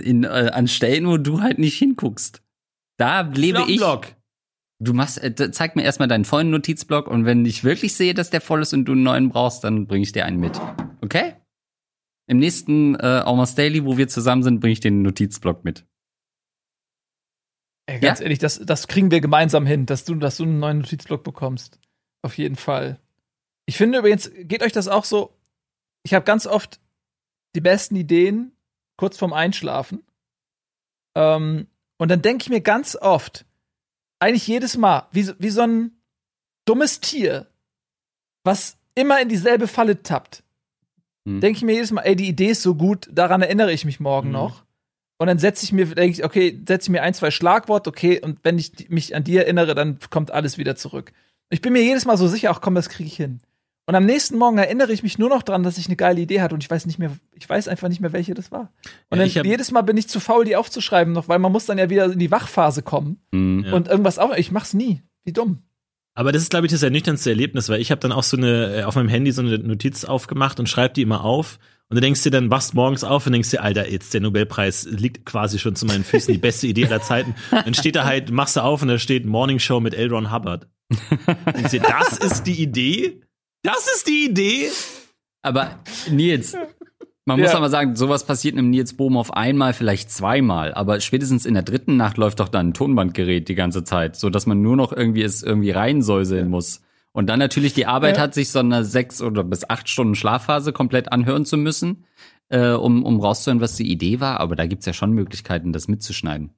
in, 0.01 0.23
äh, 0.23 0.27
an 0.27 0.67
Stellen, 0.67 1.07
wo 1.07 1.17
du 1.17 1.41
halt 1.41 1.59
nicht 1.59 1.77
hinguckst. 1.77 2.41
Da 2.97 3.21
lebe 3.21 3.63
ich. 3.67 3.77
Block. 3.77 4.07
Du 4.79 4.93
machst, 4.93 5.21
äh, 5.21 5.51
zeig 5.51 5.75
mir 5.75 5.83
erstmal 5.83 6.07
deinen 6.07 6.25
vollen 6.25 6.49
Notizblock 6.49 7.07
und 7.07 7.25
wenn 7.25 7.45
ich 7.45 7.63
wirklich 7.63 7.93
sehe, 7.95 8.13
dass 8.13 8.29
der 8.29 8.41
voll 8.41 8.61
ist 8.61 8.73
und 8.73 8.85
du 8.85 8.93
einen 8.93 9.03
neuen 9.03 9.29
brauchst, 9.29 9.63
dann 9.63 9.87
bringe 9.87 10.03
ich 10.03 10.11
dir 10.11 10.25
einen 10.25 10.39
mit. 10.39 10.59
Okay? 11.01 11.33
Im 12.27 12.37
nächsten 12.39 12.95
äh, 12.95 13.21
Almost 13.25 13.57
Daily, 13.57 13.85
wo 13.85 13.97
wir 13.97 14.07
zusammen 14.07 14.43
sind, 14.43 14.59
bringe 14.59 14.73
ich 14.73 14.79
den 14.79 15.01
Notizblock 15.01 15.63
mit. 15.63 15.85
Ey, 17.85 17.99
ganz 17.99 18.21
ehrlich, 18.21 18.39
das, 18.39 18.59
das 18.59 18.87
kriegen 18.87 19.11
wir 19.11 19.19
gemeinsam 19.19 19.65
hin, 19.65 19.85
dass 19.85 20.05
du, 20.05 20.15
dass 20.15 20.37
du 20.37 20.43
einen 20.43 20.59
neuen 20.59 20.79
Notizblock 20.79 21.23
bekommst. 21.23 21.79
Auf 22.21 22.37
jeden 22.37 22.55
Fall. 22.55 22.99
Ich 23.65 23.77
finde 23.77 23.99
übrigens, 23.99 24.31
geht 24.33 24.63
euch 24.63 24.71
das 24.71 24.87
auch 24.87 25.03
so? 25.03 25.37
Ich 26.03 26.13
habe 26.13 26.23
ganz 26.25 26.47
oft 26.47 26.79
die 27.55 27.61
besten 27.61 27.95
Ideen 27.95 28.53
kurz 28.97 29.17
vorm 29.17 29.33
Einschlafen. 29.33 30.03
Ähm, 31.15 31.67
und 31.97 32.09
dann 32.09 32.21
denke 32.21 32.43
ich 32.43 32.49
mir 32.49 32.61
ganz 32.61 32.95
oft, 32.95 33.45
eigentlich 34.19 34.47
jedes 34.47 34.77
Mal, 34.77 35.07
wie, 35.11 35.23
so- 35.23 35.33
wie 35.39 35.49
so 35.49 35.61
ein 35.61 35.91
dummes 36.65 37.01
Tier, 37.01 37.47
was 38.45 38.77
immer 38.95 39.21
in 39.21 39.27
dieselbe 39.29 39.67
Falle 39.67 40.01
tappt. 40.03 40.42
Hm. 41.25 41.39
Denke 41.41 41.57
ich 41.57 41.63
mir 41.63 41.73
jedes 41.73 41.91
Mal, 41.91 42.01
ey, 42.01 42.15
die 42.15 42.27
Idee 42.27 42.47
ist 42.49 42.61
so 42.63 42.75
gut, 42.75 43.09
daran 43.11 43.41
erinnere 43.41 43.71
ich 43.71 43.85
mich 43.85 43.99
morgen 43.99 44.27
Mhm. 44.29 44.33
noch. 44.33 44.63
Und 45.19 45.27
dann 45.27 45.39
setze 45.39 45.63
ich 45.63 45.71
mir, 45.71 45.85
denke 45.85 46.17
ich, 46.17 46.25
okay, 46.25 46.59
setze 46.67 46.87
ich 46.87 46.89
mir 46.91 47.01
ein, 47.03 47.13
zwei 47.13 47.31
Schlagworte, 47.31 47.89
okay, 47.89 48.19
und 48.21 48.39
wenn 48.43 48.57
ich 48.59 48.89
mich 48.89 49.15
an 49.15 49.23
die 49.23 49.37
erinnere, 49.37 49.73
dann 49.75 49.99
kommt 50.09 50.31
alles 50.31 50.57
wieder 50.57 50.75
zurück. 50.75 51.13
Ich 51.49 51.61
bin 51.61 51.71
mir 51.73 51.83
jedes 51.83 52.05
Mal 52.05 52.17
so 52.17 52.27
sicher, 52.27 52.49
ach 52.51 52.61
komm, 52.61 52.75
das 52.75 52.89
kriege 52.89 53.07
ich 53.07 53.15
hin. 53.15 53.39
Und 53.85 53.95
am 53.95 54.05
nächsten 54.05 54.37
Morgen 54.37 54.57
erinnere 54.57 54.91
ich 54.93 55.03
mich 55.03 55.19
nur 55.19 55.27
noch 55.29 55.43
dran, 55.43 55.61
dass 55.63 55.77
ich 55.77 55.87
eine 55.87 55.97
geile 55.97 56.19
Idee 56.21 56.41
hatte 56.41 56.55
und 56.55 56.63
ich 56.63 56.69
weiß 56.69 56.85
nicht 56.85 56.99
mehr, 56.99 57.11
ich 57.33 57.47
weiß 57.47 57.67
einfach 57.67 57.89
nicht 57.89 57.99
mehr, 57.99 58.13
welche 58.13 58.33
das 58.33 58.49
war. 58.51 58.71
Und 59.09 59.19
Ja, 59.19 59.25
dann 59.27 59.45
jedes 59.45 59.71
Mal 59.71 59.81
bin 59.81 59.97
ich 59.97 60.07
zu 60.07 60.19
faul, 60.21 60.45
die 60.45 60.55
aufzuschreiben 60.55 61.13
noch, 61.13 61.27
weil 61.27 61.39
man 61.39 61.51
muss 61.51 61.65
dann 61.65 61.77
ja 61.77 61.89
wieder 61.89 62.05
in 62.05 62.17
die 62.19 62.31
Wachphase 62.31 62.81
kommen 62.81 63.21
Mhm. 63.31 63.71
und 63.73 63.87
irgendwas 63.89 64.19
auch. 64.19 64.33
Ich 64.35 64.51
mach's 64.51 64.73
nie. 64.73 65.01
Wie 65.25 65.33
dumm. 65.33 65.63
Aber 66.15 66.31
das 66.31 66.43
ist, 66.43 66.51
glaube 66.51 66.67
ich, 66.67 66.71
das 66.71 66.83
ernüchterndste 66.83 67.31
Erlebnis, 67.31 67.69
weil 67.69 67.81
ich 67.81 67.91
habe 67.91 67.99
dann 67.99 68.11
auch 68.11 68.23
so 68.23 68.37
eine 68.37 68.81
äh, 68.81 68.83
auf 68.83 68.95
meinem 68.95 69.09
Handy 69.09 69.31
so 69.31 69.41
eine 69.41 69.57
Notiz 69.57 70.05
aufgemacht 70.05 70.59
und 70.59 70.69
schreibe 70.69 70.93
die 70.93 71.01
immer 71.01 71.23
auf. 71.23 71.59
Und 71.89 71.95
du 71.95 72.01
denkst 72.01 72.23
dir 72.23 72.31
dann, 72.31 72.49
wachst 72.49 72.73
morgens 72.73 73.03
auf 73.03 73.25
und 73.25 73.33
denkst 73.33 73.51
dir, 73.51 73.61
Alter, 73.61 73.89
jetzt 73.89 74.13
der 74.13 74.21
Nobelpreis 74.21 74.85
liegt 74.85 75.25
quasi 75.25 75.59
schon 75.59 75.75
zu 75.75 75.85
meinen 75.85 76.03
Füßen, 76.03 76.33
die 76.33 76.39
beste 76.39 76.67
Idee 76.67 76.85
aller 76.85 77.01
Zeiten. 77.01 77.35
Dann 77.51 77.73
steht 77.73 77.95
da 77.95 78.05
halt, 78.05 78.31
machst 78.31 78.55
du 78.55 78.61
auf 78.61 78.81
und 78.81 78.87
da 78.87 78.97
steht 78.97 79.25
Morning 79.25 79.59
Show 79.59 79.79
mit 79.79 79.93
L. 79.93 80.09
Ron 80.09 80.31
Hubbard. 80.31 80.67
Und 80.89 81.71
dir, 81.71 81.81
das 81.81 82.17
ist 82.17 82.43
die 82.43 82.61
Idee? 82.61 83.21
Das 83.63 83.87
ist 83.93 84.07
die 84.07 84.25
Idee? 84.25 84.69
Aber 85.41 85.79
Nils, 86.09 86.55
man 87.25 87.39
muss 87.39 87.51
Ja. 87.51 87.57
aber 87.57 87.69
sagen, 87.69 87.95
sowas 87.95 88.25
passiert 88.25 88.55
einem 88.57 88.69
Nils 88.69 88.93
Bohm 88.95 89.15
auf 89.17 89.33
einmal, 89.33 89.73
vielleicht 89.73 90.11
zweimal, 90.11 90.73
aber 90.73 90.99
spätestens 90.99 91.45
in 91.45 91.53
der 91.53 91.63
dritten 91.63 91.95
Nacht 91.97 92.17
läuft 92.17 92.39
doch 92.39 92.49
dann 92.49 92.69
ein 92.69 92.73
Tonbandgerät 92.73 93.47
die 93.47 93.55
ganze 93.55 93.83
Zeit, 93.83 94.15
so 94.15 94.29
dass 94.29 94.45
man 94.45 94.61
nur 94.61 94.75
noch 94.75 94.91
irgendwie 94.91 95.23
es 95.23 95.41
irgendwie 95.43 95.71
reinsäuseln 95.71 96.49
muss. 96.49 96.81
Und 97.11 97.27
dann 97.27 97.39
natürlich 97.39 97.73
die 97.73 97.85
Arbeit 97.85 98.17
Ja. 98.17 98.23
hat, 98.23 98.33
sich 98.33 98.49
so 98.49 98.59
eine 98.59 98.83
sechs 98.83 99.21
oder 99.21 99.43
bis 99.43 99.69
acht 99.69 99.87
Stunden 99.87 100.15
Schlafphase 100.15 100.73
komplett 100.73 101.11
anhören 101.11 101.45
zu 101.45 101.57
müssen, 101.57 102.05
äh, 102.49 102.69
um, 102.71 103.03
um 103.05 103.19
rauszuhören, 103.19 103.61
was 103.61 103.75
die 103.75 103.89
Idee 103.91 104.19
war. 104.19 104.39
Aber 104.39 104.55
da 104.55 104.65
gibt's 104.65 104.85
ja 104.87 104.93
schon 104.93 105.11
Möglichkeiten, 105.13 105.73
das 105.73 105.87
mitzuschneiden. 105.87 106.49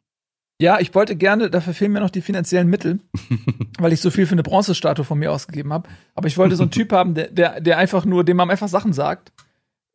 Ja, 0.61 0.79
ich 0.79 0.95
wollte 0.95 1.17
gerne, 1.17 1.49
dafür 1.49 1.73
fehlen 1.73 1.91
mir 1.91 1.99
noch 1.99 2.09
die 2.09 2.21
finanziellen 2.21 2.69
Mittel, 2.69 2.99
weil 3.79 3.91
ich 3.91 3.99
so 3.99 4.09
viel 4.09 4.25
für 4.25 4.31
eine 4.31 4.43
Bronzestatue 4.43 5.03
von 5.03 5.19
mir 5.19 5.29
ausgegeben 5.33 5.73
habe. 5.73 5.89
Aber 6.15 6.27
ich 6.29 6.37
wollte 6.37 6.55
so 6.55 6.63
einen 6.63 6.71
Typ 6.79 6.93
haben, 6.93 7.13
der, 7.13 7.29
der, 7.29 7.59
der 7.59 7.77
einfach 7.77 8.05
nur, 8.05 8.23
dem 8.23 8.37
man 8.37 8.49
einfach 8.49 8.69
Sachen 8.69 8.93
sagt 8.93 9.33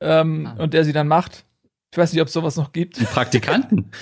ähm, 0.01 0.47
Ah. 0.47 0.63
und 0.63 0.75
der 0.75 0.85
sie 0.85 0.93
dann 0.93 1.09
macht. 1.09 1.45
Ich 1.93 1.99
weiß 1.99 2.13
nicht, 2.13 2.23
ob 2.23 2.29
es 2.29 2.35
sowas 2.35 2.57
noch 2.57 2.73
gibt. 2.73 2.99
Praktikanten. 3.13 3.91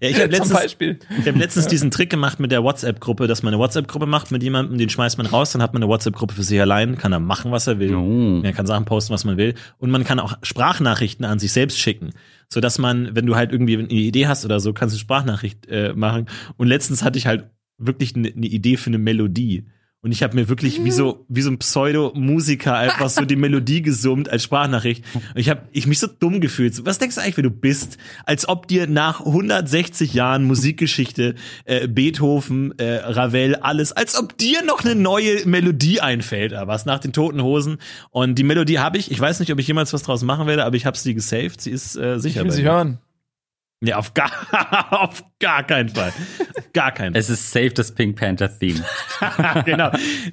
Ja, 0.00 0.08
ich 0.08 0.16
habe 0.20 0.26
letztens, 0.32 0.52
Beispiel. 0.52 0.98
ich 1.20 1.28
hab 1.28 1.36
letztens 1.36 1.68
diesen 1.68 1.90
Trick 1.92 2.10
gemacht 2.10 2.40
mit 2.40 2.50
der 2.50 2.64
WhatsApp-Gruppe, 2.64 3.28
dass 3.28 3.44
man 3.44 3.54
eine 3.54 3.62
WhatsApp-Gruppe 3.62 4.06
macht 4.06 4.32
mit 4.32 4.42
jemandem, 4.42 4.76
den 4.76 4.88
schmeißt 4.88 5.18
man 5.18 5.26
raus, 5.26 5.52
dann 5.52 5.62
hat 5.62 5.72
man 5.72 5.82
eine 5.82 5.90
WhatsApp-Gruppe 5.90 6.34
für 6.34 6.42
sich 6.42 6.60
allein, 6.60 6.98
kann 6.98 7.12
er 7.12 7.20
machen, 7.20 7.52
was 7.52 7.68
er 7.68 7.78
will. 7.78 7.94
Oh. 7.94 8.42
Man 8.42 8.52
kann 8.52 8.66
Sachen 8.66 8.86
posten, 8.86 9.12
was 9.14 9.24
man 9.24 9.36
will. 9.36 9.54
Und 9.78 9.90
man 9.92 10.02
kann 10.02 10.18
auch 10.18 10.36
Sprachnachrichten 10.42 11.24
an 11.24 11.38
sich 11.38 11.52
selbst 11.52 11.78
schicken. 11.78 12.10
So 12.48 12.60
dass 12.60 12.78
man, 12.78 13.14
wenn 13.14 13.24
du 13.26 13.36
halt 13.36 13.52
irgendwie 13.52 13.78
eine 13.78 13.86
Idee 13.88 14.26
hast 14.26 14.44
oder 14.44 14.58
so, 14.58 14.72
kannst 14.72 14.96
du 14.96 14.98
Sprachnachricht 14.98 15.68
äh, 15.68 15.92
machen. 15.94 16.26
Und 16.56 16.66
letztens 16.66 17.04
hatte 17.04 17.18
ich 17.18 17.26
halt 17.28 17.48
wirklich 17.78 18.16
eine 18.16 18.30
ne 18.34 18.46
Idee 18.46 18.76
für 18.76 18.90
eine 18.90 18.98
Melodie. 18.98 19.66
Und 20.04 20.12
ich 20.12 20.22
habe 20.22 20.34
mir 20.36 20.50
wirklich 20.50 20.84
wie 20.84 20.90
so 20.90 21.24
wie 21.28 21.40
so 21.40 21.50
ein 21.50 21.56
Pseudo-Musiker 21.58 22.74
einfach 22.76 23.08
so 23.08 23.24
die 23.24 23.36
Melodie 23.36 23.80
gesummt 23.80 24.28
als 24.28 24.42
Sprachnachricht. 24.44 25.02
Und 25.14 25.40
ich 25.40 25.48
habe 25.48 25.62
ich 25.72 25.86
mich 25.86 25.98
so 25.98 26.06
dumm 26.06 26.42
gefühlt. 26.42 26.74
So, 26.74 26.84
Was 26.84 26.98
denkst 26.98 27.14
du 27.16 27.22
eigentlich, 27.22 27.38
wer 27.38 27.44
du 27.44 27.50
bist? 27.50 27.96
Als 28.26 28.46
ob 28.46 28.68
dir 28.68 28.86
nach 28.86 29.20
160 29.24 30.12
Jahren 30.12 30.44
Musikgeschichte 30.44 31.36
äh, 31.64 31.88
Beethoven, 31.88 32.78
äh, 32.78 32.96
Ravel, 32.96 33.56
alles, 33.56 33.92
als 33.92 34.14
ob 34.18 34.36
dir 34.36 34.62
noch 34.62 34.84
eine 34.84 34.94
neue 34.94 35.46
Melodie 35.46 36.02
einfällt, 36.02 36.52
aber 36.52 36.70
was 36.72 36.84
nach 36.84 36.98
den 36.98 37.14
Toten 37.14 37.42
Hosen. 37.42 37.78
Und 38.10 38.34
die 38.34 38.44
Melodie 38.44 38.78
habe 38.80 38.98
ich. 38.98 39.10
Ich 39.10 39.18
weiß 39.18 39.40
nicht, 39.40 39.50
ob 39.52 39.58
ich 39.58 39.66
jemals 39.66 39.94
was 39.94 40.02
draus 40.02 40.22
machen 40.22 40.46
werde, 40.46 40.66
aber 40.66 40.76
ich 40.76 40.84
habe 40.84 40.98
sie 40.98 41.14
gesaved. 41.14 41.62
Sie 41.62 41.70
ist 41.70 41.96
äh, 41.96 42.16
Ich 42.16 42.22
sicher. 42.22 42.40
will 42.42 42.48
bei 42.48 42.54
sie 42.54 42.62
hören. 42.64 42.98
Ja, 43.84 43.96
auf 43.96 44.14
gar, 44.14 44.30
auf 44.90 45.24
gar 45.40 45.62
keinen 45.64 45.88
Fall. 45.90 46.08
Auf 46.56 46.72
Gar 46.72 46.92
keinen 46.92 47.12
Fall. 47.12 47.20
Es 47.20 47.30
ist 47.30 47.52
safe 47.52 47.70
das 47.70 47.92
Pink 47.92 48.18
Panther 48.18 48.50
Theme. 48.58 48.82
genau. 49.64 49.90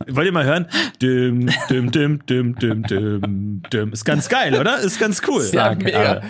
Wollt 0.07 0.25
ihr 0.25 0.31
mal 0.31 0.45
hören? 0.45 0.67
Düm, 1.01 1.49
düm, 1.69 1.91
düm, 1.91 2.25
düm, 2.25 2.55
düm, 2.55 2.83
düm, 2.83 3.61
düm. 3.71 3.93
Ist 3.93 4.05
ganz 4.05 4.27
geil, 4.29 4.55
oder? 4.59 4.79
Ist 4.79 4.99
ganz 4.99 5.21
cool. 5.27 5.47
Ja, 5.51 5.75
mega. 5.75 6.21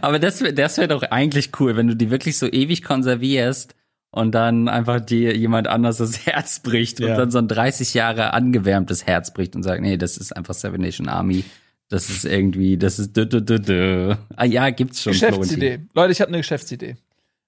Aber 0.00 0.18
das 0.18 0.42
wäre 0.42 0.52
das 0.52 0.78
wär 0.78 0.88
doch 0.88 1.02
eigentlich 1.02 1.50
cool, 1.60 1.76
wenn 1.76 1.88
du 1.88 1.96
die 1.96 2.10
wirklich 2.10 2.38
so 2.38 2.46
ewig 2.46 2.82
konservierst 2.82 3.74
und 4.10 4.32
dann 4.34 4.68
einfach 4.68 5.00
dir 5.00 5.36
jemand 5.36 5.68
anders 5.68 5.96
das 5.98 6.26
Herz 6.26 6.60
bricht 6.60 7.00
und 7.00 7.08
Ja. 7.08 7.16
dann 7.16 7.30
so 7.30 7.38
ein 7.38 7.48
30 7.48 7.94
Jahre 7.94 8.34
angewärmtes 8.34 9.06
Herz 9.06 9.32
bricht 9.32 9.56
und 9.56 9.62
sagt, 9.62 9.80
nee, 9.80 9.96
das 9.96 10.16
ist 10.16 10.36
einfach 10.36 10.54
Seven 10.54 10.80
Nation 10.80 11.08
Army. 11.08 11.44
Das 11.92 12.08
ist 12.08 12.24
irgendwie, 12.24 12.78
das 12.78 12.98
ist 12.98 13.14
dü, 13.14 13.26
dü, 13.26 13.42
dü, 13.42 13.60
dü. 13.60 14.16
Ah 14.36 14.46
ja, 14.46 14.70
gibt's 14.70 15.02
schon. 15.02 15.12
Geschäftsidee. 15.12 15.80
Leute, 15.92 16.12
ich 16.12 16.22
habe 16.22 16.28
eine 16.28 16.38
Geschäftsidee. 16.38 16.96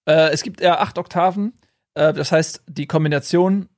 Äh, 0.06 0.32
es 0.32 0.42
gibt 0.42 0.60
ja 0.60 0.80
acht 0.80 0.98
Oktaven. 0.98 1.54
Äh, 1.94 2.12
das 2.12 2.30
heißt, 2.30 2.62
die 2.68 2.86
Kombination 2.86 3.70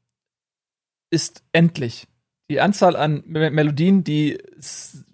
ist 1.09 1.45
endlich. 1.53 2.09
Die 2.51 2.61
Anzahl 2.61 2.97
an 2.97 3.23
Me 3.27 3.49
Melodien, 3.53 4.03
die, 4.03 4.39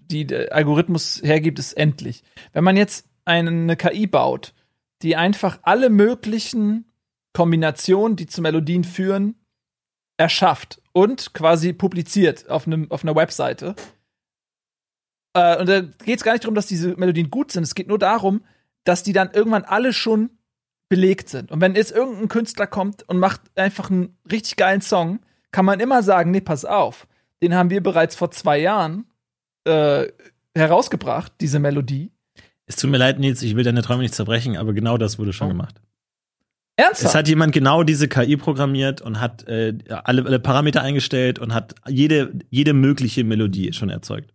die 0.07 0.26
der 0.26 0.55
Algorithmus 0.55 1.20
hergibt, 1.22 1.59
ist 1.59 1.74
endlich. 1.74 2.22
Wenn 2.55 2.64
man 2.64 2.78
jetzt 2.78 3.05
eine 3.26 3.76
KI 3.76 4.07
baut, 4.07 4.55
die 5.03 5.16
einfach 5.16 5.59
alle 5.64 5.90
möglichen 5.90 6.86
Kombinationen, 7.34 8.16
die 8.16 8.26
zu 8.26 8.40
Melodien 8.40 8.84
führen, 8.84 9.34
erschafft 10.16 10.80
und 10.92 11.34
quasi 11.34 11.74
publiziert 11.74 12.48
auf, 12.48 12.66
einem, 12.66 12.90
auf 12.90 13.05
einer 13.05 13.14
Webseite. 13.14 13.74
Äh, 15.35 15.59
und 15.59 15.68
da 15.68 15.80
geht 15.80 16.18
es 16.18 16.24
gar 16.24 16.33
nicht 16.33 16.45
darum, 16.45 16.55
dass 16.55 16.66
diese 16.66 16.97
Melodien 16.97 17.30
gut 17.30 17.53
sind. 17.53 17.62
Es 17.62 17.74
geht 17.74 17.89
nur 17.89 17.99
darum, 17.99 18.43
dass 18.85 19.03
die 19.03 19.12
dann 19.12 19.30
irgendwann 19.33 19.64
alle 19.64 19.93
schon 19.93 20.30
belegt 20.89 21.28
sind. 21.28 21.51
Und 21.51 21.61
wenn 21.61 21.74
jetzt 21.74 21.93
irgendein 21.93 22.28
Künstler 22.28 22.66
kommt 22.66 23.09
und 23.09 23.18
macht 23.18 23.41
einfach 23.57 23.91
einen 23.91 24.16
richtig 24.30 24.57
geilen 24.57 24.83
Song, 24.83 25.20
kann 25.51 25.64
man 25.64 25.80
immer 25.80 26.03
sagen, 26.03 26.30
nee, 26.30 26.41
pass 26.41 26.64
auf, 26.64 27.07
den 27.43 27.55
haben 27.55 27.70
wir 27.70 27.83
bereits 27.83 28.14
vor 28.14 28.30
zwei 28.30 28.59
Jahren 28.59 29.07
äh, 29.64 30.09
herausgebracht, 30.55 31.33
diese 31.41 31.59
Melodie. 31.61 32.11
Es 32.66 32.76
tut 32.76 32.91
mir 32.91 32.99
leid, 32.99 33.18
Nils, 33.18 33.43
ich 33.43 33.57
will 33.57 33.64
deine 33.64 33.83
Träume 33.83 34.03
nicht 34.03 34.14
zerbrechen, 34.14 34.57
aber 34.57 34.72
genau 34.72 34.99
das 34.99 35.18
wurde 35.18 35.33
schon 35.33 35.47
Oh. 35.49 35.51
gemacht. 35.51 35.80
Ernsthaft? 36.76 37.11
Es 37.11 37.14
hat 37.14 37.28
jemand 37.28 37.53
genau 37.53 37.83
diese 37.83 38.09
KI 38.09 38.37
programmiert 38.37 39.03
und 39.03 39.20
hat 39.20 39.47
äh, 39.47 39.74
alle, 40.05 40.24
alle 40.24 40.41
Parameter 40.41 40.83
eingestellt 40.83 41.39
und 41.39 41.53
hat 41.55 41.74
jede, 41.87 42.33
jede 42.51 42.72
mögliche 42.72 43.24
Melodie 43.24 43.72
schon 43.72 43.91
erzeugt. 43.91 44.33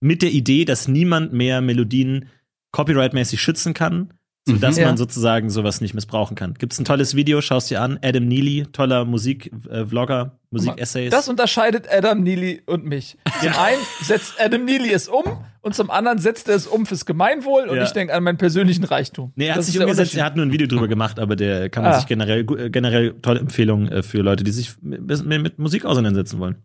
Mit 0.00 0.22
der 0.22 0.30
Idee, 0.30 0.64
dass 0.64 0.88
niemand 0.88 1.32
mehr 1.32 1.60
Melodien 1.60 2.28
copyrightmäßig 2.72 3.40
schützen 3.40 3.72
kann, 3.74 4.12
sodass 4.46 4.76
Mhm. 4.76 4.82
Ja. 4.82 4.88
man 4.88 4.96
sozusagen 4.98 5.48
sowas 5.48 5.80
nicht 5.80 5.94
missbrauchen 5.94 6.34
kann. 6.36 6.54
Gibt's 6.54 6.78
ein 6.78 6.84
tolles 6.84 7.14
Video, 7.14 7.40
schaust 7.40 7.70
dir 7.70 7.80
an. 7.80 7.98
Adam 8.02 8.26
Neely, 8.28 8.66
toller 8.72 9.04
Musik-Vlogger, 9.06 10.38
Musik-Essays. 10.50 11.10
Das 11.10 11.28
unterscheidet 11.28 11.86
Adam 11.90 12.22
Neely 12.22 12.62
und 12.66 12.84
mich. 12.84 13.16
Zum 13.40 13.52
einen 13.56 13.80
setzt 14.02 14.34
Adam 14.38 14.64
Neely 14.64 14.92
es 14.92 15.08
um 15.08 15.22
und 15.62 15.74
zum 15.74 15.90
anderen 15.90 16.18
setzt 16.18 16.48
er 16.48 16.56
es 16.56 16.66
um 16.66 16.84
fürs 16.84 17.06
Gemeinwohl 17.06 17.68
und 17.68 17.76
Ja. 17.76 17.84
ich 17.84 17.92
denke 17.92 18.12
an 18.12 18.22
meinen 18.22 18.36
persönlichen 18.36 18.84
Reichtum. 18.84 19.32
Nee, 19.36 19.46
er 19.46 19.52
hat 19.52 19.58
Das 19.60 19.66
sich 19.68 19.80
umgesetzt, 19.80 20.14
er 20.14 20.24
hat 20.24 20.36
nur 20.36 20.44
ein 20.44 20.52
Video 20.52 20.66
drüber 20.66 20.88
gemacht, 20.88 21.18
aber 21.18 21.36
der 21.36 21.70
kann 21.70 21.82
man 21.84 21.92
Ah. 21.92 21.98
sich 21.98 22.06
generell, 22.06 22.40
äh, 22.58 22.68
generell 22.70 23.14
tolle 23.22 23.40
Empfehlungen 23.40 23.90
äh, 23.90 24.02
für 24.02 24.18
Leute, 24.20 24.44
die 24.44 24.50
sich 24.52 24.74
mit, 24.82 25.24
mit 25.24 25.58
Musik 25.58 25.86
auseinandersetzen 25.86 26.38
wollen. 26.38 26.56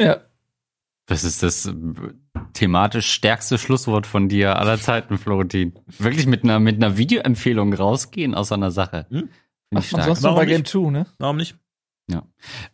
Ja. 0.00 0.22
Das 1.06 1.24
ist 1.24 1.42
das 1.42 1.66
äh, 1.66 1.72
thematisch 2.52 3.10
stärkste 3.12 3.58
Schlusswort 3.58 4.06
von 4.06 4.28
dir 4.28 4.56
aller 4.58 4.78
Zeiten, 4.78 5.18
Florentin. 5.18 5.74
Wirklich 5.98 6.26
mit 6.26 6.44
einer, 6.44 6.60
mit 6.60 6.76
einer 6.76 6.96
Videoempfehlung 6.96 7.72
rausgehen 7.74 8.34
aus 8.34 8.52
einer 8.52 8.70
Sache. 8.70 9.06
Hm? 9.10 9.28
Macht 9.70 9.72
man 9.72 9.82
stark. 9.82 10.04
sonst 10.04 10.22
nur 10.22 10.34
bei 10.34 10.44
Game 10.46 10.60
nicht? 10.60 10.68
2, 10.68 10.90
ne? 10.90 11.06
Warum 11.18 11.36
nicht? 11.38 11.56
Ja. 12.08 12.24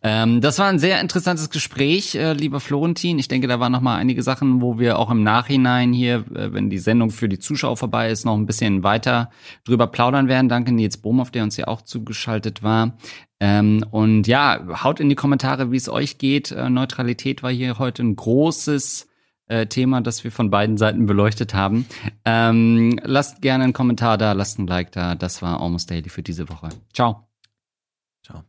Ähm, 0.01 0.41
das 0.41 0.57
war 0.57 0.67
ein 0.67 0.79
sehr 0.79 0.99
interessantes 1.01 1.49
Gespräch, 1.49 2.15
äh, 2.15 2.33
lieber 2.33 2.59
Florentin. 2.59 3.19
Ich 3.19 3.27
denke, 3.27 3.47
da 3.47 3.59
waren 3.59 3.71
noch 3.71 3.81
mal 3.81 3.95
einige 3.95 4.23
Sachen, 4.23 4.61
wo 4.61 4.79
wir 4.79 4.97
auch 4.97 5.11
im 5.11 5.23
Nachhinein 5.23 5.93
hier, 5.93 6.25
äh, 6.35 6.51
wenn 6.51 6.69
die 6.69 6.79
Sendung 6.79 7.11
für 7.11 7.29
die 7.29 7.39
Zuschauer 7.39 7.77
vorbei 7.77 8.09
ist, 8.09 8.25
noch 8.25 8.35
ein 8.35 8.47
bisschen 8.47 8.83
weiter 8.83 9.29
drüber 9.65 9.87
plaudern 9.87 10.27
werden. 10.27 10.49
Danke 10.49 10.71
Nils 10.71 10.97
Bohmhoff, 10.97 11.31
der 11.31 11.43
uns 11.43 11.57
ja 11.57 11.67
auch 11.67 11.83
zugeschaltet 11.83 12.63
war. 12.63 12.97
Ähm, 13.39 13.85
und 13.91 14.27
ja, 14.27 14.83
haut 14.83 14.99
in 14.99 15.09
die 15.09 15.15
Kommentare, 15.15 15.71
wie 15.71 15.77
es 15.77 15.89
euch 15.89 16.17
geht. 16.17 16.51
Äh, 16.51 16.69
Neutralität 16.69 17.43
war 17.43 17.51
hier 17.51 17.77
heute 17.77 18.03
ein 18.03 18.15
großes 18.15 19.07
äh, 19.47 19.67
Thema, 19.67 20.01
das 20.01 20.23
wir 20.23 20.31
von 20.31 20.49
beiden 20.49 20.77
Seiten 20.77 21.05
beleuchtet 21.05 21.53
haben. 21.53 21.85
Ähm, 22.25 22.99
lasst 23.03 23.41
gerne 23.41 23.63
einen 23.63 23.73
Kommentar 23.73 24.17
da, 24.17 24.31
lasst 24.31 24.59
ein 24.59 24.67
Like 24.67 24.91
da. 24.91 25.15
Das 25.15 25.41
war 25.41 25.61
Almost 25.61 25.91
Daily 25.91 26.09
für 26.09 26.23
diese 26.23 26.49
Woche. 26.49 26.69
Ciao. 26.93 27.27
Ciao. 28.23 28.43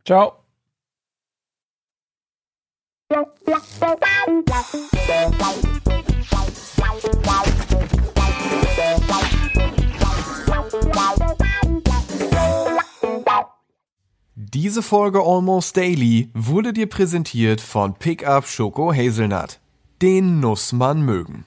Diese 14.35 14.83
Folge 14.83 15.21
Almost 15.21 15.75
Daily 15.77 16.29
wurde 16.33 16.73
dir 16.73 16.87
präsentiert 16.87 17.61
von 17.61 17.93
Pickup 17.93 18.47
Schoko 18.47 18.93
Hazelnut. 18.93 19.59
Den 20.01 20.39
muss 20.39 20.71
man 20.73 21.01
mögen. 21.01 21.45